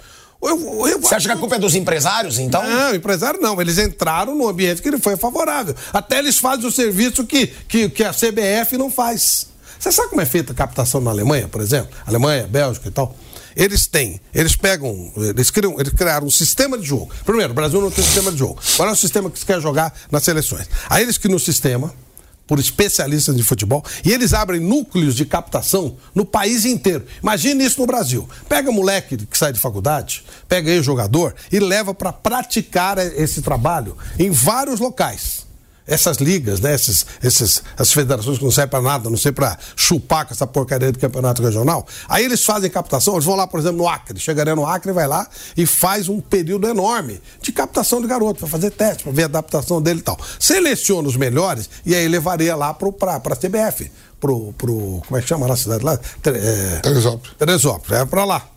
[0.42, 2.62] Eu, eu Você acha que a culpa é dos empresários, então?
[2.62, 3.58] Não, empresário não.
[3.60, 5.74] Eles entraram no ambiente que ele foi favorável.
[5.92, 9.46] Até eles fazem o serviço que, que, que a CBF não faz.
[9.78, 11.90] Você sabe como é feita a captação na Alemanha, por exemplo?
[12.06, 13.14] Alemanha, Bélgica e tal.
[13.56, 17.10] Eles têm, eles pegam, eles criam, eles criaram um sistema de jogo.
[17.24, 18.60] Primeiro, o Brasil não tem sistema de jogo.
[18.76, 20.68] Qual é o sistema que você quer jogar nas seleções?
[20.90, 21.92] Aí eles criam um sistema
[22.46, 27.04] por especialistas de futebol e eles abrem núcleos de captação no país inteiro.
[27.22, 28.28] Imagine isso no Brasil.
[28.48, 33.96] Pega moleque que sai de faculdade, pega aí jogador e leva para praticar esse trabalho
[34.18, 35.35] em vários locais
[35.86, 39.56] essas ligas, né, esses, esses, as federações que não servem para nada, não sei para
[39.76, 41.86] chupar com essa porcaria do campeonato regional.
[42.08, 45.06] Aí eles fazem captação, eles vão lá, por exemplo, no Acre, chegaria no Acre, vai
[45.06, 49.22] lá e faz um período enorme de captação de garoto, para fazer teste, para ver
[49.22, 50.18] a adaptação dele e tal.
[50.38, 53.90] Seleciona os melhores e aí levaria lá para a CBF,
[54.20, 55.02] pro, pro.
[55.06, 55.98] Como é que chama lá a cidade lá?
[56.24, 57.36] É, Teresópolis.
[57.38, 58.55] Teresópolis, é para lá.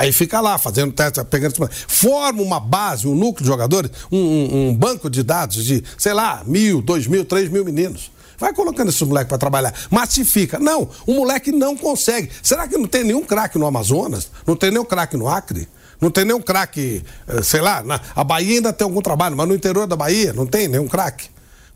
[0.00, 1.68] Aí fica lá, fazendo teste, pegando.
[1.86, 6.14] Forma uma base, um núcleo de jogadores, um, um, um banco de dados de, sei
[6.14, 8.10] lá, mil, dois mil, três mil meninos.
[8.38, 9.74] Vai colocando esse moleque para trabalhar.
[9.90, 10.58] Massifica.
[10.58, 12.30] Não, o moleque não consegue.
[12.42, 14.30] Será que não tem nenhum craque no Amazonas?
[14.46, 15.68] Não tem nenhum craque no Acre?
[16.00, 19.46] Não tem nenhum craque, eh, sei lá, na, a Bahia ainda tem algum trabalho, mas
[19.46, 21.28] no interior da Bahia não tem nenhum craque.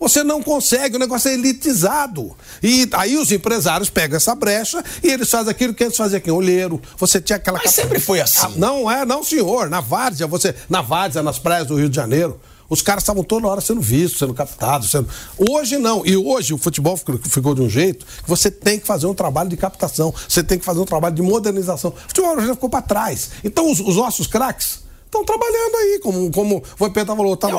[0.05, 2.37] Você não consegue, o negócio é elitizado.
[2.63, 6.31] E aí os empresários pegam essa brecha e eles fazem aquilo que eles faziam aqui,
[6.31, 6.79] olheiro.
[6.99, 7.59] Você tinha aquela.
[7.59, 8.45] Mas sempre foi assim.
[8.45, 9.71] Ah, não é, não, senhor.
[9.71, 10.55] Na Várzea, você.
[10.69, 12.39] Na Várzea, nas praias do Rio de Janeiro.
[12.69, 14.91] Os caras estavam toda hora sendo vistos, sendo captados.
[14.91, 15.09] Sendo...
[15.39, 16.05] Hoje não.
[16.05, 19.15] E hoje o futebol ficou, ficou de um jeito que você tem que fazer um
[19.15, 21.93] trabalho de captação, você tem que fazer um trabalho de modernização.
[21.93, 23.31] O futebol já ficou para trás.
[23.43, 24.84] Então os, os nossos craques
[25.21, 27.59] estão trabalhando aí, como, como o Vampeta falou, tá Eu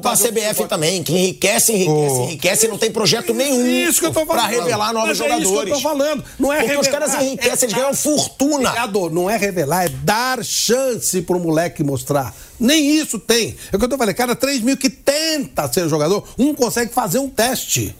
[0.00, 2.24] tá a CBF também, que enriquece, enriquece, Oh.
[2.24, 4.42] enriquece não tem projeto nenhum Isso que eu tô falando.
[4.48, 5.44] pra revelar novos Mas jogadores.
[5.48, 6.24] É isso que eu tô falando.
[6.38, 8.70] Não é Porque os revelar, caras enriquecem, eles ganham fortuna.
[8.70, 12.34] Vereador, não é revelar, é dar chance pro moleque mostrar.
[12.58, 13.56] Nem isso tem.
[13.72, 16.92] É o que eu tô falando, cada 3 mil que tenta ser jogador, um consegue
[16.92, 17.94] fazer um teste.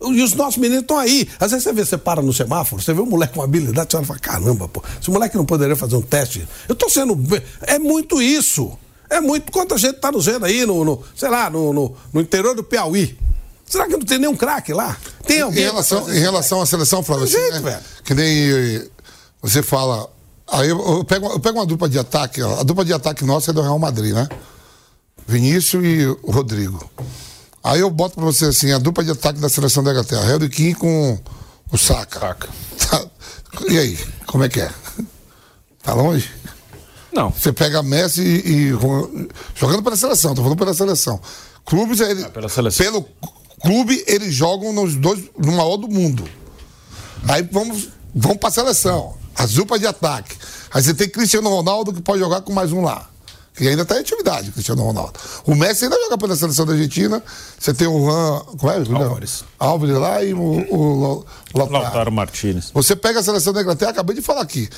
[0.00, 1.28] E os nossos meninos estão aí.
[1.40, 3.96] Às vezes você vê, você para no semáforo, você vê um moleque com habilidade, você
[3.96, 6.46] olha e fala, caramba, pô, esse moleque não poderia fazer um teste.
[6.68, 7.16] Eu tô sendo.
[7.62, 8.76] É muito isso.
[9.08, 9.50] É muito.
[9.52, 12.62] Quanta gente tá nos vendo aí, no, no- sei lá, no, no, no interior do
[12.64, 13.18] Piauí.
[13.64, 14.96] Será que não tem nenhum craque lá?
[15.26, 15.62] Tem Em alguém?
[15.64, 17.60] pra relação, em relação à seleção, Flávio, assim, jeito, né?
[17.60, 17.82] velho.
[18.04, 18.88] que nem eh,
[19.42, 20.08] você fala.
[20.48, 23.50] Aí eu, pego, eu pego uma dupla de ataque, ó, a dupla de ataque nossa
[23.50, 24.28] é do Real Madrid, né?
[25.26, 26.88] Vinícius e o Rodrigo.
[27.66, 30.48] Aí eu boto pra você assim, a dupla de ataque da seleção da Inglaterra, Harry
[30.48, 31.18] Kane com
[31.72, 32.20] o Saka.
[32.20, 32.48] Saca.
[32.88, 33.04] Tá.
[33.68, 34.70] E aí, como é que é?
[35.82, 36.30] Tá longe?
[37.12, 37.30] Não.
[37.30, 41.20] Você pega Messi e, e- jogando pela seleção, tô falando pela seleção.
[41.64, 42.86] Clubes, ele, pela seleção.
[42.86, 43.08] pelo
[43.60, 46.22] clube, eles jogam nos dois, no maior do mundo.
[47.26, 49.16] Aí vamos, vamos pra seleção.
[49.34, 50.36] As duplas de ataque.
[50.72, 53.10] Aí você tem Cristiano Ronaldo que pode jogar com mais um lá.
[53.56, 55.14] Que ainda tá em atividade, Cristiano Ronaldo.
[55.46, 57.22] O Messi ainda joga pela seleção da Argentina.
[57.58, 58.40] Você tem o Juan.
[58.58, 59.04] Como é?
[59.04, 59.44] Álvares.
[59.58, 61.24] Álvares lá e o, o,
[61.54, 61.82] Lautaro.
[61.82, 62.70] Lautaro Martinez.
[62.74, 64.68] Você pega a seleção da Inglaterra, acabei de falar aqui.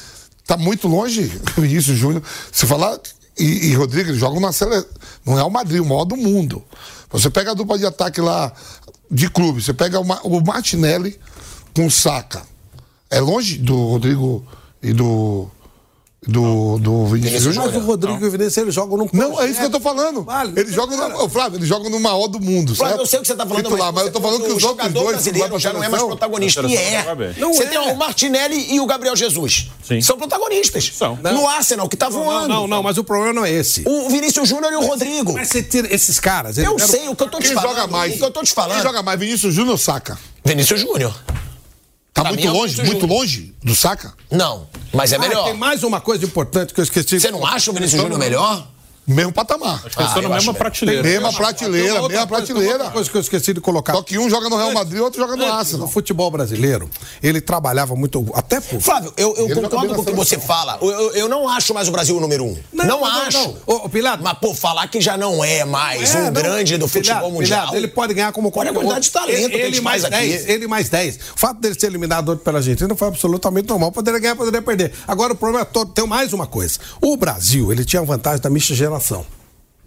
[0.46, 1.22] Tá muito longe,
[1.58, 2.22] Vinícius Júnior.
[2.52, 2.98] Se falar.
[3.36, 4.88] E, e Rodrigo, eles jogam na seleção.
[5.26, 6.62] Não é o Madrid, o maior do mundo.
[7.10, 8.52] Você pega a dupla de ataque lá
[9.10, 11.18] de clube, você pega o, Ma- o Martinelli
[11.74, 12.42] com o Saka.
[13.10, 14.44] É longe do Rodrigo
[14.82, 15.48] e do.
[16.26, 17.66] Do, do Vinícius Júnior?
[17.72, 19.78] Mas o Rodrigo e o Vinícius, eles jogam num Não, é isso que eu tô
[19.78, 20.24] falando.
[20.24, 21.14] Vale, eles jogam cara.
[21.14, 22.74] no, Flávio, eles jogam no maior do mundo.
[22.74, 23.00] Flávio, certo?
[23.02, 24.62] eu sei o que você tá falando, Titular, mas eu tô falando que os outros
[24.62, 25.10] jogador dois.
[25.12, 26.62] brasileiro já não é mais protagonista.
[26.62, 27.14] E é.
[27.14, 27.32] Bem.
[27.34, 27.66] Você é.
[27.68, 29.70] tem o Martinelli e o Gabriel Jesus.
[29.82, 30.00] Sim.
[30.00, 30.90] São protagonistas.
[30.92, 31.16] São.
[31.16, 32.48] No Arsenal, que tá Não, voando.
[32.48, 33.84] não, não, mas o problema não é esse.
[33.86, 35.32] O Vinícius Júnior e o Rodrigo.
[35.34, 36.58] Mas você tira esses caras.
[36.58, 37.76] Eu eram- sei o que eu tô te Quem falando.
[37.76, 38.14] joga mais?
[38.14, 38.74] O que eu tô te falando.
[38.74, 40.18] Quem joga mais, Vinícius Júnior ou Saka?
[40.44, 41.14] Vinícius Júnior.
[42.18, 43.18] Tá Pra muito mim é longe, muito Júnior.
[43.18, 44.12] longe do Saka?
[44.28, 45.44] Não, mas é Ah, melhor.
[45.44, 47.20] tem mais uma coisa importante que eu esqueci.
[47.20, 48.66] Você não acha o Vinícius Júnior melhor?
[49.08, 49.82] Mesmo patamar.
[49.86, 51.02] Acho que eles Ah, na mesma prateleira.
[51.02, 52.72] Mesma prateleira, mesma coisa- prateleira.
[52.74, 53.94] outra coisa que eu esqueci de colocar.
[53.94, 55.88] Só que um joga no Real Madrid, outro joga no O Arsenal.
[55.88, 56.90] futebol brasileiro,
[57.22, 58.24] ele trabalhava muito.
[58.34, 58.80] Até por.
[58.80, 60.78] Flávio, eu, eu Ele concordo com o que você fala.
[60.82, 62.56] Eu, eu- eu não acho mais o Brasil o número um.
[62.72, 63.38] Não, Não, não, acho.
[63.38, 63.56] não.
[63.66, 64.22] Ô, Pilato.
[64.22, 67.34] Mas, pô, falar que já não é mais É, um não, grande do futebol Pilhado,
[67.34, 67.60] mundial.
[67.60, 70.04] Pilhado, ele pode ganhar como Olha a qualquer quantidade de talento que a ele mais
[70.04, 70.16] aqui.
[70.16, 71.16] 10, ele mais 10.
[71.16, 73.90] O fato dele ser eliminado hoje pela Argentina foi absolutamente normal.
[73.90, 74.92] Poderia ganhar, poderia perder.
[75.06, 75.92] Agora o problema é todo.
[75.92, 76.78] Tem mais uma coisa.
[77.00, 78.97] O Brasil, ele tinha a vantagem da miscigenação.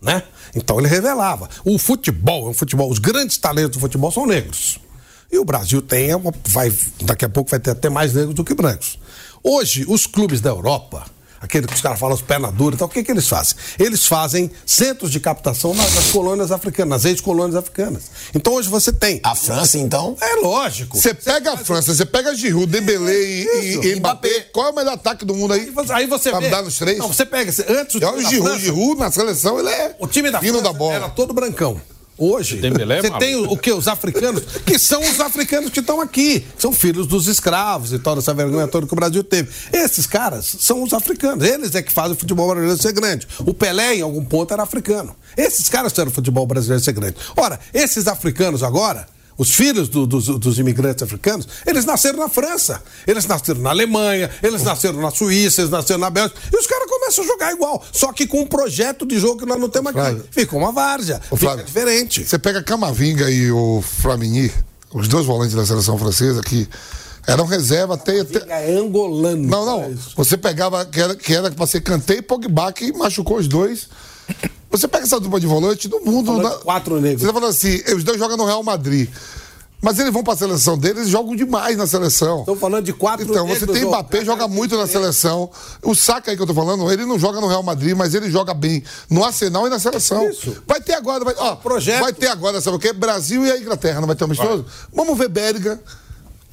[0.01, 0.23] Né?
[0.55, 1.49] Então ele revelava.
[1.63, 4.79] O futebol, é um futebol, os grandes talentos do futebol são negros.
[5.31, 6.17] E o Brasil tem, é
[6.47, 6.73] vai,
[7.03, 8.99] daqui a pouco vai ter até mais negros do que brancos.
[9.43, 11.05] Hoje, os clubes da Europa,
[11.41, 13.55] aquele que os caras falam os pernas duras e tal, o que, que eles fazem?
[13.79, 18.03] Eles fazem centros de captação nas, nas colônias africanas, nas ex-colônias africanas.
[18.33, 19.19] Então hoje você tem.
[19.23, 20.15] A França, então?
[20.21, 20.99] É lógico.
[21.01, 23.47] Você pega a França, você pega Giroud, Dembélé e,
[23.83, 24.47] e, e Mbappé.
[24.53, 25.71] Qual é o melhor ataque do mundo aí?
[25.89, 26.49] Aí você Pra vê.
[26.49, 26.97] dar nos três?
[26.97, 27.51] Não, você pega.
[27.51, 30.29] Antes o Olha time o da Giroud, França- Giroud na seleção, ele é O time
[30.31, 30.93] da fino França da bola.
[30.95, 31.79] era todo brancão.
[32.17, 33.25] Hoje, Dembélé você maluco.
[33.25, 33.71] tem o, o que?
[33.71, 36.45] Os africanos, que são os africanos que estão aqui.
[36.57, 39.49] São filhos dos escravos e toda essa vergonha toda que o Brasil teve.
[39.73, 41.43] Esses caras são os africanos.
[41.43, 43.27] Eles é que fazem o futebol brasileiro ser grande.
[43.39, 45.15] O Pelé, em algum ponto, era africano.
[45.35, 47.15] Esses caras fizeram o futebol brasileiro ser grande.
[47.35, 49.07] Ora, esses africanos agora,
[49.41, 54.29] os filhos do- dos, dos imigrantes africanos, eles nasceram na França, eles nasceram na Alemanha,
[54.43, 57.83] eles nasceram na Suíça, eles nasceram na Bélgica, e os caras começam a jogar igual,
[57.91, 60.21] só que com um projeto de jogo que nós não temos aqui.
[60.31, 62.23] Fica uma várzea, fica Flávio, diferente.
[62.23, 64.51] Você pega Camavinga e o Flamini,
[64.93, 66.67] os dois volantes da seleção francesa, que
[67.27, 68.19] eram reserva até.
[68.21, 68.39] até...
[68.67, 69.47] É angolano.
[69.47, 69.95] Não, não.
[70.15, 73.87] Você pegava que era, que era pra ser Kanté e Pogba, que machucou os dois.
[74.71, 76.41] Você pega essa dupla de volante do mundo.
[76.41, 77.21] Da- de quatro negros.
[77.21, 79.09] Você tá falando assim, os dois jogam no Real Madrid.
[79.83, 82.41] Mas eles vão pra seleção deles, eles jogam demais na seleção.
[82.41, 83.83] Estão falando de quatro Então, você tem.
[83.83, 85.49] Mbappé, joga muito na seleção.
[85.81, 88.29] O Saka aí que eu tô falando, ele não joga no Real Madrid, mas ele
[88.29, 90.29] joga bem no Arsenal e na seleção.
[90.29, 90.55] Isso.
[90.67, 91.99] Vai ter agora, vai, ó, Projeto.
[92.01, 92.93] vai ter agora, sabe o quê?
[92.93, 94.63] Brasil e a Inglaterra, não vai ter amistoso?
[94.93, 95.79] Vamos ver Berga,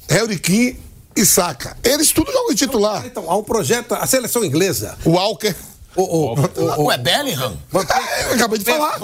[0.09, 0.79] Harry Kane
[1.15, 1.77] e Saka.
[1.83, 3.05] Eles tudo jogam de titular.
[3.05, 4.97] Então, há um projeto, a seleção inglesa.
[5.05, 5.55] O Walker.
[5.99, 7.57] O, o, o, o, Ué, Bellingham?
[7.73, 8.99] É, eu acabei de falar.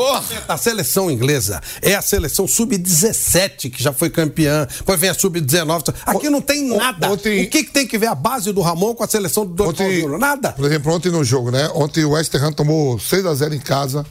[0.48, 4.68] A seleção inglesa é a seleção sub-17 que já foi campeã.
[4.78, 5.94] Depois vem a sub-19.
[6.06, 7.12] Aqui não tem nada.
[7.12, 9.54] ontem- O que, que tem que ver a base do Ramon com a seleção do
[9.54, 10.20] Dorival Ontem, Júnior?
[10.20, 10.52] Nada.
[10.54, 11.70] Por exemplo, ontem no jogo, né?
[11.74, 14.06] Ontem o West Ham tomou 6x0 em casa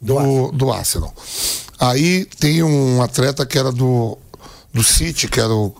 [0.00, 1.12] do, do, Arsenal.
[1.78, 4.16] Aí tem um atleta que era do,
[4.72, 5.74] do City, que era o.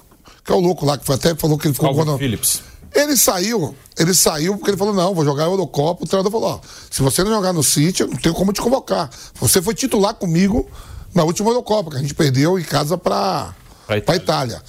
[0.45, 1.89] Que é o louco lá, que foi, até falou que ele ficou.
[1.91, 2.72] Calvin quando- Phillips.
[2.95, 6.05] Ele saiu, ele saiu porque ele falou: não, vou jogar a Eurocopa.
[6.05, 6.61] O treinador falou: ó,
[6.91, 9.09] se você não jogar no City, eu não tenho como te convocar.
[9.41, 10.69] Você foi titular comigo
[11.15, 13.55] na última Eurocopa, que a gente perdeu em casa pra,
[13.87, 14.23] Pra pra Itália.
[14.57, 14.63] Itália.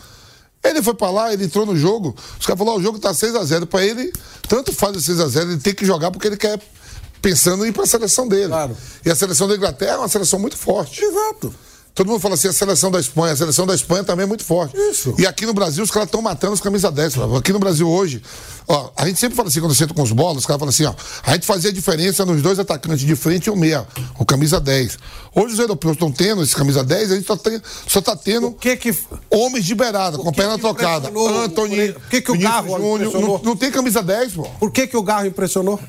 [0.63, 2.15] Ele foi pra lá, ele entrou no jogo.
[2.39, 3.65] Os caras falaram: ó, o jogo tá 6x0.
[3.65, 4.11] Pra ele,
[4.47, 6.59] tanto faz o 6x0, ele tem que jogar porque ele quer.
[7.21, 8.49] Pensando em ir pra seleção dele.
[8.49, 8.75] Claro.
[9.05, 11.01] E a seleção da Inglaterra é uma seleção muito forte.
[11.01, 11.55] Exato.
[11.95, 14.43] Todo mundo fala assim, a seleção da Espanha, a seleção da Espanha também é muito
[14.43, 14.75] forte.
[14.75, 15.13] Isso.
[15.19, 17.13] E aqui no Brasil os caras estão matando os camisa 10.
[17.13, 17.35] Flávio.
[17.35, 18.19] Aqui no Brasil hoje,
[18.67, 20.85] ó, a gente sempre fala assim, quando senta com os bolas, os caras falam assim,
[20.85, 20.93] ó,
[21.23, 23.85] a gente fazia a diferença nos dois atacantes de frente e o meia,
[24.17, 24.97] o camisa 10.
[25.35, 28.47] Hoje os europeus estão tendo esse camisa 10, a gente só, tem, só tá tendo
[28.47, 28.95] O que que.
[29.29, 31.11] homens de beirada, com que perna trocada.
[31.11, 34.43] o- Anthony, o que que o Vinícius Garro Júnior, não, não tem camisa 10, pô.
[34.59, 35.79] Por que, que o Garro impressionou?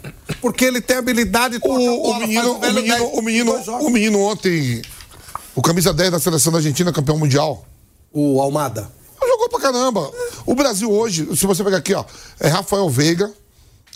[0.42, 3.52] Porque ele tem habilidade de a O, o bola, menino, o, menino, 10, o, menino,
[3.52, 3.86] dois jogos.
[3.86, 4.82] o menino ontem,
[5.54, 7.64] o camisa 10 da seleção da Argentina, campeão mundial.
[8.12, 8.90] O Almada.
[9.20, 10.10] Jogou pra caramba.
[10.44, 12.04] O Brasil hoje, se você pegar aqui, ó,
[12.38, 13.32] é Rafael Veiga,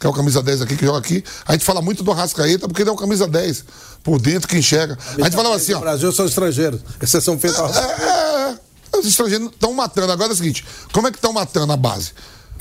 [0.00, 1.24] que é o camisa 10 aqui, que joga aqui.
[1.44, 3.64] A gente fala muito do Arrascaeta, porque ele é o camisa 10.
[4.02, 4.96] Por dentro que enxerga.
[5.18, 5.80] A gente falava assim, ó.
[5.80, 6.80] Brasil são estrangeiros.
[7.02, 7.60] Exceção feita.
[7.62, 8.54] É,
[8.94, 10.12] é, os estrangeiros estão matando.
[10.12, 12.12] Agora é o seguinte: como é que estão matando a base?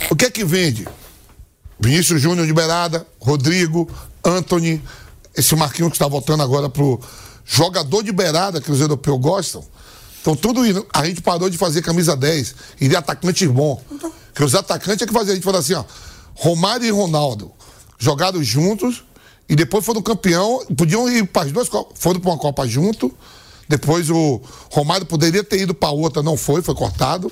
[0.09, 0.87] O que é que vende?
[1.79, 3.87] Vinícius Júnior de beirada, Rodrigo,
[4.25, 4.83] Anthony,
[5.35, 6.99] esse Marquinhos que está voltando agora pro
[7.47, 9.63] jogador de beirada que os europeus gostam.
[10.21, 13.81] Então tudo isso, a gente parou de fazer camisa 10 e de atacante bom.
[14.35, 15.83] Que os atacantes é que fazia a gente falar assim, ó,
[16.35, 17.51] Romário e Ronaldo
[17.97, 19.03] jogaram juntos
[19.49, 23.11] e depois foram campeão, podiam ir para as duas copas, foram para uma copa junto.
[23.69, 24.41] Depois o
[24.71, 27.31] Romário poderia ter ido para outra, não foi, foi cortado.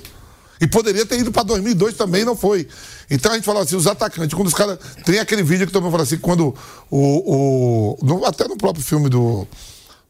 [0.58, 2.66] E poderia ter ido para 2002 também, não foi.
[3.10, 4.78] Então a gente falava assim, os atacantes, quando os caras.
[5.04, 6.54] Tem aquele vídeo que todo mundo fala assim, quando
[6.90, 7.96] o.
[7.98, 9.46] o no- até no próprio filme do.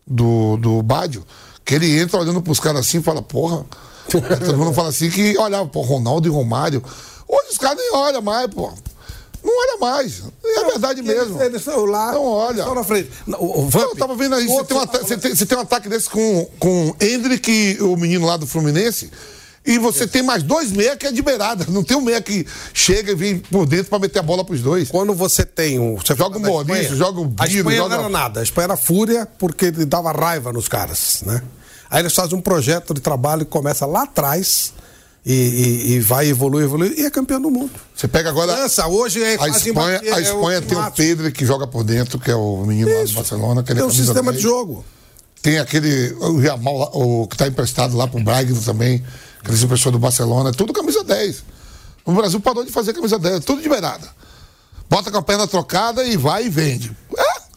[0.07, 1.25] Do, do Bádio,
[1.65, 3.65] que ele entra olhando pros caras assim e fala, porra.
[4.09, 6.83] Todo mundo fala assim que olhava, pô, Ronaldo e Romário.
[7.27, 8.71] Hoje os caras nem olham mais, pô.
[9.43, 10.23] Não olha mais.
[10.45, 11.41] É verdade mesmo.
[11.43, 12.13] Eles lá.
[12.13, 12.61] Não olha.
[12.61, 13.11] Estão na frente.
[13.27, 15.59] O, o Vamp, Eu tava vendo aí, você tem, um ata- você, tem, você tem
[15.59, 19.11] um ataque desse com, com Hendrick, o menino lá do Fluminense,
[19.67, 21.67] e você tem mais dois meia que é de beirada.
[21.69, 24.61] Não tem um meia que chega e vem por dentro pra meter a bola pros
[24.63, 24.89] dois.
[24.89, 25.97] Quando você tem um.
[25.97, 28.41] Você Joga o Maurício, joga o A Bino, Espanha joga- não era nada.
[28.41, 31.43] A Espanha era fúria porque ele dava raiva nos caras, né?
[31.91, 34.73] Aí eles fazem um projeto de trabalho que começa lá atrás
[35.25, 37.71] e, e- e vai evoluir, evoluir e é campeão do mundo.
[37.95, 38.57] Você pega agora.
[38.57, 40.91] França, hoje é A Espanha, a é Espanha o tem o.
[40.93, 43.15] Pedro que joga por dentro, que é o menino lá do Isso.
[43.15, 43.63] Barcelona.
[43.63, 44.37] Que ele é Tem um sistema 10.
[44.37, 44.85] de jogo.
[45.47, 48.99] Tem aquele, o Jamal, o que tá emprestado lá pro Brighton também,
[49.45, 51.45] que eles emprestou do Barcelona, tudo camisa 10.
[52.05, 54.09] O Brasil parou de fazer camisa 10, é tudo de beirada.
[54.91, 56.91] Bota com a perna trocada e vai e vende.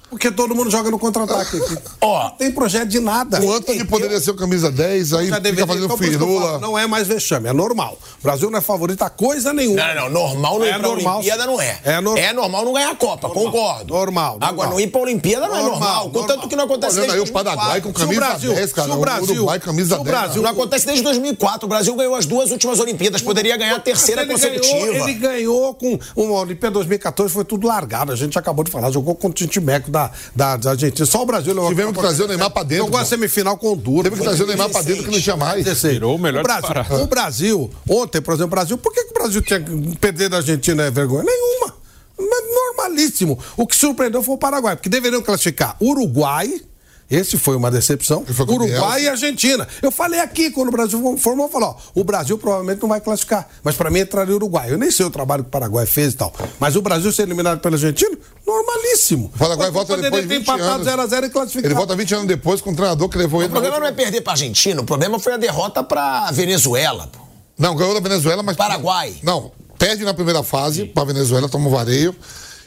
[0.09, 1.77] É, Porque todo mundo joga no contra-ataque aqui.
[2.01, 3.39] Ó, Não tem projeto de nada.
[3.41, 6.57] O Anthony poderia ser o camisa 10, aí fica deveria- fazendo então, firula.
[6.59, 7.97] Não é mais vexame, é normal.
[8.19, 9.81] O Brasil não é favorito a coisa nenhuma.
[9.93, 10.09] Não, não.
[10.09, 11.13] Normal não É ir pra normal.
[11.17, 11.79] Olimpíada não é.
[11.83, 13.93] É nor- É normal não ganhar a Copa, concordo.
[13.93, 14.49] Normal, normal.
[14.49, 16.03] Agora, não ir pra Olimpíada não é Normal, normal.
[16.05, 16.21] normal.
[16.21, 17.99] Contanto que não acontece Olhando aí desde o Paraguai com 2004.
[17.99, 18.93] Se o camisa Brasil- 10, cara.
[18.93, 20.17] o Brasil- Uruguai camisa o 10.
[20.17, 21.65] Brasil- Não acontece desde 2004.
[21.65, 23.21] O Brasil ganhou as duas últimas Olimpíadas.
[23.21, 24.85] Poderia ganhar a terceira ele consecutiva.
[24.87, 28.11] Ganhou, ele ganhou com uma Olimpíada 2014, foi tudo largado.
[28.11, 29.98] A gente acabou de falar, jogou contra o Tintimeco da,
[30.35, 31.05] da, da Argentina.
[31.05, 33.67] Só o Brasil levou Tivemos que trazer o Neymar pra dentro, Jogou a semifinal com
[33.67, 34.03] o Honduras.
[34.03, 35.63] Teve que trazer o Neymar pra dentro que não tinha mais.
[35.63, 35.93] 16.
[35.93, 39.11] Virou o melhor o Brasil, o Brasil, ontem, por exemplo, o Brasil, por que, que
[39.11, 41.23] o Brasil tinha que perder da Argentina é vergonha?
[41.23, 41.75] Nenhuma.
[42.17, 42.49] Mas
[42.79, 43.37] Normalíssimo.
[43.57, 46.61] O que surpreendeu foi o Paraguai, porque deveriam classificar Uruguai.
[47.09, 48.23] Esse foi uma decepção.
[48.25, 49.67] foi o Uruguai e Argentina.
[49.81, 53.47] Eu falei aqui, quando o Brasil formou, falou: ó, o Brasil provavelmente não vai classificar.
[53.63, 54.71] Mas pra mim entraria o Uruguai.
[54.71, 56.31] Eu nem sei o trabalho que o Paraguai fez e tal.
[56.59, 58.15] Mas o Brasil ser eliminado pela Argentina,
[58.45, 59.31] normalíssimo.
[59.33, 61.11] O Paraguai volta depois de ter 20 empatado anos.
[61.13, 61.67] 0x0 e classificado.
[61.67, 63.47] Ele volta 20 anos depois com um treinador que levou O ele.
[63.49, 64.81] na problema não é perder pra Argentina.
[64.81, 67.07] O problema foi a derrota pra Venezuela.
[67.07, 67.19] pô.
[67.57, 68.55] Não, ganhou da Venezuela, mas.
[68.55, 69.15] Paraguai.
[69.23, 72.15] Não, perde na primeira fase pra Venezuela, toma um vareio.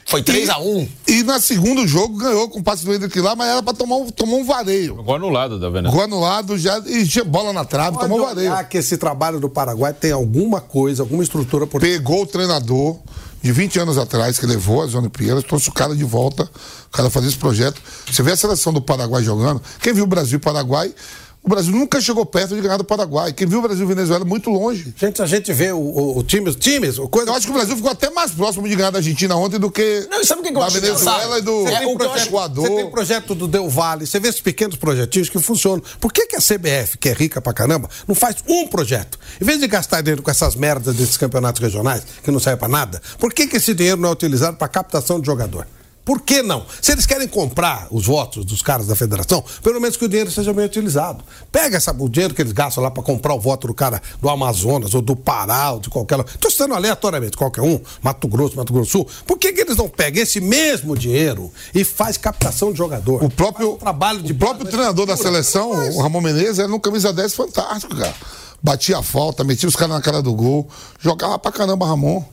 [0.06, 0.88] Foi 3x1.
[1.06, 3.96] E na segundo jogo ganhou com o passe do Hendrick lá, mas era pra tomar
[3.96, 4.96] um, tomar um vareio.
[4.96, 5.94] Gol anulado da Venezuela.
[5.94, 8.52] Gol anulado já, e tinha bola na trave, Pode tomou um vareio.
[8.68, 12.98] que esse trabalho do Paraguai tem alguma coisa, alguma estrutura por Pegou o treinador
[13.42, 17.10] de 20 anos atrás, que levou as Olimpíadas, trouxe o cara de volta, o cara
[17.10, 17.80] fazer esse projeto.
[18.10, 19.60] Você vê a seleção do Paraguai jogando.
[19.80, 20.94] Quem viu o Brasil e Paraguai,
[21.44, 23.32] o Brasil nunca chegou perto de ganhar do Paraguai.
[23.32, 24.94] Quem viu o Brasil e Venezuela muito longe.
[24.96, 27.30] Gente, a gente vê o, o, o time, os times, o coisa.
[27.30, 29.70] Eu acho que o Brasil ficou até mais próximo de ganhar da Argentina ontem do
[29.70, 32.26] que Não, sabe o que que eu da acho Venezuela e do É, o projeto-
[32.28, 32.68] Equador.
[32.68, 35.82] Você tem projeto do Del Valle, você vê esses pequenos projetinhos que funcionam.
[36.00, 39.18] Por que, que a CBF, que é rica pra caramba, não faz um projeto?
[39.40, 42.68] Em vez de gastar dinheiro com essas merdas desses campeonatos regionais, que não serve pra
[42.68, 45.66] nada, por que, que esse dinheiro não é utilizado pra captação de jogador?
[46.04, 46.64] Por que não?
[46.80, 50.30] Se eles querem comprar os votos dos caras da federação, pelo menos que o dinheiro
[50.32, 51.22] seja bem utilizado.
[51.52, 54.28] Pega essa- o dinheiro que eles gastam lá pra comprar o voto do cara do
[54.28, 56.18] Amazonas ou do Pará ou de qualquer.
[56.20, 59.06] Estou citando aleatoriamente qualquer um, Mato Grosso, Mato Grosso Sul.
[59.24, 63.22] Por que, que eles não pegam esse mesmo dinheiro e faz captação de jogador?
[63.22, 66.80] O próprio, um trabalho de o próprio treinador da seleção, o Ramon Menezes, era no
[66.80, 68.14] camisa 10 fantástico, cara.
[68.60, 70.68] Batia a falta, metia os caras na cara do gol,
[71.00, 72.24] jogava pra caramba Ramon.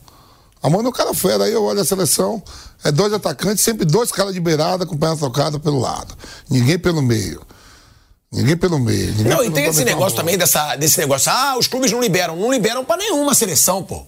[0.62, 2.42] Ramon é um cara fera, aí eu olho a seleção,
[2.84, 6.14] é dois atacantes, sempre dois caras de beirada com perna trocada pelo lado.
[6.50, 7.40] Ninguém pelo meio.
[8.32, 9.08] Ninguém pelo meio.
[9.12, 11.32] Ninguém Não, e pelo- tem pra esse negócio também dessa, desse negócio.
[11.32, 12.36] Ah, os clubes não liberam.
[12.36, 14.06] Não liberam pra nenhuma seleção, pô.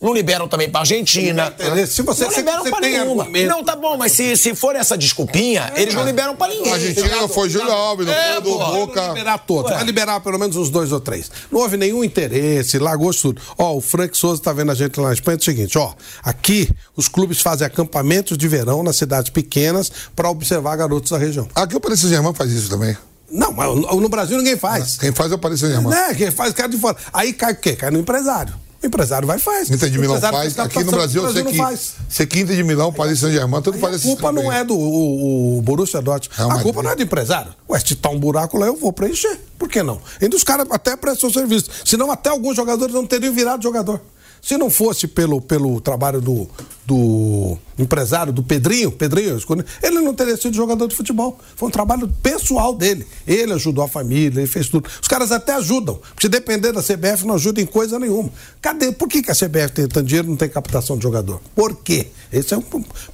[0.00, 1.52] Não liberam também pra Argentina.
[1.88, 3.22] Se você- não liberam você pra tem nenhuma.
[3.24, 6.70] argumento- Não, tá bom, mas se, se for essa desculpinha, eles não liberam pra ninguém.
[6.70, 9.00] A Argentina não foi Júlio Alves, não É, foi do Boca.
[9.00, 11.28] Vai liberar todos, vai liberar pelo menos uns dois ou três.
[11.50, 13.42] Não houve nenhum interesse, largou tudo.
[13.58, 15.92] Ó, o Frank Souza tá vendo a gente lá na Espanha, é o seguinte, ó,
[16.22, 21.48] aqui os clubes fazem acampamentos de verão nas cidades pequenas para observar garotos da região.
[21.56, 22.96] Aqui o Paris Saint-Germain faz isso também.
[23.30, 24.96] Não, mas no Brasil ninguém faz.
[24.96, 25.90] Quem faz é o Paris Saint-Germain.
[25.92, 26.14] Né?
[26.14, 26.96] Quem faz cara de fora.
[27.12, 27.74] Aí cai o quê?
[27.74, 28.54] Cai no empresário.
[28.82, 29.70] O empresário vai e faz.
[29.70, 30.56] Inter de Milão faz.
[30.58, 32.26] Aqui no Brasil, eu sei que.
[32.26, 35.62] que Inter de Milão, Paris Saint-Germain, tudo faz A culpa não é do o, o
[35.62, 36.52] Borussia Dortmund.
[36.52, 37.52] A culpa não é do empresário.
[37.68, 39.40] Ué, se tá um buraco lá, eu vou preencher.
[39.58, 40.00] Por que não?
[40.22, 41.68] Ainda os caras até prestam serviço.
[41.84, 44.00] Senão até alguns jogadores não teriam virado jogador.
[44.48, 46.48] Se não fosse pelo, pelo trabalho do,
[46.86, 49.38] do empresário, do Pedrinho, Pedrinho,
[49.82, 51.38] ele não teria sido jogador de futebol.
[51.54, 53.06] Foi um trabalho pessoal dele.
[53.26, 54.88] Ele ajudou a família, ele fez tudo.
[55.02, 55.96] Os caras até ajudam.
[55.96, 58.30] Porque se depender da CBF, não ajuda em coisa nenhuma.
[58.62, 58.90] Cadê?
[58.90, 61.42] Por que, que a CBF tem tanto dinheiro e não tem captação de jogador?
[61.54, 62.08] Por quê?
[62.32, 62.62] Esse é um.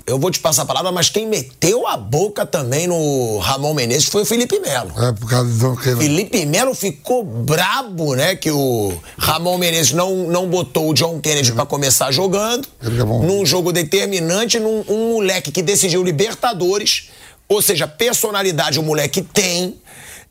[0.06, 4.08] Eu vou te passar a palavra, mas quem meteu a boca também no Ramon Menezes
[4.08, 4.92] foi o Felipe Melo.
[5.02, 5.96] É por causa do que.
[5.96, 8.36] Felipe Melo ficou brabo, né?
[8.36, 12.68] Que o Ramon Menezes não, não botou o John Kennedy pra começar jogando.
[12.82, 12.88] É.
[12.88, 17.08] Num jogo determinante, num um moleque que decidiu Libertadores.
[17.48, 19.80] Ou seja, personalidade o moleque tem.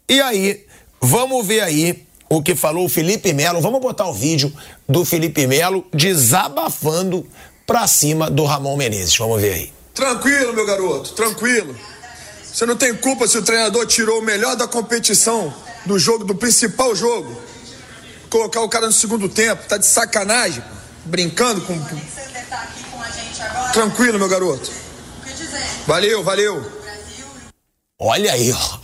[0.07, 0.65] E aí,
[1.02, 3.60] vamos ver aí o que falou o Felipe Melo.
[3.60, 4.53] Vamos botar o vídeo
[4.88, 7.26] do Felipe Melo desabafando
[7.65, 9.18] pra cima do Ramon Menezes.
[9.18, 9.74] Vamos ver aí.
[9.95, 11.76] Tranquilo, meu garoto, tranquilo.
[12.44, 15.52] Você não tem culpa se o treinador tirou o melhor da competição
[15.88, 17.36] do jogo, do principal jogo.
[18.30, 20.83] Colocar o cara no segundo tempo, tá de sacanagem, pô.
[21.06, 21.80] Brincando com.
[23.74, 24.70] Tranquilo, meu garoto.
[25.88, 26.64] Valeu, valeu.
[28.00, 28.78] Olha aí, ó.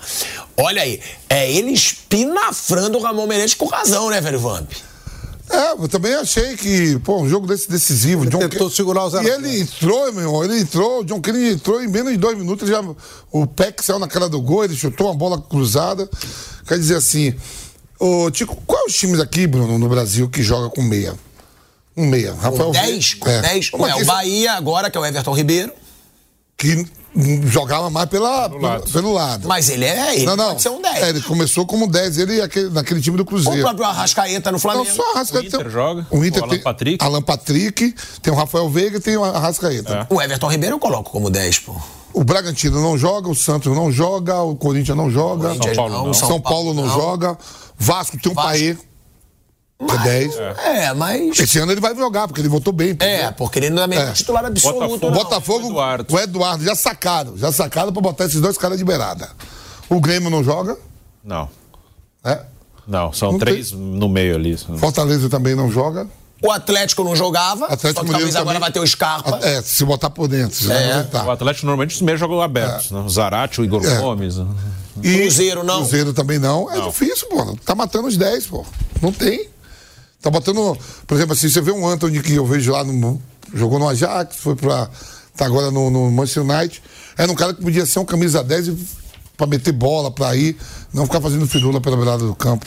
[0.58, 1.02] Olha aí.
[1.30, 4.72] É ele espinafrando o Ramon Menezes com razão, né, velho Vamp?
[5.52, 8.26] É, eu também achei que, pô, um jogo desse decisivo.
[8.28, 11.20] John tentou Ke- segurar o zero E ele entrou, meu irmão, ele entrou, o John
[11.20, 12.84] Kennedy entrou em menos de dois minutos, já,
[13.32, 16.08] o Peck saiu na cara do gol, ele chutou uma bola cruzada.
[16.68, 17.34] Quer dizer assim,
[18.00, 21.16] ô, Tico, quais os times aqui, Bruno, no Brasil que joga com meia?
[21.98, 22.34] Um meia.
[22.34, 23.42] Rafael Com Veiga- 10, com é.
[23.42, 23.70] 10.
[23.70, 25.74] Como É, que o Bahia agora, que é o Everton Ribeiro.
[26.58, 26.86] Que
[27.46, 28.92] jogava mais pela, pelo, lado.
[28.92, 29.48] Pelo, lado.
[29.48, 30.48] Mas ele é, ele não, não.
[30.50, 30.96] pode ser um 10.
[30.98, 33.60] É, ele começou como 10, ele aquele, naquele time do Cruzeiro.
[33.60, 34.86] O próprio Arrascaeta no Flamengo.
[34.86, 35.46] Não, só Arrascaeta.
[35.46, 36.08] O Inter tem, joga.
[36.12, 37.06] O Inter o Alan tem Patrick.
[37.06, 40.08] Alan Patrick, tem o Rafael Veiga e tem o Arrascaeta.
[40.10, 40.14] É.
[40.14, 41.76] O Everton Ribeiro eu coloco como 10, pô.
[42.14, 45.54] O Bragantino não joga, o Santos não joga, o Corinthians não joga.
[45.56, 46.14] São Paulo não.
[46.14, 47.38] São, São Paulo, não, não, joga.
[47.78, 48.52] Vasco tem um Vasco.
[48.52, 48.78] Paê.
[49.88, 50.36] Que é 10.
[50.36, 50.86] É.
[50.86, 51.40] é, mas.
[51.40, 52.90] Esse ano ele vai jogar, porque ele votou bem.
[52.90, 53.28] Entendeu?
[53.28, 54.12] É, porque ele não é meio é.
[54.12, 54.80] titular absoluto.
[54.80, 55.24] Botafogo, não.
[55.24, 56.14] Botafogo o, Eduardo.
[56.14, 57.38] o Eduardo já sacaram.
[57.38, 59.30] Já sacaram pra botar esses dois caras de beirada.
[59.90, 60.78] O Grêmio não joga?
[61.24, 61.50] Não.
[62.26, 62.42] É?
[62.86, 63.80] Não, são não três tem.
[63.80, 64.58] no meio ali.
[64.58, 66.08] Fortaleza também não joga.
[66.42, 69.40] O Atlético não jogava, Atlético só que talvez agora vai ter o Scarpa.
[69.44, 70.72] É, se botar por dentro.
[70.72, 71.06] É.
[71.26, 72.92] O Atlético normalmente os meios jogam abertos.
[72.92, 72.94] É.
[72.94, 73.02] Né?
[73.02, 73.98] O Zarate, o Igor é.
[73.98, 74.38] Gomes.
[74.38, 74.46] Né?
[75.04, 75.78] E Cruzeiro não.
[75.80, 76.72] Cruzeiro também não.
[76.72, 76.88] É não.
[76.90, 77.58] difícil, pô.
[77.66, 78.66] Tá matando os 10, pô.
[79.02, 79.50] Não tem.
[80.22, 80.78] Tá botando.
[81.08, 83.22] Por exemplo, assim, você vê um Anthony que eu vejo lá no.
[83.54, 84.90] Jogou no Ajax, foi pra.
[85.36, 86.82] Tá agora no, no Manchester United.
[87.18, 88.78] Era um cara que podia ser um camisa 10 e,
[89.38, 90.58] pra meter bola, pra ir,
[90.94, 92.66] não ficar fazendo firula pela beirada do campo.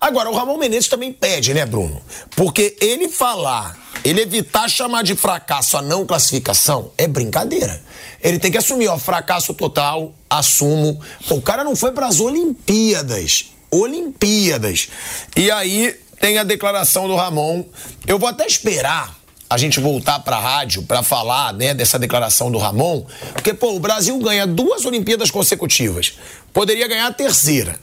[0.00, 2.00] Agora, o Ramon Menezes também pede, né, Bruno?
[2.34, 7.82] Porque ele falar, ele evitar chamar de fracasso a não classificação é brincadeira.
[8.22, 10.98] Ele tem que assumir, ó, fracasso total, assumo.
[11.28, 13.50] O cara não foi para as Olimpíadas.
[13.70, 14.88] Olimpíadas.
[15.36, 17.64] E aí tem a declaração do Ramon.
[18.06, 19.18] Eu vou até esperar
[19.48, 23.74] a gente voltar para a rádio para falar né, dessa declaração do Ramon, porque pô,
[23.74, 26.12] o Brasil ganha duas Olimpíadas consecutivas,
[26.52, 27.74] poderia ganhar a terceira.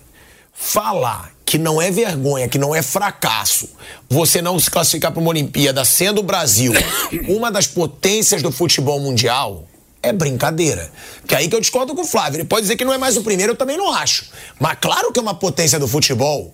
[0.54, 3.70] Falar que não é vergonha, que não é fracasso,
[4.10, 6.72] você não se classificar para uma Olimpíada sendo o Brasil
[7.28, 9.68] uma das potências do futebol mundial,
[10.02, 10.90] é brincadeira.
[11.28, 12.38] Que aí que eu discordo com o Flávio.
[12.38, 14.26] Ele pode dizer que não é mais o primeiro, eu também não acho.
[14.60, 16.54] Mas claro que é uma potência do futebol.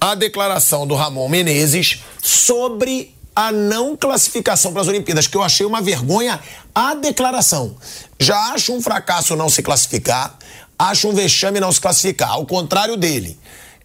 [0.00, 5.66] A declaração do Ramon Menezes sobre a não classificação para as Olimpíadas, que eu achei
[5.66, 6.40] uma vergonha
[6.74, 7.76] a declaração.
[8.18, 10.38] Já acho um fracasso não se classificar,
[10.78, 13.38] acho um vexame não se classificar, ao contrário dele.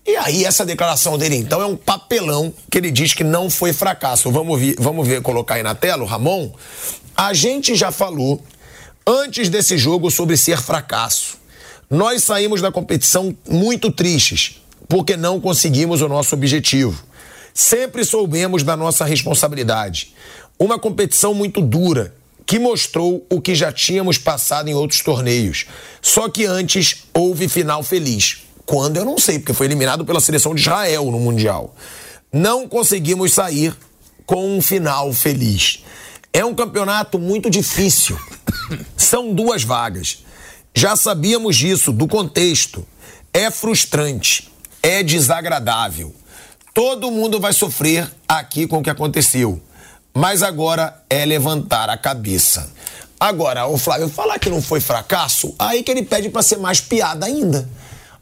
[0.05, 3.73] E aí, essa declaração dele, então, é um papelão que ele diz que não foi
[3.73, 4.31] fracasso.
[4.31, 6.51] Vamos ver, vamos ver colocar aí na tela, o Ramon.
[7.17, 8.41] A gente já falou
[9.05, 11.37] antes desse jogo sobre ser fracasso.
[11.89, 17.03] Nós saímos da competição muito tristes, porque não conseguimos o nosso objetivo.
[17.53, 20.13] Sempre soubemos da nossa responsabilidade.
[20.59, 22.13] Uma competição muito dura,
[22.45, 25.65] que mostrou o que já tínhamos passado em outros torneios.
[26.01, 28.43] Só que antes houve final feliz.
[28.65, 31.75] Quando eu não sei, porque foi eliminado pela seleção de Israel no Mundial.
[32.31, 33.75] Não conseguimos sair
[34.25, 35.83] com um final feliz.
[36.33, 38.19] É um campeonato muito difícil.
[38.97, 40.23] São duas vagas.
[40.73, 42.85] Já sabíamos disso, do contexto.
[43.33, 44.49] É frustrante,
[44.85, 46.13] é desagradável.
[46.71, 49.59] Todo mundo vai sofrer aqui com o que aconteceu.
[50.13, 52.69] Mas agora é levantar a cabeça.
[53.19, 56.79] Agora, o Flávio falar que não foi fracasso, aí que ele pede para ser mais
[56.79, 57.67] piada ainda.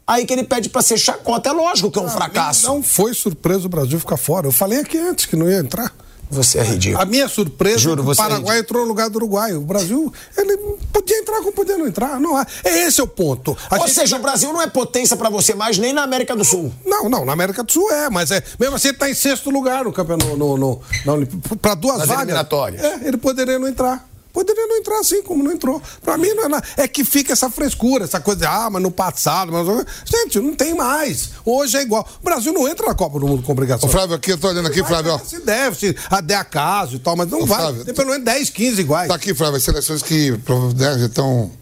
[0.06, 1.50] Aí que ele pede para ser chacota.
[1.50, 2.66] É lógico que é um fracasso.
[2.66, 4.46] Não foi surpresa o Brasil ficar fora.
[4.46, 5.92] Eu falei aqui antes que não ia entrar.
[6.30, 7.02] Você é ridículo.
[7.02, 9.52] A minha surpresa Juro, é que o Paraguai é entrou no lugar do Uruguai.
[9.52, 10.56] O Brasil, ele
[10.92, 12.18] podia entrar como podia não entrar.
[12.18, 12.46] Não há.
[12.64, 13.56] É esse é o ponto.
[13.70, 13.94] A Ou gente...
[13.94, 16.72] seja, o Brasil não é potência para você mais nem na América do Sul.
[16.84, 18.42] Não, não, na América do Sul é, mas é.
[18.58, 20.36] Mesmo assim, ele tá em sexto lugar no campeonato.
[20.36, 21.26] No, no, no,
[21.58, 22.34] para duas Nas vagas.
[22.82, 24.13] É, ele poderia não entrar.
[24.34, 25.80] Poderia não entrar assim, como não entrou.
[26.02, 26.66] Pra mim, não é, nada.
[26.76, 29.52] é que fica essa frescura, essa coisa de, ah, mas no passado.
[29.52, 29.64] Mas...
[30.04, 31.30] Gente, não tem mais.
[31.44, 32.04] Hoje é igual.
[32.20, 33.88] O Brasil não entra na Copa do Mundo com obrigação.
[33.88, 35.20] Ô, Flávio, aqui, eu tô olhando aqui, Flávio.
[35.24, 37.60] Se deve, se até acaso e tal, mas não Ô, vai.
[37.60, 39.08] Flávio, tem pelo menos 10, 15 iguais.
[39.08, 41.52] Tá aqui, Flávio, as seleções que né, já estão.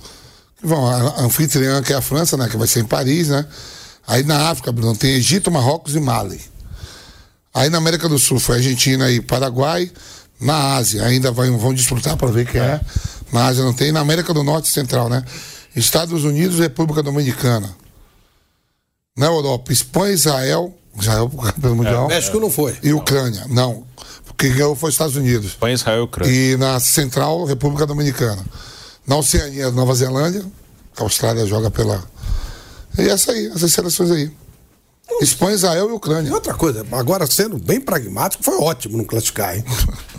[0.64, 2.48] Bom, a anfitriã que é a França, né?
[2.48, 3.46] Que vai ser em Paris, né?
[4.06, 6.40] Aí na África, Bruno, tem Egito, Marrocos e Mali.
[7.52, 9.92] Aí na América do Sul foi Argentina e Paraguai.
[10.42, 12.80] Na Ásia, ainda vai, vão disputar para ver quem é.
[13.32, 13.92] Na Ásia não tem.
[13.92, 15.24] Na América do Norte e Central, né?
[15.74, 17.74] Estados Unidos e República Dominicana.
[19.16, 20.76] Na Europa, Espanha, Israel.
[20.98, 22.10] Israel pelo Mundial.
[22.10, 22.76] É, México não foi.
[22.82, 23.46] E Ucrânia.
[23.48, 23.86] Não.
[24.26, 25.52] Porque ganhou foi Estados Unidos.
[25.52, 26.32] Espanha, Israel e Ucrânia.
[26.32, 28.44] E na Central, República Dominicana.
[29.06, 30.44] Na Oceania, Nova Zelândia.
[30.98, 32.02] A Austrália joga pela.
[32.98, 34.30] E essa aí, essas seleções aí.
[35.20, 36.30] Espanha, Israel e Ucrânia.
[36.30, 39.64] E outra coisa, agora sendo bem pragmático, foi ótimo não classificar, hein?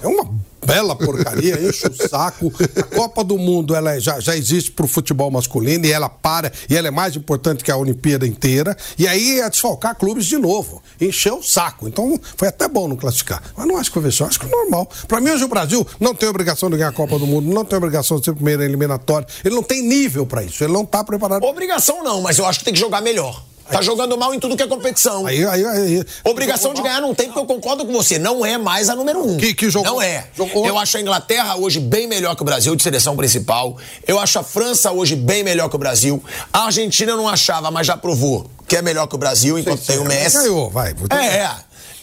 [0.02, 0.30] É uma
[0.66, 2.52] bela porcaria, enche o saco.
[2.78, 6.10] A Copa do Mundo ela é, já, já existe para o futebol masculino e ela
[6.10, 8.76] para, e ela é mais importante que a Olimpíada inteira.
[8.98, 11.88] E aí é desfalcar clubes de novo, encher o saco.
[11.88, 13.42] Então foi até bom não classificar.
[13.56, 14.90] Mas não acho que foi vexame, acho que é normal.
[15.08, 17.66] Para mim, hoje o Brasil não tem obrigação de ganhar a Copa do Mundo, não
[17.66, 19.28] tem obrigação de ser primeiro eliminatório.
[19.44, 21.44] Ele não tem nível para isso, ele não está preparado.
[21.44, 23.44] Obrigação não, mas eu acho que tem que jogar melhor.
[23.72, 25.26] Tá jogando mal em tudo que é competição.
[25.26, 28.20] Aí, aí, aí, Obrigação de ganhar não tem, porque eu concordo com você.
[28.20, 29.38] Não é mais a número um.
[29.38, 30.28] Que- que jogou- Não é.
[30.36, 33.78] jogou- Eu acho a Inglaterra hoje bem melhor que o Brasil de seleção principal.
[34.06, 36.22] Eu acho a França hoje bem melhor que o Brasil.
[36.52, 39.82] A Argentina eu não achava, mas já provou que é melhor que o Brasil enquanto
[39.86, 40.38] tem o Messi.
[40.38, 40.94] Ganhou, vai.
[41.12, 41.52] É, é.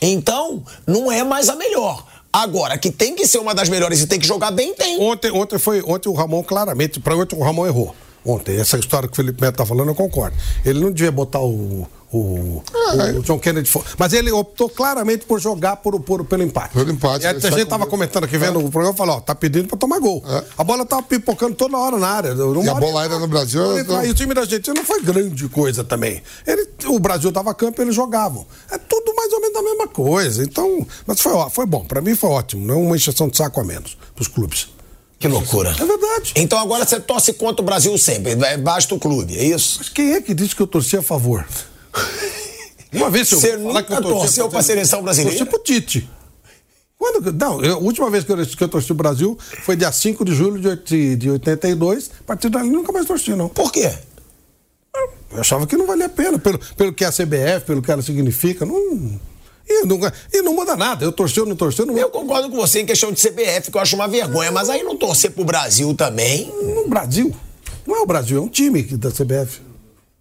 [0.00, 2.04] Então, não é mais a melhor.
[2.32, 5.00] Agora, que tem que ser uma das melhores e tem que jogar bem, tem.
[5.00, 7.94] Ontem, ontem, foi, ontem o Ramon claramente, para ontem o Ramon errou.
[8.24, 10.36] Ontem, essa história que o Felipe Neto tá falando, eu concordo.
[10.64, 12.62] Ele não devia botar o, o,
[13.16, 13.86] o John Kennedy fora.
[13.98, 16.74] Mas ele optou claramente por jogar por, por, pelo empate.
[16.74, 19.16] Pelo empate, E a ele gente sai tava com- comentando aqui, vendo o programa, falou,
[19.16, 20.22] ó, tá pedindo pra tomar gol.
[20.28, 20.44] É.
[20.58, 22.28] A bola tava pipocando toda hora na área.
[22.28, 23.62] E a bola aérea no Brasil,
[24.04, 26.22] E o time da Argentina não foi grande coisa também.
[26.46, 28.46] Ele, o Brasil tava a campo, eles jogavam.
[28.70, 30.42] É tudo mais ou menos a mesma coisa.
[30.44, 31.86] Então, mas foi, ó, foi bom.
[31.86, 32.66] Pra mim foi ótimo.
[32.66, 34.68] Não é uma encheção de saco a menos pros clubes.
[35.20, 35.70] Que loucura.
[35.78, 36.32] É verdade.
[36.34, 38.32] Então agora você torce contra o Brasil sempre.
[38.32, 39.76] é, Basta o clube, é isso?
[39.78, 41.46] Mas quem é que disse que eu torci a favor?
[42.92, 45.36] Uma vez Você nunca torceu pra seleção brasileira?
[45.38, 46.10] Torci pro Tite.
[46.98, 49.92] Quando, não, eu- a última vez que eu, que eu torci o Brasil foi dia
[49.92, 52.10] 5 de julho de, de 82.
[52.20, 53.48] A partir dali nunca mais torci, não.
[53.48, 53.92] Por quê?
[55.32, 57.92] Eu achava que não valia a pena, pelo, pelo que é a CBF, pelo que
[57.92, 58.66] ela significa.
[58.66, 59.20] Não,
[59.68, 59.98] e, não,
[60.32, 61.04] e não muda nada.
[61.04, 63.76] Eu torci ou não torci, não Eu concordo com você em questão de CBF, que
[63.76, 66.52] eu acho uma vergonha, mas aí não torcer pro Brasil também.
[66.74, 67.34] No Brasil.
[67.86, 69.60] Não é o Brasil, é um time que- da CBF.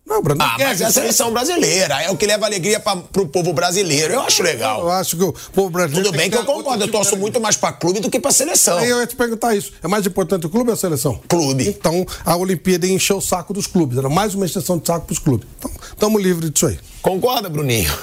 [0.05, 0.43] Não é o Brasil.
[0.43, 4.11] Ah, mas é a seleção brasileira, é o que leva alegria pra, pro povo brasileiro.
[4.15, 4.81] Eu acho legal.
[4.81, 6.07] Eu acho que o povo brasileiro.
[6.07, 8.31] Tudo bem tem que eu concordo, eu torço muito mais pra clube do que pra
[8.31, 8.79] seleção.
[8.79, 9.71] Aí eu ia te perguntar isso.
[9.83, 11.21] É mais importante o clube ou a seleção?
[11.27, 11.67] Clube.
[11.67, 13.99] Então, a Olimpíada ia encher o saco dos clubes.
[13.99, 15.47] Era mais uma extensão de saco pros clubes.
[15.59, 16.79] Então, estamos livres disso aí.
[17.03, 17.93] Concorda, Bruninho?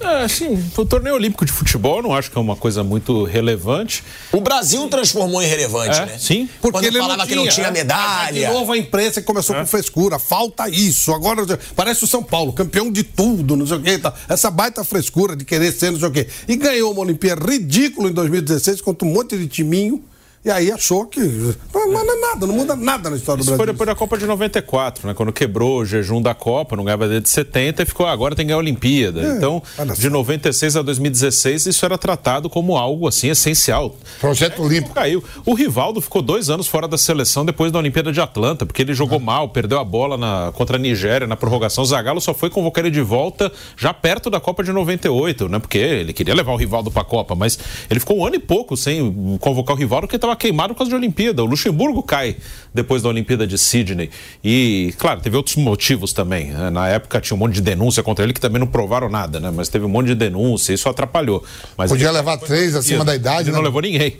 [0.00, 4.04] É, assim, o torneio olímpico de futebol não acho que é uma coisa muito relevante.
[4.32, 6.18] O Brasil transformou em relevante, É, né?
[6.18, 6.48] sim.
[6.60, 7.80] Quando falava que não tinha né?
[7.80, 8.46] medalha.
[8.48, 10.18] De novo a imprensa começou com frescura.
[10.18, 11.12] Falta isso.
[11.12, 11.44] Agora
[11.74, 13.98] parece o São Paulo, campeão de tudo, não sei o quê.
[13.98, 14.12] Tá.
[14.28, 16.28] Essa baita frescura de querer ser não sei o quê.
[16.46, 20.02] E ganhou uma Olimpíada ridícula em 2016 contra um monte de timinho.
[20.44, 21.20] E aí achou que.
[21.20, 23.72] Não, não é nada, não muda nada na história Isso do foi Brasil.
[23.74, 25.14] depois da Copa de 94, né?
[25.14, 28.44] Quando quebrou o jejum da Copa, não ganhava desde 70 e ficou, ah, agora tem
[28.44, 29.20] que ganhar a Olimpíada.
[29.20, 29.62] É, então,
[29.96, 33.94] de 96 a 2016, isso era tratado como algo assim essencial.
[34.20, 34.94] Projeto Olímpico.
[34.94, 35.22] Caiu.
[35.44, 38.94] O Rivaldo ficou dois anos fora da seleção depois da Olimpíada de Atlanta, porque ele
[38.94, 41.82] jogou mal, perdeu a bola na- contra a Nigéria na prorrogação.
[41.82, 45.58] O Zagallo só foi convocar ele de volta já perto da Copa de 98, né?
[45.58, 47.58] Porque ele queria levar o Rivaldo pra Copa, mas
[47.90, 50.90] ele ficou um ano e pouco sem convocar o Rivaldo porque estava queimado por causa
[50.90, 51.42] de Olimpíada.
[51.42, 52.36] O Luxemburgo cai
[52.74, 54.10] depois da Olimpíada de Sydney.
[54.42, 56.46] E, claro, teve outros motivos também.
[56.52, 56.70] né?
[56.70, 59.50] Na época tinha um monte de denúncia contra ele que também não provaram nada, né?
[59.54, 61.44] Mas teve um monte de denúncia, isso atrapalhou.
[61.76, 63.66] Mas Podia ele- levar três acima da idade, ele não né?
[63.68, 64.16] levou ninguém.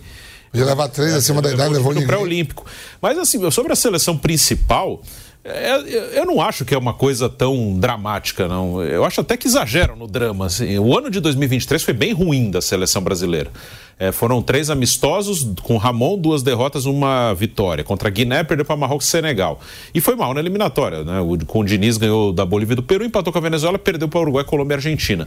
[0.51, 2.06] Podia levar três acima da idade, levou ninguém.
[2.09, 2.64] pré-olímpico.
[3.02, 5.02] Mas assim, sobre a seleção principal,
[5.48, 8.82] é, eu não acho que é uma coisa tão dramática, não.
[8.82, 10.46] Eu acho até que exageram no drama.
[10.46, 10.78] assim.
[10.78, 13.50] O ano de 2023 foi bem ruim da seleção brasileira.
[13.98, 17.82] É, foram três amistosos com Ramon, duas derrotas, uma vitória.
[17.82, 19.60] Contra Guiné, perdeu para Marrocos e Senegal.
[19.92, 21.02] E foi mal na eliminatória.
[21.02, 21.20] Né?
[21.20, 24.08] O, com o Diniz ganhou da Bolívia e do Peru, empatou com a Venezuela, perdeu
[24.08, 25.26] para Uruguai, Colômbia e Argentina.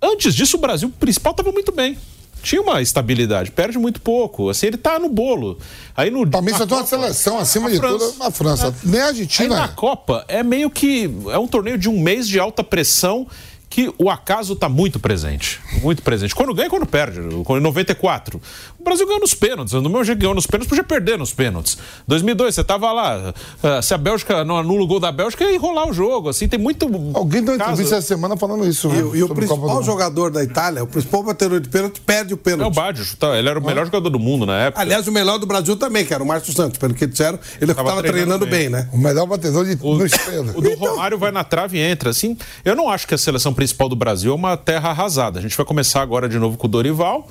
[0.00, 1.96] Antes disso, o Brasil principal estava muito bem.
[2.42, 4.48] Tinha uma estabilidade, perde muito pouco.
[4.48, 5.58] Assim, ele tá no bolo.
[5.96, 8.12] Aí no Também na só tem uma seleção acima de França.
[8.12, 8.74] tudo a França.
[8.84, 9.56] Nem a Aí Argentina.
[9.56, 9.68] na é.
[9.68, 13.26] Copa é meio que é um torneio de um mês de alta pressão
[13.70, 15.60] que o acaso está muito presente.
[15.82, 16.34] Muito presente.
[16.34, 17.20] Quando ganha e quando perde.
[17.20, 18.40] Em 94.
[18.78, 19.74] O Brasil ganhou nos pênaltis.
[19.74, 21.76] No meu jeito ganhou nos pênaltis, podia perder nos pênaltis.
[22.06, 23.34] 2002, você tava lá.
[23.62, 26.30] ah, Se a Bélgica não anula o gol da Bélgica, ia enrolar o jogo.
[26.30, 26.86] Assim, tem muito.
[27.14, 27.72] Alguém deu uma caso.
[27.72, 28.88] entrevista essa semana falando isso.
[28.88, 29.02] E, né?
[29.02, 32.36] o- e o principal jogador da Itália, o principal batedor de pênalti, perde o É
[32.36, 32.74] o pênalti.
[32.74, 33.36] Baggio, tá?
[33.38, 34.80] ele era o melhor jogador do mundo na época.
[34.80, 36.78] Aliás, o melhor do Brasil também, que era o Márcio Santos.
[36.78, 38.70] Pelo que disseram, ele Tava estava treinando, treinando bem, bem.
[38.70, 38.88] né?
[38.92, 39.92] O melhor batedor de O,
[40.56, 42.08] o do Romário vai na trave e entra.
[42.10, 45.40] Assim, eu não acho que a seleção principal do Brasil é uma terra arrasada.
[45.40, 47.26] A gente vai começar agora de novo com o Dorival.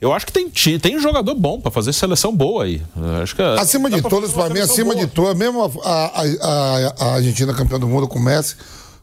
[0.00, 0.50] Eu acho que tem,
[0.80, 2.82] tem jogador bom pra fazer seleção boa aí.
[2.96, 5.06] Eu Acho que é- Acima de uma pra mim, acima boa.
[5.06, 8.56] de todas, mesmo a, a- a- a Argentina campeã do mundo com o Messi,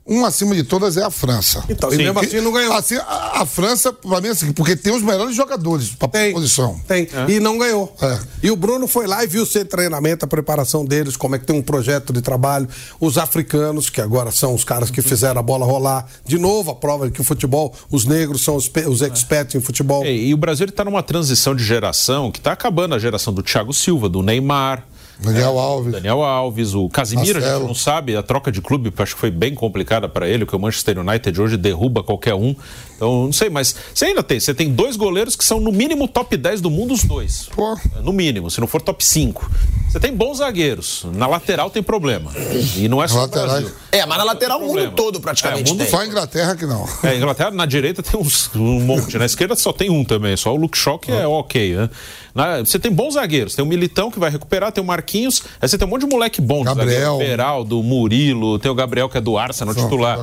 [0.08, 1.64] um acima de todas é a França.
[1.68, 2.04] Então, e Sim.
[2.04, 2.74] mesmo assim não ganhou.
[2.74, 6.32] Assim, a, a França, pra mim, assim, porque tem os melhores jogadores pra Tem.
[6.32, 6.80] posição.
[6.88, 7.08] Tem.
[7.28, 7.96] E não ganhou.
[8.00, 8.20] É.
[8.44, 11.40] E o Bruno foi lá e viu o seu treinamento, a preparação deles, como é
[11.40, 12.68] que tem um projeto de trabalho.
[13.00, 16.06] Os africanos, que agora são os caras que fizeram a bola rolar.
[16.24, 19.60] De novo, a prova de que o futebol, os negros são os, os experts em
[19.60, 20.04] futebol.
[20.06, 23.42] É, e o Brasil está numa transição de geração que está acabando a geração do
[23.42, 24.86] Thiago Silva, do Neymar.
[25.20, 25.92] Daniel Alves.
[25.92, 27.68] Daniel Alves, o Casimiro, a gente Marcelo.
[27.68, 30.60] não sabe, a troca de clube acho que foi bem complicada para ele, porque o
[30.60, 32.56] Manchester United hoje derruba qualquer um.
[32.96, 34.40] Então, não sei, mas você ainda tem.
[34.40, 37.50] Você tem dois goleiros que são no mínimo top 10 do mundo, os dois.
[37.56, 37.78] Pô.
[38.02, 39.50] No mínimo, se não for top 5.
[39.90, 41.06] Você tem bons zagueiros.
[41.14, 42.32] Na lateral tem problema.
[42.78, 43.52] E não é só no Laterais.
[43.52, 43.72] Brasil.
[43.92, 45.90] É, mas na lateral o mundo todo praticamente É, mundo tem.
[45.90, 46.86] Só a Inglaterra que não.
[47.04, 50.54] É, Inglaterra, na direita tem uns, um monte, na esquerda só tem um também, só
[50.54, 51.90] o Luke Shaw que é ok, né?
[52.34, 55.70] Na- você tem bons zagueiros, tem o Militão que vai recuperar, tem o Marquinhos, aí
[55.70, 57.18] você tem um monte de moleque bom, Gabriel.
[57.18, 60.20] Beraldo, Murilo, tem o Gabriel que é do Arsenal, Só titular.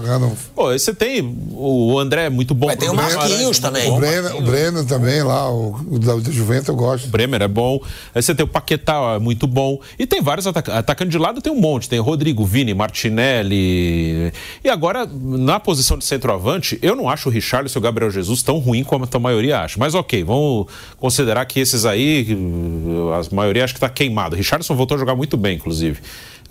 [0.55, 1.23] Pô, aí você tem
[1.53, 2.62] o André é muito bom.
[2.67, 3.89] Mas tem o Marquinhos também.
[3.89, 7.09] O bom, Brenner, o Brenner também lá, o, o da, Juventus eu gosto.
[7.09, 7.81] Bremer é bom.
[8.15, 9.81] Aí você tem o Paquetá, é muito bom.
[9.99, 10.79] E tem vários atacantes.
[10.79, 11.89] Atacante de lado tem um monte.
[11.89, 14.33] Tem o Rodrigo, Vini, Martinelli.
[14.65, 18.43] E agora, na posição de centroavante, eu não acho o Richarlison e o Gabriel Jesus
[18.43, 19.77] tão ruim como a maioria acha.
[19.79, 20.67] Mas ok, vamos
[20.99, 22.27] considerar que esses aí,
[23.15, 24.35] a maioria acho que tá queimado.
[24.35, 26.01] O Richarlison voltou a jogar muito bem, inclusive.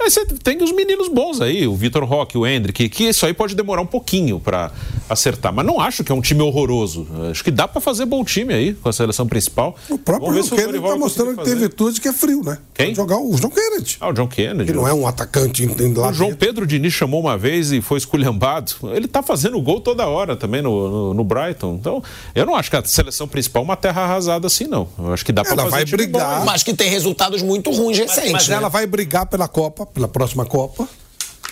[0.02, 3.34] Aí você tem os meninos bons aí, o Vitor Roque, o Hendrick, que isso aí
[3.34, 4.72] pode demorar um pouquinho pra
[5.10, 5.54] acertar.
[5.54, 7.08] Mas não acho que é um time horroroso.
[7.30, 9.76] Acho que dá pra fazer bom time aí com a seleção principal.
[9.90, 12.58] O próprio o Kennedy tá mostrando que tem virtude que é frio, né?
[12.74, 12.96] Quem?
[12.96, 13.98] Jogar o João Kennedy.
[14.00, 14.66] Ah, o John Kennedy.
[14.66, 16.46] Que não é um atacante lá O João dentro.
[16.46, 18.74] Pedro Diniz chamou uma vez e foi esculhambado.
[18.94, 21.76] Ele tá fazendo gol toda hora também no, no, no Brighton.
[21.80, 22.04] Então,
[22.34, 24.88] eu não acho que a seleção principal é uma terra arrasada assim, não.
[24.98, 26.40] Eu acho que dá pra Ela fazer vai time bom brigar.
[26.40, 26.46] aí.
[26.46, 28.32] Mas que tem resultados muito ruins recentes.
[28.32, 28.56] Mas né?
[28.56, 30.88] ela vai brigar pela Copa, pela próxima Copa.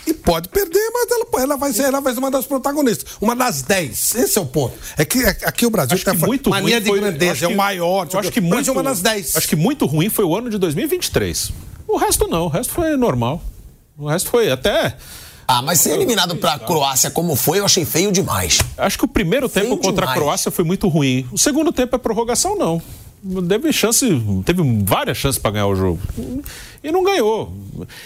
[0.07, 3.13] E pode perder, mas ela, ela vai ser, ela vai ser uma das protagonistas.
[3.21, 4.15] Uma das dez.
[4.15, 4.73] Esse é o ponto.
[4.97, 7.45] É que é- aqui o Brasil Acho que tem muito mania ruim de foi- grandeza,
[7.45, 8.07] é o maior.
[8.11, 9.35] Eu acho que o Brasil muito, é uma das dez.
[9.35, 11.51] Acho que muito ruim foi o ano de 2023.
[11.87, 13.41] O resto não, o resto foi normal.
[13.97, 14.95] O resto foi até.
[15.47, 18.59] Ah, mas ser eliminado pra Croácia como foi, eu achei feio demais.
[18.77, 20.11] Acho que o primeiro tempo Feio contra demais.
[20.11, 21.27] a Croácia foi muito ruim.
[21.31, 22.81] O segundo tempo é prorrogação, não.
[23.49, 24.05] Teve chance,
[24.45, 25.99] teve várias chances para ganhar o jogo.
[26.81, 27.51] E não ganhou.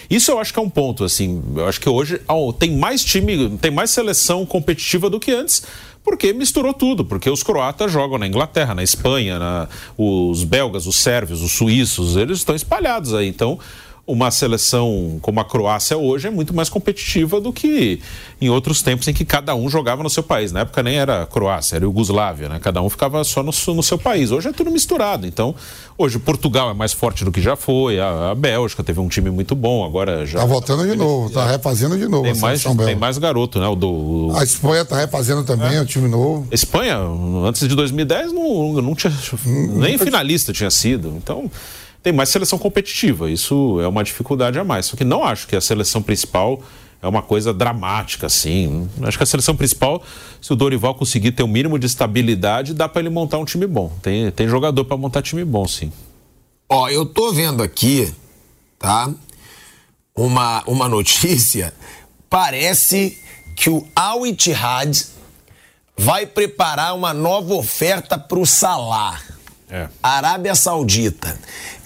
[0.10, 1.42] Isso eu acho que é um ponto, assim.
[1.56, 2.20] Eu acho que hoje
[2.58, 5.64] tem mais time, tem mais seleção competitiva do que antes,
[6.04, 7.06] porque misturou tudo.
[7.06, 12.16] Porque os croatas jogam na Inglaterra, na Espanha, na- os belgas, os sérvios, os suíços,
[12.18, 13.28] eles estão espalhados aí.
[13.28, 13.60] Então,
[14.06, 18.02] uma seleção como a Croácia hoje é muito mais competitiva do que
[18.42, 20.52] em outros tempos em que cada um jogava no seu país.
[20.52, 22.60] Na época nem era Croácia, era Iugoslávia, né?
[22.62, 24.30] Cada um ficava só no, no seu país.
[24.30, 25.26] Hoje é tudo misturado.
[25.26, 25.56] Então,
[25.98, 29.30] hoje Portugal é mais forte do que já foi, a, a Bélgica teve um time
[29.32, 32.62] muito bom, agora já Tá voltando de novo, tá refazendo de novo tem a mais,
[32.86, 33.68] tem mais garoto, né?
[33.68, 36.46] O do o- A Espanha tá refazendo também, é um time novo.
[36.52, 36.98] Espanha,
[37.46, 39.14] antes de 2010, não, não tinha.
[39.78, 41.14] Nem finalista tinha sido.
[41.16, 41.50] Então,
[42.04, 43.32] tem mais seleção competitiva.
[43.32, 44.88] Isso é uma dificuldade a mais.
[44.88, 46.62] Só que não acho que a seleção principal
[47.02, 48.90] é uma coisa dramática, assim.
[49.02, 50.04] Acho que a seleção principal,
[50.42, 53.66] se o Dorival conseguir ter o mínimo de estabilidade, dá para ele montar um time
[53.66, 53.92] bom.
[54.02, 55.92] Tem, tem jogador para montar time bom, sim.
[56.70, 58.14] Ó, eu tô vendo aqui,
[58.78, 59.14] tá?
[60.16, 61.74] Uma, uma notícia.
[62.30, 63.18] Parece
[63.56, 65.06] que o Al Ittihad
[65.98, 69.22] vai preparar uma nova oferta pro Salah.
[69.74, 69.90] É.
[70.04, 71.36] Arábia Saudita.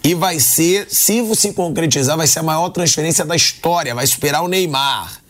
[0.03, 3.95] E vai ser, se se concretizar, vai ser a maior transferência da história.
[3.95, 5.22] Vai superar o Neymar.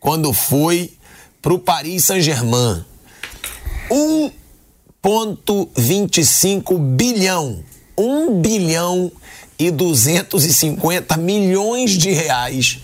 [0.00, 0.92] Quando foi
[1.40, 2.84] pro Paris Saint-Germain.
[3.88, 7.62] 1,25 bilhão.
[7.96, 9.12] 1 bilhão
[9.56, 12.80] e 250 milhões de reais.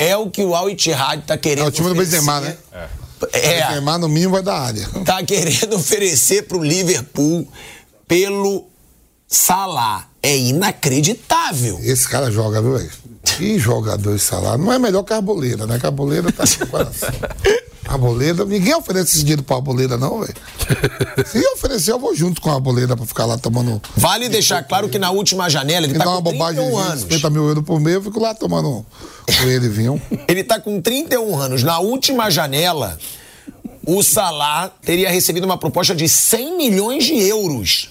[0.00, 1.94] É o que o Al Ittihad tá querendo É o time do.
[1.94, 2.56] Benzema, né?
[3.32, 4.88] É, Benzema no mínimo vai da área.
[5.04, 7.46] tá querendo oferecer pro Liverpool
[8.06, 8.66] pelo
[9.28, 10.08] Salah.
[10.22, 11.78] É inacreditável.
[11.82, 12.90] Esse cara joga, viu, velho?
[13.24, 14.64] Que jogador esse salário.
[14.64, 15.78] Não é melhor que a Arboleda, né?
[15.78, 17.08] Que a Arboleda tá com o coração.
[17.86, 20.34] Arboleda, ninguém oferece esse dinheiro pra Arboleda, não, velho.
[21.26, 23.80] Se oferecer, eu vou junto com a Arboleda pra ficar lá tomando.
[23.96, 26.76] Vale deixar claro que na última janela ele Me tá dá uma com bobagem 31
[26.76, 27.02] de anos.
[27.02, 28.84] 50 mil euros por mês, eu fico lá tomando
[29.26, 30.00] com ele vinho.
[30.26, 31.62] Ele tá com 31 anos.
[31.62, 32.98] Na última janela,
[33.84, 37.90] o Salah teria recebido uma proposta de 100 milhões de euros,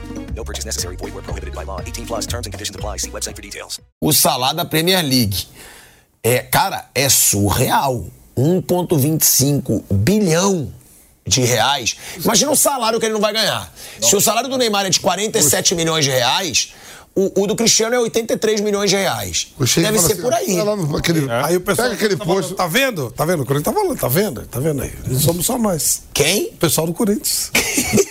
[0.35, 0.95] No purchase necessary.
[0.97, 1.79] Void where prohibited by law.
[1.81, 2.97] 18 plus terms and conditions apply.
[2.99, 3.79] See website for details.
[4.01, 5.47] o Salah da Premier League.
[6.23, 8.05] É, cara, é surreal.
[8.37, 10.71] 1,25 bilhão
[11.27, 11.95] de reais.
[12.23, 13.71] Imagina o salário que ele não vai ganhar.
[14.01, 16.73] Se o salário do Neymar é de 47 milhões de reais,
[17.13, 19.47] O, o do Cristiano é 83 milhões de reais.
[19.75, 20.57] Deve ser assim, por aí.
[20.97, 22.55] aquele- Aí o pessoal Pega aquele tá posto.
[22.55, 23.11] Tá vendo?
[23.11, 23.43] Tá vendo?
[23.43, 24.47] O Corinthians tá falando, tá vendo?
[24.47, 24.93] Tá vendo aí?
[25.19, 26.03] Somos só nós.
[26.13, 26.47] Quem?
[26.47, 27.51] O pessoal do Corinthians.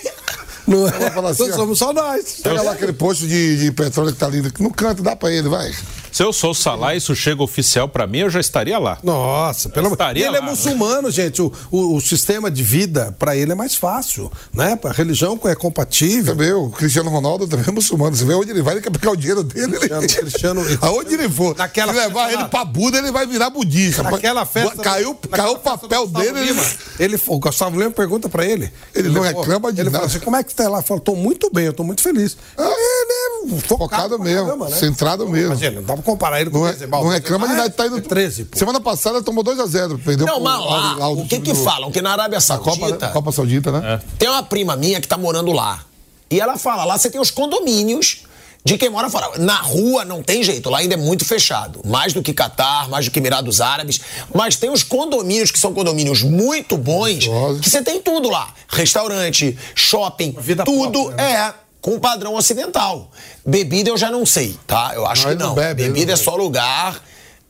[0.71, 0.95] Não é?
[0.95, 1.57] Ela fala assim, ó.
[1.57, 2.41] somos só nós.
[2.43, 5.49] Pega lá aquele posto de, de petróleo que tá ali no canto, dá pra ele,
[5.49, 5.75] vai.
[6.13, 8.99] Se eu sou o Salah e isso chega oficial pra mim, eu já estaria lá.
[9.03, 11.41] Nossa, pelo amor Estaria Ele é lá, muçulmano, gente.
[11.43, 14.31] O, o, o sistema de vida, pra ele, é mais fácil.
[14.53, 14.79] Né?
[14.85, 16.35] A religião é compatível.
[16.35, 18.15] Também o Cristiano Ronaldo também é muçulmano.
[18.17, 19.77] Você vê onde ele vai, ele quer pegar o dinheiro dele.
[19.77, 20.09] Ele...
[20.09, 21.57] Cristiano- Aonde ele for.
[21.57, 24.03] Naquela Se levar festa ele pra Buda, ele vai virar budista.
[24.03, 24.83] Naquela festa.
[24.83, 26.39] Caiu, caiu o papel dele.
[26.39, 26.47] Ele...
[26.53, 26.63] Lima,
[26.99, 28.73] ele, o Gustavo Lima pergunta pra ele.
[28.95, 30.07] Ele não falou- reclama de ele nada.
[30.07, 30.79] Assim, como é que tá lá?
[30.79, 32.37] Ele falou, tô muito bem, eu tô muito feliz.
[32.57, 33.13] Ah, ele
[33.57, 34.77] é focado, Focado pra mesmo, caramba, né?
[34.77, 35.51] centrado mesmo.
[35.51, 35.61] Mas,
[36.03, 36.97] comparar ele com Não, o é- Benzema.
[37.03, 37.71] não reclama de Ah, nada.
[37.71, 37.99] Tá indo...
[37.99, 38.59] é 13, pô.
[38.59, 39.99] Semana passada tomou 2x0.
[40.05, 41.91] Perdeu Não, mas lá, Al- do o que que do- falam?
[41.91, 44.01] Que na Arábia Da Copa, Saudita Copa Saudita, né?
[44.19, 45.85] tem uma prima minha que tá morando lá.
[46.31, 48.23] E ela fala, lá você tem os condomínios
[48.63, 49.39] de quem mora fora.
[49.39, 51.81] Na rua não tem jeito, lá ainda é muito fechado.
[51.85, 54.01] Mais do que Catar, mais do que Emirados Árabes.
[54.35, 57.27] Mas tem os condomínios que são condomínios muito bons,
[57.63, 58.53] que você tem tudo lá.
[58.69, 61.33] Restaurante, shopping, vida tudo própria, né?
[61.33, 63.11] é com padrão ocidental.
[63.45, 64.93] Bebida eu já não sei, tá?
[64.95, 65.55] Eu acho Não, que não não.
[65.55, 67.03] bebe, Bebida não é só lugar,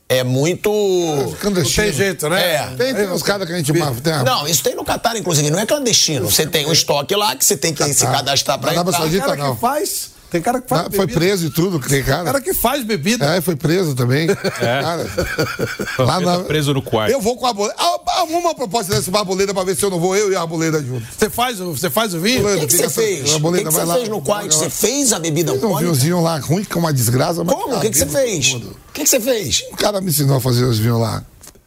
[0.07, 0.69] é muito...
[1.39, 1.85] Clandestino.
[1.87, 2.55] Não tem jeito, né?
[2.55, 2.67] É.
[2.77, 4.01] Tem, tem uns caras que a gente marca.
[4.01, 6.29] Tem a- Não, isso tem no Catar, inclusive, não é clandestino.
[6.29, 8.17] Você tem um estoque lá que você tem que se Catar.
[8.17, 8.99] cadastrar pra Arábia entrar.
[9.01, 9.55] Saudita, cara não.
[9.55, 10.11] que faz.
[10.31, 10.81] Tem cara que faz.
[10.81, 11.19] Ah, foi bebida.
[11.19, 12.23] preso e tudo, tem Tem cara.
[12.23, 13.25] cara que faz bebida.
[13.35, 14.27] É, foi preso também.
[14.27, 15.05] Cara,
[15.99, 16.39] lá na...
[16.39, 17.11] Preso no quarto.
[17.11, 17.75] Eu vou com a Arboleda.
[17.77, 20.41] Ah, Arruma uma proposta dessa Arboleda pra ver se eu não vou, eu e a
[20.41, 21.05] Arboleda junto.
[21.17, 22.41] Você faz, o- você faz o vinho?
[22.63, 23.33] O que, você fez?
[23.33, 23.95] O que, você lá.
[23.95, 24.53] fez no quarto?
[24.53, 25.91] Você fez a bebida Fiz um alcoólica?
[25.91, 27.43] vinhozinho lá, ruim, que é uma desgraça.
[27.43, 27.75] mas Como?
[27.75, 28.53] O que, que você fez?
[28.53, 29.63] O que, você fez?
[29.71, 31.23] O cara me ensinou a fazer os vinhos lá.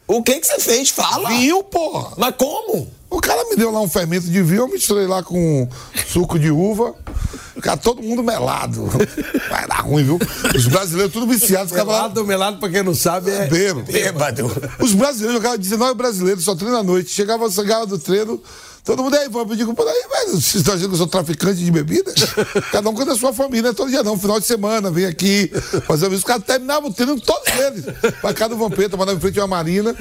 [0.07, 0.89] O que, que você fez?
[0.89, 1.29] Fala.
[1.29, 2.13] Vinho, porra!
[2.17, 2.87] Mas como?
[3.15, 5.69] O cara me deu lá um fermento de vinho, eu misturei lá com
[6.05, 6.93] suco de uva.
[7.61, 8.87] Cara, todo mundo melado.
[9.49, 10.19] Vai dar ruim, viu?
[10.53, 11.71] Os brasileiros tudo viciados.
[11.71, 13.47] Ficavam lá Melado, melado, pra quem não sabe, é.
[13.47, 13.83] bebo.
[13.83, 14.51] Bêbado.
[14.79, 17.09] Os brasileiros jogavam 19 brasileiros, só treino à noite.
[17.09, 18.37] Chegava, chegava do treino,
[18.85, 21.71] todo mundo aí, pedir por aí, mas vocês estão achando que eu sou traficante de
[21.71, 22.13] bebida?
[22.71, 25.51] Cada um com a sua família, todo dia não, final de semana, vem aqui
[25.87, 26.17] fazer isso.
[26.17, 27.85] Os caras terminavam o treino, todos eles.
[28.21, 29.95] Pra cá do Vampeta, mandava em frente uma marina.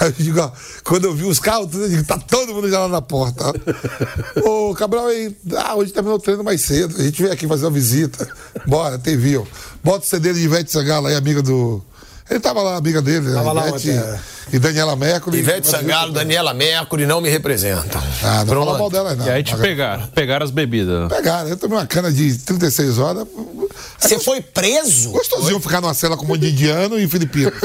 [0.00, 0.50] Aí eu digo, ó,
[0.82, 3.52] quando eu vi os carros, eu digo, tá todo mundo já lá na porta.
[4.42, 4.70] ó.
[4.70, 7.66] Ô, Cabral, aí, ah, hoje terminou o treino mais cedo, a gente veio aqui fazer
[7.66, 8.26] uma visita.
[8.66, 9.46] Bora, tem vinho.
[9.82, 11.84] Bota o CD de Ivete Sangalo aí, amiga do.
[12.28, 14.18] Ele tava lá, amiga dele, Tava a lá Ivete ontem, é.
[14.54, 15.38] e Daniela Mercury.
[15.38, 18.02] Ivete Sangalo, Daniela Mercury não me representam.
[18.22, 18.66] Ah, não Pronto.
[18.66, 19.26] fala mal dela, não.
[19.26, 21.08] E aí te pegaram, pegaram as bebidas.
[21.10, 23.26] Pegaram, eu tomei uma cana de 36 horas.
[23.98, 25.10] Você foi preso?
[25.10, 27.52] Gostosinho ficar numa cela com um monte de indiano e filipino.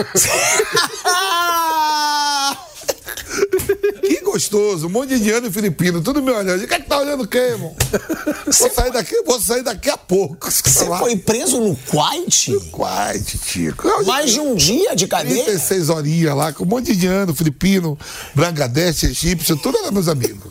[4.40, 6.64] gostoso, um monte de indiano e filipino, tudo me olhando.
[6.64, 7.76] O que é que tá olhando o quê, irmão?
[8.46, 10.50] Vou sair daqui, vou sair daqui a pouco.
[10.50, 12.52] Você foi preso no Kuwait?
[12.72, 13.88] Quite, Tico.
[14.06, 15.44] Mais de um dia de cadeia?
[15.44, 17.98] 36 horinhas lá, com um monte de indiano, filipino,
[18.34, 20.50] Bangladesh, egípcio, tudo era meus amigos.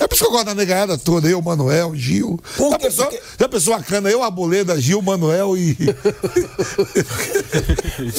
[0.00, 2.38] É por isso que eu gosto da negaiada toda, eu, Manuel, Gil.
[2.56, 4.20] Por Já pensou, Porque- já pensou a cana, eu,
[4.78, 5.76] Gil, Manuel e.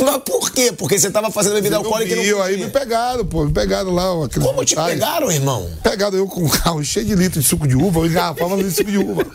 [0.03, 0.71] Mas por quê?
[0.71, 4.09] Porque você tava fazendo bebida alcoólica e não aí me pegaram, pô, me pegaram lá.
[4.29, 4.99] Como te botais.
[5.09, 5.69] Pegaram, irmão?
[5.83, 8.71] Pegaram eu com um carro cheio de litro de suco de uva, eu engarrafava de
[8.71, 9.25] suco de uva.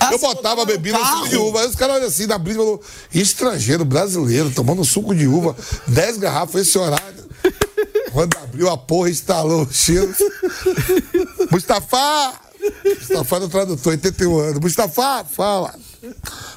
[0.00, 1.60] Ah, eu botava a bebida no suco de uva.
[1.60, 2.80] Aí os caras olham assim na brisa e falaram:
[3.14, 5.54] estrangeiro, brasileiro, tomando suco de uva,
[5.86, 7.22] 10 garrafas esse horário.
[8.12, 10.14] Quando abriu a porra, instalou o cheiro.
[11.50, 12.34] Mustafa!
[12.84, 14.60] Mustafa era o tradutor, 81 anos.
[14.60, 15.74] Mustafa, fala.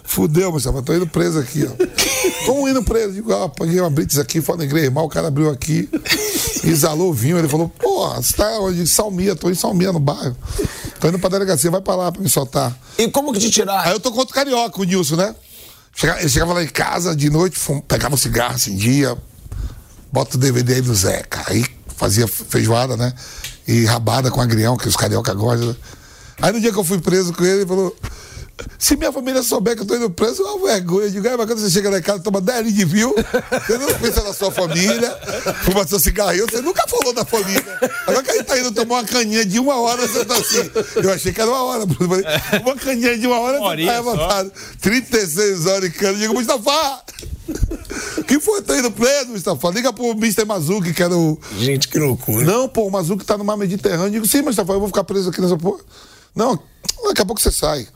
[0.03, 1.71] Fudeu, Mustafa, tô indo preso aqui, ó.
[2.45, 3.13] Como indo preso?
[3.13, 5.89] Digo, ó, paguei uma blitz aqui, fora da igreja, mal, o cara abriu aqui,
[6.63, 8.81] exalou o vinho, ele falou, porra, você tá onde?
[8.81, 10.35] Em Salmia, tô em Salmia, no bairro.
[10.99, 12.75] Tô indo pra delegacia, vai pra lá pra me soltar.
[12.97, 13.81] E como que te tiraram?
[13.87, 15.35] Aí eu tô contra o carioca, o Nilson, né?
[15.93, 19.15] Chega- Ele chegava lá em casa de noite, fum, pegava um cigarro, acendia,
[20.11, 21.43] bota o DVD aí do Zeca.
[21.47, 21.65] Aí
[21.95, 23.13] fazia feijoada, né?
[23.67, 25.69] E rabada com agrião, que os carioca gostam.
[25.69, 25.75] né?
[26.41, 27.95] Aí no dia que eu fui preso com ele, ele falou.
[28.79, 31.07] Se minha família souber que eu tô indo preso, é uma vergonha.
[31.07, 33.13] Eu digo, é, mas quando você chega lá em casa, toma 10 litros de vinho,
[33.67, 35.11] você não pensa na sua família,
[35.63, 37.63] fuma seu cigarrinho, você nunca falou da família.
[38.07, 40.69] Agora que a gente tá indo tomar uma caninha de uma hora, você tá assim.
[40.95, 41.83] Eu achei que era uma hora,
[42.63, 43.97] Uma caninha de uma hora, Uma você tá só.
[43.97, 44.51] levantado.
[44.81, 46.13] 36 horas em cana.
[46.13, 47.03] Eu digo, Mustafa!
[48.27, 48.61] que foi?
[48.61, 49.69] Tô indo preso, Mustafa.
[49.69, 50.45] Liga pro Mr.
[50.45, 51.37] Mazuki, que era o.
[51.59, 52.43] Gente, que loucura.
[52.45, 54.07] Não, pô, o Mazuki tá no mar Mediterrâneo.
[54.07, 55.79] Eu digo, sim, Mustafa, eu vou ficar preso aqui nessa porra.
[56.35, 56.57] Não,
[57.07, 57.87] daqui a pouco você sai.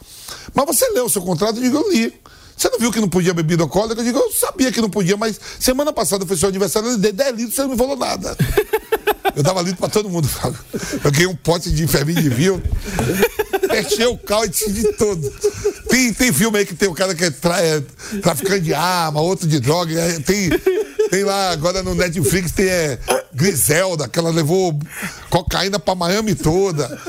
[0.53, 1.57] Mas você leu o seu contrato?
[1.57, 2.13] Eu digo, eu li.
[2.55, 4.01] Você não viu que não podia bebida alcoólica?
[4.01, 7.13] Eu digo, eu sabia que não podia, mas semana passada foi seu aniversário, eu dei
[7.13, 8.35] 10 litros, você não me falou nada.
[9.35, 10.59] Eu dava litro pra todo mundo, Fábio.
[11.03, 12.61] Eu ganhei um pote de fermento de vinho,
[13.69, 15.31] fechei o cálice de todo.
[15.87, 17.81] Tem, tem filme aí que tem o cara que é, tra, é
[18.21, 19.93] traficante de arma, outro de droga.
[19.97, 20.49] é, Tem,
[21.09, 22.99] tem lá, agora no Netflix tem é,
[23.33, 24.77] Griselda, que ela levou
[25.29, 26.99] cocaína pra Miami toda.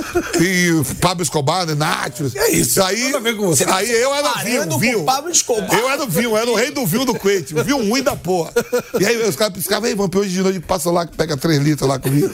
[0.41, 1.75] E o Pablo Escobar, né?
[1.75, 2.35] Nachos.
[2.37, 2.83] É isso.
[2.83, 3.65] Aí, você.
[3.65, 5.05] aí eu era vinho, vinho.
[5.05, 5.73] Pablo Escobar.
[5.73, 7.13] Eu era o vinho, eu era o rei do vinho do.
[7.13, 8.53] O vinho ruim da porra.
[8.99, 11.89] E aí os caras piscavam, ei, hoje de noite passa lá que pega 3 litros
[11.89, 12.31] lá comigo.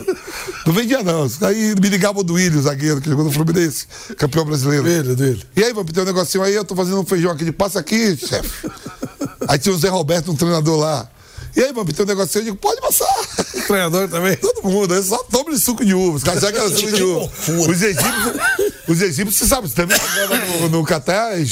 [0.67, 1.29] Não vendia não.
[1.43, 3.87] Aí me ligavam do Willian, zagueiro, que jogou no Fluminense,
[4.17, 4.85] campeão brasileiro.
[4.85, 5.43] Dele, dele.
[5.57, 7.81] E aí, vamos ter um negocinho aí, eu tô fazendo um feijão aqui de passa
[7.81, 8.69] aqui, chefe.
[9.49, 11.09] Aí tinha o Zé Roberto, um treinador lá.
[11.57, 13.09] E aí, vamos ter um negocinho, eu digo, pode passar.
[13.55, 14.37] O treinador também.
[14.39, 16.17] Todo mundo, é só tome suco de uva.
[16.19, 17.31] Os caras acham que era suco de uva.
[17.71, 18.37] Os egípcios,
[18.87, 19.99] os egípcios, você sabe, também
[20.61, 21.51] no, no Catar, eles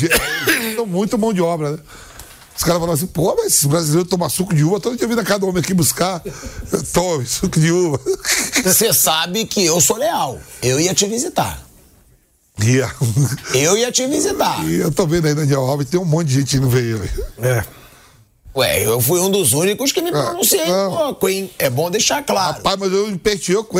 [0.76, 1.78] são muito mão de obra, né?
[2.56, 5.20] Os caras falam assim, pô, mas esse brasileiro toma suco de uva, todo dia vindo
[5.20, 6.22] a cada homem aqui buscar.
[6.93, 7.98] Tome, suco de uva.
[8.62, 10.39] Você sabe que eu sou leal.
[10.62, 11.60] Eu ia te visitar.
[12.62, 12.94] E, a-
[13.55, 14.64] Eu ia te visitar.
[14.68, 17.02] e eu tô vendo aí, Daniel Alves, tem um monte de gente que não veio
[17.02, 17.10] aí.
[17.48, 17.64] É.
[18.56, 20.97] Ué, eu fui um dos únicos que me pronunciei não.
[20.97, 21.51] pouco, hein?
[21.59, 22.59] É bom deixar claro.
[22.59, 23.09] Rapaz, mas eu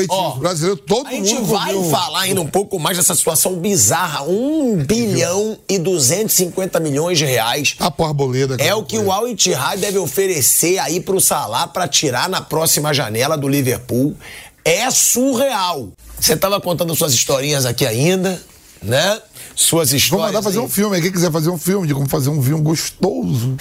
[0.01, 1.25] ele, Ó, os brasileiros, todo A mundo.
[1.27, 1.85] gente vai viu.
[1.91, 4.25] falar ainda um pouco mais dessa situação bizarra.
[4.25, 7.77] 1 bilhão e 250 milhões de reais.
[7.79, 8.57] A porra boleda.
[8.59, 12.93] É o que o Al Ittihad deve oferecer aí pro Salah pra tirar na próxima
[12.93, 14.17] janela do Liverpool.
[14.65, 15.89] É surreal.
[16.19, 18.43] Você tava contando suas historinhas aqui ainda,
[18.83, 19.21] né?
[19.55, 20.27] Suas Vou histórias.
[20.29, 20.65] mandar fazer aí.
[20.65, 21.01] um filme.
[21.01, 23.57] Quem quiser fazer um filme de como fazer um vinho gostoso.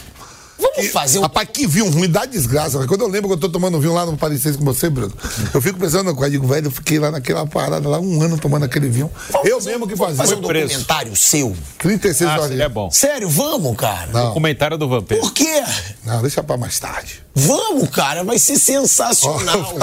[0.63, 1.23] Vamos fazer um.
[1.23, 2.77] Rapaz, que vinho ruim, dá desgraça.
[2.77, 2.87] velho.
[2.87, 5.13] Quando eu lembro que eu tô tomando vinho lá no Parecense com você, Bruno,
[5.53, 8.63] eu fico pensando, eu digo, velho, eu fiquei lá naquela parada, lá um ano tomando
[8.63, 9.11] aquele vinho.
[9.31, 10.15] Vamos eu fazer mesmo que fazia.
[10.15, 11.55] Fazer um documentário seu.
[11.79, 12.47] 36 Ah, horas.
[12.47, 12.89] seria bom.
[12.91, 14.07] Sério, vamos, cara.
[14.11, 14.33] Não.
[14.33, 15.21] Comentário do Vampiro.
[15.21, 15.63] Por quê?
[16.05, 17.21] Não, deixa pra mais tarde.
[17.35, 19.75] Vamos, cara, vai ser sensacional.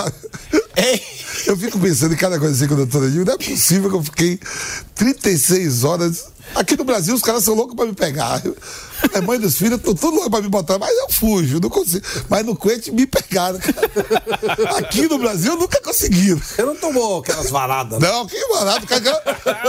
[0.77, 1.01] Hein?
[1.47, 3.25] Eu fico pensando em cada coisa assim com a doutora Gil.
[3.25, 4.39] Não é possível que eu fiquei
[4.95, 6.27] 36 horas.
[6.55, 8.43] Aqui no Brasil, os caras são loucos pra me pegar.
[9.13, 12.05] É mãe dos filhos, tudo louco pra me botar, mas eu fujo, não consigo.
[12.29, 14.79] Mas no Coete me pegaram, cara.
[14.79, 16.39] Aqui no Brasil, nunca conseguiram.
[16.39, 18.09] Você não tomou aquelas varadas, né?
[18.09, 18.87] Não, que barato.
[18.87, 19.23] Cara,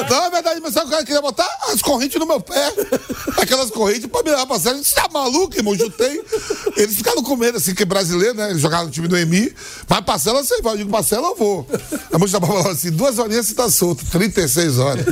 [0.09, 1.47] não, é verdade, mas sabe o cara queria botar?
[1.71, 2.73] As correntes no meu pé.
[3.37, 4.83] Aquelas correntes pra me levar pra série.
[4.83, 5.75] Você tá maluco, irmão?
[5.75, 6.21] Jutei.
[6.77, 8.49] Eles ficaram com medo, assim, que é brasileiro, né?
[8.49, 9.53] Eles jogaram no time do EMI.
[9.87, 10.73] Mas Parcela você vai.
[10.73, 11.67] Eu digo, Parcela eu vou.
[12.11, 15.05] A moça tava falando assim: duas horinhas você tá solto, 36 horas.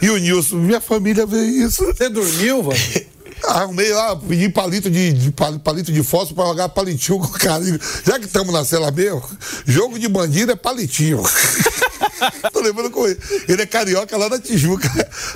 [0.00, 1.84] E o Nilson, minha família vê isso.
[1.84, 2.78] Você dormiu, mano?
[3.42, 7.30] Arrumei lá, pedi palito de, de pal- palito de fósforo pra jogar palitinho com o
[7.32, 7.62] cara.
[7.62, 9.22] Digo, Já que estamos na cela mesmo,
[9.66, 11.22] jogo de bandido é palitinho.
[12.52, 13.18] Tô lembrando com ele.
[13.48, 14.88] Ele é carioca lá da Tijuca.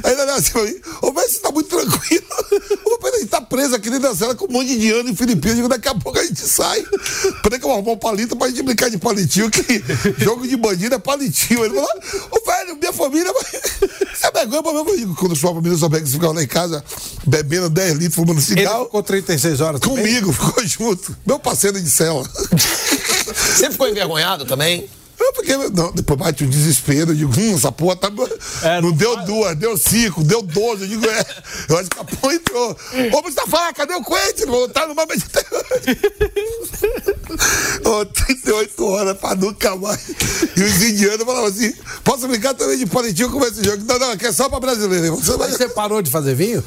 [0.04, 2.24] Aí ele olha assim pra mim, ô, mas você tá muito tranquilo.
[2.84, 5.68] Ô, peraí, tá preso aqui dentro da cela com um monte de indiano e filipino.
[5.68, 6.82] Daqui a pouco a gente sai.
[7.42, 9.62] Peraí que eu vou arrumar um palito pra gente brincar de palitinho, que
[10.18, 11.64] jogo de bandido é palitinho.
[11.64, 11.88] Ele falou,
[12.30, 13.32] ô, velho, minha família...
[13.32, 14.78] vai- é vergonha?
[14.78, 16.84] Eu digo, Quando sua família souber que ficava lá em casa
[17.26, 18.84] bebendo 10 litros, fumando Ele cigarro...
[18.84, 19.96] ficou 36 horas também?
[19.98, 21.16] Comigo, ficou junto.
[21.26, 22.28] Meu parceiro de cela.
[23.34, 24.88] Você ficou envergonhado também?
[25.28, 27.10] Eu fiquei, não, depois bate um desespero.
[27.10, 28.08] Eu digo, hum, essa porra tá.
[28.62, 29.26] É, não não deu faz.
[29.26, 30.82] duas, deu cinco, deu doze.
[30.84, 31.24] Eu digo, é.
[31.68, 32.76] Eu acho que a porra entrou.
[33.12, 34.00] Ô, Mustafa, cadê o?
[34.00, 35.98] Não vou tá numa Mediterrânea.
[37.84, 40.00] Ô, 38 horas pra nunca mais.
[40.56, 43.84] E os indianos falavam assim: posso brincar também de palitinho com esse jogo?
[43.86, 45.14] Não, não, aqui é só pra brasileiro.
[45.16, 45.50] Você vai...
[45.50, 46.64] Você parou de fazer vinho?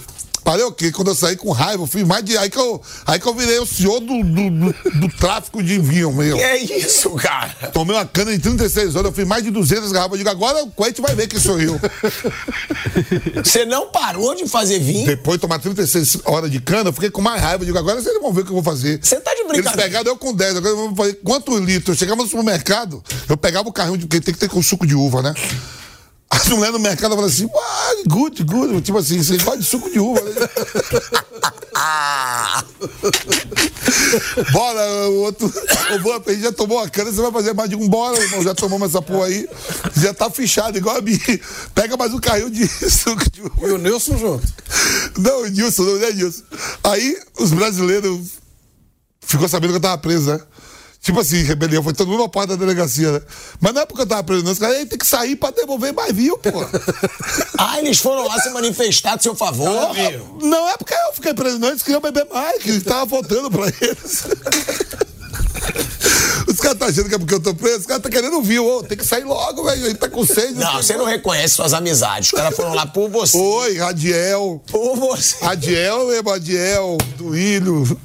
[0.52, 0.92] Parei o quê?
[0.92, 2.38] Quando eu saí com raiva, eu fui mais de.
[2.38, 5.80] Aí que eu, aí que eu virei o senhor do, do, do- do tráfico de
[5.80, 6.36] vinho, meu.
[6.36, 7.50] Que é isso, cara?
[7.72, 10.12] Tomei uma cana em 36 horas, eu fui mais de 200 garrafas.
[10.14, 11.80] Eu digo, agora o Coente vai ver que sou eu.
[13.44, 15.06] Você não parou de fazer vinho?
[15.06, 17.64] Depois de tomar 36 horas de cana, eu fiquei com mais raiva.
[17.64, 19.00] Eu digo, agora vocês vão ver o que eu vou fazer.
[19.02, 19.84] Você tá de Eles brincadeira.
[19.84, 21.96] pegaram eu com 10, agora eu vou fazer quantos litros?
[21.96, 24.86] Eu chegava no supermercado, eu pegava o carrinho, de- porque tem que ter com suco
[24.86, 25.34] de uva, né?
[26.32, 28.82] As mulheres no mercado falavam assim, ah, good, good.
[28.82, 30.32] Tipo assim, vocês gostam de suco de uva, né?
[34.54, 35.48] Bora, o outro.
[35.48, 38.42] O Vamp já tomou a cana, você vai fazer mais de um bora, irmão.
[38.44, 39.48] Já tomamos essa porra aí.
[39.96, 41.20] Já tá fechado, igual a mim.
[41.76, 43.68] Pega mais um carrinho de suco de uva.
[43.68, 44.48] E o Nilson junto.
[45.18, 46.44] Não, Nilson, não é Nilson.
[46.84, 48.40] Aí os brasileiros
[49.22, 50.40] ficou sabendo que eu tava preso, né?
[51.02, 53.22] Tipo assim, rebelião, foi todo mundo porta da delegacia, né?
[53.60, 54.52] Mas não é porque eu tava preso, não.
[54.52, 56.50] Os caras "Ei, tem que sair pra devolver mais vinho, pô.
[57.58, 59.68] ah, eles foram lá se manifestar a seu favor?
[60.44, 61.70] não é porque eu fiquei preso, não.
[61.70, 64.26] Eles queriam beber mais, que tava voltando pra eles.
[66.72, 68.66] Os caras tá achando que é porque eu tô preso, os caras tá querendo vinho.
[68.66, 69.86] Ô, tem que sair logo, velho.
[69.86, 70.54] Ele tá com sede.
[70.54, 72.32] Não, você não reconhece suas amizades.
[72.32, 73.38] Os caras foram lá por você.
[73.38, 74.62] Oi, Radiel.
[74.72, 75.36] Por você.
[75.44, 76.36] Adiel, lembra?
[76.36, 78.00] Adiel, Duílio,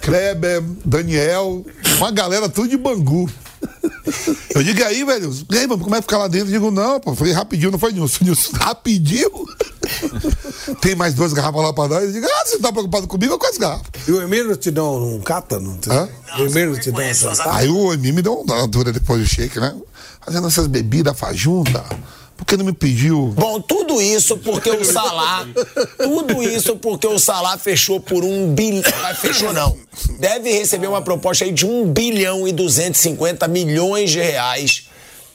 [0.00, 1.64] Kleber, Daniel,
[1.98, 3.30] uma galera tudo de Bangu.
[4.54, 6.48] Eu digo, e aí, velho, e aí, como é que ficar lá dentro?
[6.48, 8.24] Eu digo, não, pô, falei rapidinho, não foi Nilson.
[8.24, 9.30] Nilson, rapidinho?
[10.80, 12.04] Tem mais duas garrafas lá pra nós.
[12.04, 13.86] Eu digo, ah, você tá preocupado comigo ou com as garrafas?
[14.06, 15.58] E o Emílio te deu um cata?
[15.58, 15.90] Não te...
[15.90, 16.08] Hã?
[16.38, 17.54] O Emílio te deu um jantar?
[17.54, 19.74] Aí o Emi me deu uma dura depois do shake, né?
[20.24, 21.84] Fazendo essas bebidas fajunta.
[22.40, 23.34] Por que não me pediu?
[23.36, 25.46] Bom, tudo isso porque o Salah.
[26.02, 28.82] tudo isso porque o Salah fechou por um bilhão.
[29.20, 29.76] Fechou não.
[30.18, 34.84] Deve receber uma proposta aí de 1 bilhão e 250 milhões de reais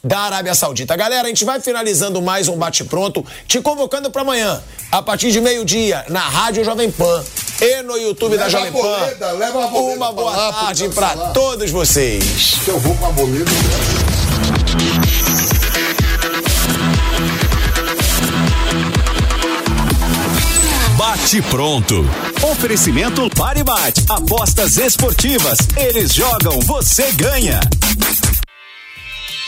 [0.04, 0.96] da Arábia Saudita.
[0.96, 4.62] Galera, a gente vai finalizando mais um bate-pronto, te convocando para amanhã,
[4.92, 7.24] a partir de meio-dia, na Rádio Jovem Pan
[7.62, 9.32] e no YouTube Leva da Jovem a boleda, Pan.
[9.34, 12.56] leva a boleda Uma pra boa lá, tarde Pan para todos vocês.
[12.68, 13.52] Eu vou com a boleta.
[21.26, 22.04] Bate pronto.
[22.44, 24.06] Oferecimento Pare Bate.
[24.10, 25.58] Apostas esportivas.
[25.76, 27.60] Eles jogam, você ganha.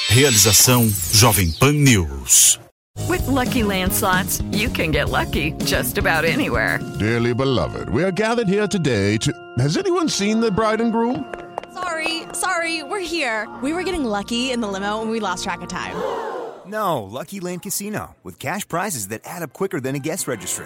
[0.10, 2.60] Realização Jovem Pan News.
[3.08, 6.80] With Lucky Land slots, you can get lucky just about anywhere.
[6.98, 9.32] Dearly beloved, we are gathered here today to.
[9.60, 11.32] Has anyone seen the bride and groom?
[11.76, 13.48] Sorry, sorry, we're here.
[13.62, 15.96] We were getting lucky in the limo and we lost track of time.
[16.66, 20.66] No, Lucky Land Casino, with cash prizes that add up quicker than a guest registry.